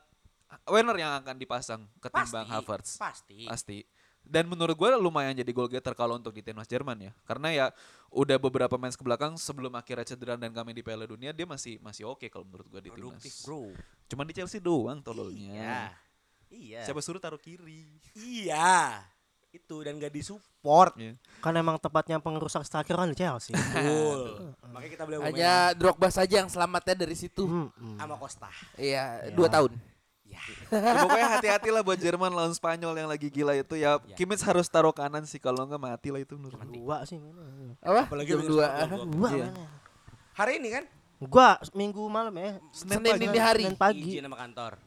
Werner 0.66 0.98
yang 0.98 1.14
akan 1.16 1.38
dipasang 1.38 1.86
Pasti. 1.86 2.02
ketimbang 2.02 2.48
Havertz 2.50 2.98
Pasti. 2.98 3.46
pasti 3.46 3.78
dan 4.20 4.46
menurut 4.46 4.74
gue 4.74 4.90
lumayan 4.96 5.32
jadi 5.32 5.48
goal 5.50 5.70
getter 5.70 5.94
kalau 5.94 6.14
untuk 6.14 6.34
di 6.34 6.42
timnas 6.42 6.66
Jerman 6.66 6.98
ya 7.00 7.12
karena 7.24 7.50
ya 7.50 7.66
udah 8.10 8.38
beberapa 8.38 8.74
match 8.76 8.98
ke 8.98 9.02
belakang 9.02 9.38
sebelum 9.38 9.70
akhirnya 9.72 10.06
cedera 10.08 10.34
dan 10.36 10.50
kami 10.50 10.74
di 10.74 10.82
Piala 10.82 11.06
Dunia 11.06 11.30
dia 11.30 11.46
masih 11.46 11.78
masih 11.80 12.10
oke 12.10 12.26
kalau 12.28 12.44
menurut 12.44 12.66
gue 12.68 12.82
di 12.82 12.90
timnas 12.90 13.22
Bro. 13.42 13.78
cuman 14.08 14.26
di 14.26 14.34
Chelsea 14.34 14.58
doang 14.58 15.00
tololnya 15.00 15.54
Iya. 15.54 15.82
Iya. 16.50 16.82
siapa 16.84 16.98
suruh 17.00 17.22
taruh 17.22 17.38
kiri 17.38 18.02
Iya. 18.16 19.06
Itu 19.50 19.82
dan 19.82 19.98
gak 19.98 20.14
disupport. 20.14 20.94
Iya. 20.98 21.14
Kan 21.42 21.54
emang 21.58 21.82
tempatnya 21.82 22.22
pengerusak 22.22 22.62
striker 22.66 22.94
kan 22.94 23.10
di 23.10 23.18
Chelsea. 23.18 23.54
Betul. 23.58 24.54
Makanya 24.70 24.92
kita 24.94 25.04
beli 25.10 25.16
pemain 25.18 25.30
Hanya 25.34 25.54
Drogba 25.74 26.10
saja 26.14 26.36
yang 26.46 26.50
selamatnya 26.50 26.94
dari 26.94 27.16
situ. 27.18 27.50
Hmm, 27.50 27.70
hmm. 27.74 27.98
sama 27.98 28.16
Costa. 28.18 28.50
Iya, 28.78 29.34
dua 29.34 29.50
tahun. 29.50 29.74
Ya. 30.30 30.42
Ya, 30.70 31.02
pokoknya 31.02 31.28
hati-hatilah 31.42 31.82
buat 31.82 31.98
Jerman 31.98 32.30
lawan 32.30 32.54
Spanyol 32.54 32.94
yang 32.94 33.10
lagi 33.10 33.34
gila 33.34 33.58
itu 33.58 33.74
ya. 33.74 33.98
Ya. 34.06 34.14
Kimmich 34.14 34.46
harus 34.46 34.70
taruh 34.70 34.94
kanan 34.94 35.26
sih 35.26 35.42
kalau 35.42 35.66
nggak 35.66 35.82
mati 35.82 36.14
lah 36.14 36.22
itu 36.22 36.38
menurut 36.38 36.62
gue. 36.62 36.78
Dua 36.78 37.02
sih 37.10 37.18
mana. 37.18 37.74
Apa? 37.82 38.06
Apalagi 38.06 38.38
Jam 38.38 38.46
dua. 38.46 38.68
Dua 39.10 39.30
Iya. 39.34 39.50
Hari 40.38 40.62
ini 40.62 40.70
kan 40.70 40.86
Gua 41.20 41.60
minggu 41.76 42.00
malam 42.08 42.32
ya. 42.40 42.64
Senin 42.72 43.04
pagi. 43.04 43.20
dini 43.20 43.40
hari. 43.42 43.64
Senin 43.68 43.76
pagi. 43.76 44.08
izin 44.08 44.24
sama 44.24 44.40
kantor. 44.40 44.80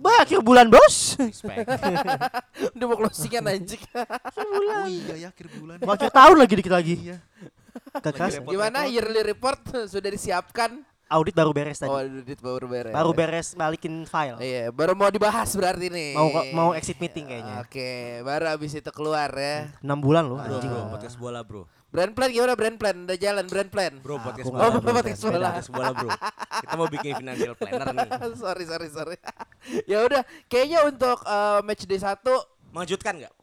Bah, 0.00 0.22
akhir 0.24 0.40
bulan 0.44 0.66
bos. 0.68 1.16
Udah 2.76 2.86
mau 2.86 2.96
closingan 2.98 3.44
anjing. 3.50 3.82
Oh 3.94 4.88
iya 4.88 5.14
ya 5.16 5.28
akhir 5.30 5.46
bulan. 5.58 5.76
Mau 5.82 5.94
akhir 5.94 6.10
tahun 6.10 6.36
lagi 6.38 6.54
dikit 6.58 6.74
lagi. 6.74 6.94
Iya. 7.00 7.18
Repot. 7.94 8.50
Gimana 8.50 8.86
yearly 8.86 9.22
report 9.22 9.60
sudah 9.92 10.10
disiapkan? 10.10 10.82
Audit 11.04 11.36
baru 11.36 11.52
beres 11.52 11.78
tadi. 11.78 11.92
Oh, 11.92 12.00
audit 12.00 12.40
baru 12.40 12.66
beres. 12.66 12.94
Baru 12.96 13.10
beres 13.12 13.48
balikin 13.52 14.08
file. 14.08 14.40
Iya, 14.40 14.72
baru 14.72 14.96
mau 14.96 15.12
dibahas 15.12 15.52
berarti 15.52 15.92
nih. 15.92 16.16
Mau 16.16 16.28
mau 16.56 16.70
exit 16.72 16.96
meeting 16.96 17.28
kayaknya. 17.28 17.60
Oke, 17.60 18.24
baru 18.24 18.56
abis 18.56 18.80
itu 18.80 18.90
keluar 18.90 19.30
ya. 19.36 19.68
6 19.84 19.84
bulan 20.00 20.24
loh 20.24 20.40
anjing. 20.40 20.72
bro, 20.72 20.96
podcast 20.96 21.16
bola, 21.20 21.44
bro. 21.44 21.68
Brand 21.94 22.10
plan 22.10 22.26
gimana 22.28 22.52
brand 22.52 22.74
plan? 22.74 22.96
Udah 23.00 23.14
jalan 23.14 23.46
brand 23.46 23.70
plan. 23.70 23.92
Bro, 23.96 24.16
Ah, 24.16 24.22
podcast 24.24 24.46
bola. 24.46 24.58
nggak 24.58 24.66
Oh, 24.66 24.82
podcast 24.82 25.20
bro. 25.20 25.30
bola. 25.30 25.46
Podcast 25.48 25.70
bola, 25.70 25.88
bro. 25.94 26.08
Kita 26.58 26.74
mau 26.74 26.88
bikin 26.90 27.12
financial 27.14 27.54
planner 27.54 27.86
nih. 27.88 28.08
sorry, 28.42 28.64
sorry, 28.64 28.88
sorry. 28.90 29.16
ya 29.90 29.98
udah, 30.02 30.22
kayaknya 30.44 30.82
untuk 30.84 31.22
eh, 31.22 31.60
match 31.62 31.84
day 31.84 31.96
1 31.96 32.18
Mengejutkan 32.68 33.14
nggak? 33.16 33.34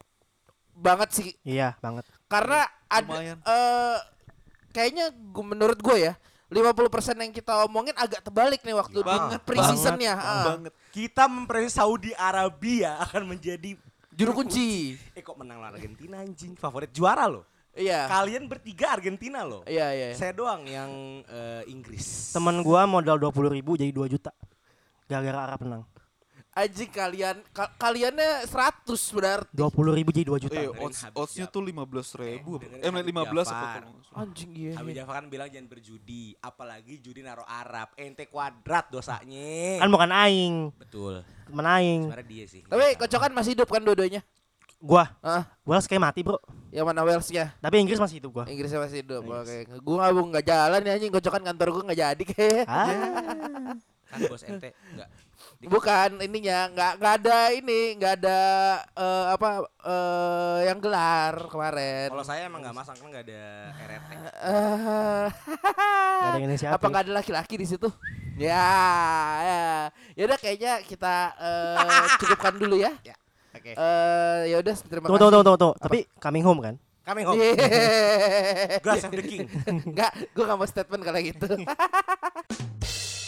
banget 0.74 1.10
sih 1.12 1.28
Iya, 1.42 1.78
banget. 1.78 2.04
karena 2.26 2.60
ada 2.86 3.06
Lumayan. 3.08 3.38
eh 3.40 3.98
kayaknya 4.70 5.06
gua, 5.14 5.46
menurut 5.46 5.78
gue 5.78 5.98
ya 6.02 6.14
50% 6.50 6.76
yang 7.18 7.32
kita 7.32 7.64
omongin 7.64 7.94
agak 7.94 8.20
terbalik 8.22 8.60
nih 8.60 8.74
waktu 8.74 8.98
di 8.98 9.06
Banget, 9.06 9.40
pre-seasonnya. 9.42 10.14
ah. 10.14 10.44
Banget. 10.50 10.74
Kita 10.90 11.24
memprediksi 11.26 11.72
Saudi 11.74 12.12
Arabia 12.12 13.00
akan 13.00 13.24
menjadi 13.30 13.80
Juru 14.12 14.36
kunci. 14.38 15.00
Eh 15.14 15.22
kok 15.22 15.34
menang 15.34 15.64
lawan 15.64 15.72
Argentina 15.74 16.20
anjing? 16.20 16.52
Favorit 16.54 16.92
juara 16.92 17.26
loh. 17.26 17.48
Iya. 17.72 18.04
Kalian 18.06 18.46
bertiga 18.46 18.94
Argentina 18.94 19.42
loh. 19.42 19.64
Iya, 19.64 19.88
iya. 19.92 20.08
Saya 20.12 20.32
doang 20.32 20.64
yang 20.64 20.92
eh, 21.24 21.64
Inggris. 21.66 22.36
Temen 22.36 22.60
gua 22.62 22.84
modal 22.84 23.16
20 23.16 23.32
ribu 23.50 23.76
jadi 23.76 23.90
2 23.90 24.08
juta. 24.08 24.32
Gara-gara 25.08 25.40
Arab 25.46 25.60
menang. 25.64 25.84
Anjing 26.52 26.92
kalian 26.92 27.40
ka- 27.56 27.72
kaliannya 27.80 28.44
100 28.44 28.84
berarti. 29.16 29.56
20 29.56 29.72
ribu 29.96 30.12
jadi 30.12 30.28
2 30.28 30.36
juta. 30.38 30.52
Eh, 30.54 30.68
Dengerin 30.68 30.84
odds, 30.84 31.00
Habib 31.00 31.24
oddsnya 31.24 31.48
tuh 31.48 31.64
15 31.64 32.12
ribu. 32.14 32.60
Eh, 32.60 32.68
Eh, 32.84 32.92
dengerin 32.92 33.08
15 33.08 33.48
Habib 33.48 33.88
apa. 33.88 34.20
Anjing 34.20 34.52
iya. 34.52 34.74
Abi 34.76 34.92
Jafar 34.92 35.14
kan 35.16 35.32
bilang 35.32 35.48
jangan 35.48 35.72
berjudi, 35.72 36.36
apalagi 36.38 37.00
judi 37.00 37.24
naruh 37.24 37.48
Arab. 37.48 37.96
Ente 37.96 38.28
kuadrat 38.28 38.92
dosanya. 38.92 39.80
Kan 39.80 39.88
bukan 39.88 40.12
aing, 40.12 40.56
Betul. 40.76 41.24
temen 41.48 41.64
aing. 41.66 42.02
Sebenarnya 42.12 42.28
dia 42.28 42.44
sih. 42.46 42.62
Tapi 42.68 43.00
kocokan 43.00 43.32
masih 43.32 43.52
hidup 43.56 43.72
kan 43.72 43.80
dua-duanya? 43.80 44.20
Gua, 44.82 45.06
Ah, 45.22 45.46
gua 45.62 45.78
kayak 45.78 46.02
mati, 46.02 46.26
Bro. 46.26 46.42
yang 46.74 46.90
mana 46.90 47.06
Walesnya? 47.06 47.54
Tapi 47.62 47.78
Inggris 47.78 48.02
masih 48.02 48.18
hidup 48.18 48.42
gua. 48.42 48.46
Inggrisnya 48.50 48.82
masih 48.82 49.06
hidup. 49.06 49.22
Oke. 49.22 49.70
Gua 49.86 50.10
nggak 50.10 50.26
nggak 50.34 50.46
jalan 50.50 50.82
ya 50.82 50.92
anjing 50.98 51.14
kocokan 51.14 51.44
kantor 51.46 51.68
gua 51.70 51.84
nggak 51.86 52.00
jadi 52.02 52.24
kayak. 52.26 52.66
Ah, 52.66 53.78
kan 54.10 54.20
bos 54.26 54.42
ente 54.42 54.74
enggak. 54.90 55.10
Bukan 55.62 56.10
ininya 56.26 56.66
nggak 56.74 56.92
nggak 56.98 57.14
ada 57.22 57.40
ini 57.54 57.94
nggak 58.02 58.14
ada 58.26 58.40
eh, 58.98 59.26
apa 59.38 59.50
eh, 59.86 60.58
yang 60.66 60.80
gelar 60.82 61.36
kemarin. 61.54 62.10
Kalau 62.10 62.26
saya 62.26 62.50
emang 62.50 62.66
enggak 62.66 62.78
masang 62.82 62.98
kan 62.98 63.06
enggak 63.06 63.24
ada 63.30 63.44
RT. 63.78 64.10
Eh, 64.18 65.28
gak 66.18 66.26
ada 66.26 66.38
yang 66.42 66.46
inisiatif. 66.50 66.74
apa 66.82 66.86
nggak 66.90 67.04
ada 67.06 67.14
laki-laki 67.22 67.56
di 67.62 67.68
situ? 67.70 67.86
Ya, 68.42 68.66
ya, 69.46 69.62
ya 70.18 70.24
udah 70.26 70.40
kayaknya 70.42 70.82
kita 70.82 71.16
eh, 71.38 72.06
cukupkan 72.18 72.58
dulu 72.58 72.82
ya. 72.82 72.90
Ya. 73.06 73.14
Oke. 73.52 73.72
Okay. 73.72 73.74
Uh, 73.76 74.48
ya 74.48 74.56
udah 74.64 74.76
terima 74.80 75.06
tuh, 75.12 75.16
kasih. 75.16 75.24
Tuh 75.28 75.30
tuh 75.32 75.42
tuh 75.44 75.56
tuh. 75.60 75.74
Tapi 75.76 75.98
coming 76.24 76.44
home 76.48 76.60
kan? 76.64 76.76
Coming 77.04 77.26
home. 77.28 77.36
Yeah. 77.42 78.80
Glass 78.86 79.04
of 79.04 79.12
the 79.12 79.26
king. 79.26 79.50
Enggak, 79.68 80.16
gua 80.32 80.44
enggak 80.48 80.58
mau 80.58 80.68
statement 80.70 81.02
kalau 81.04 81.20
gitu. 81.20 81.48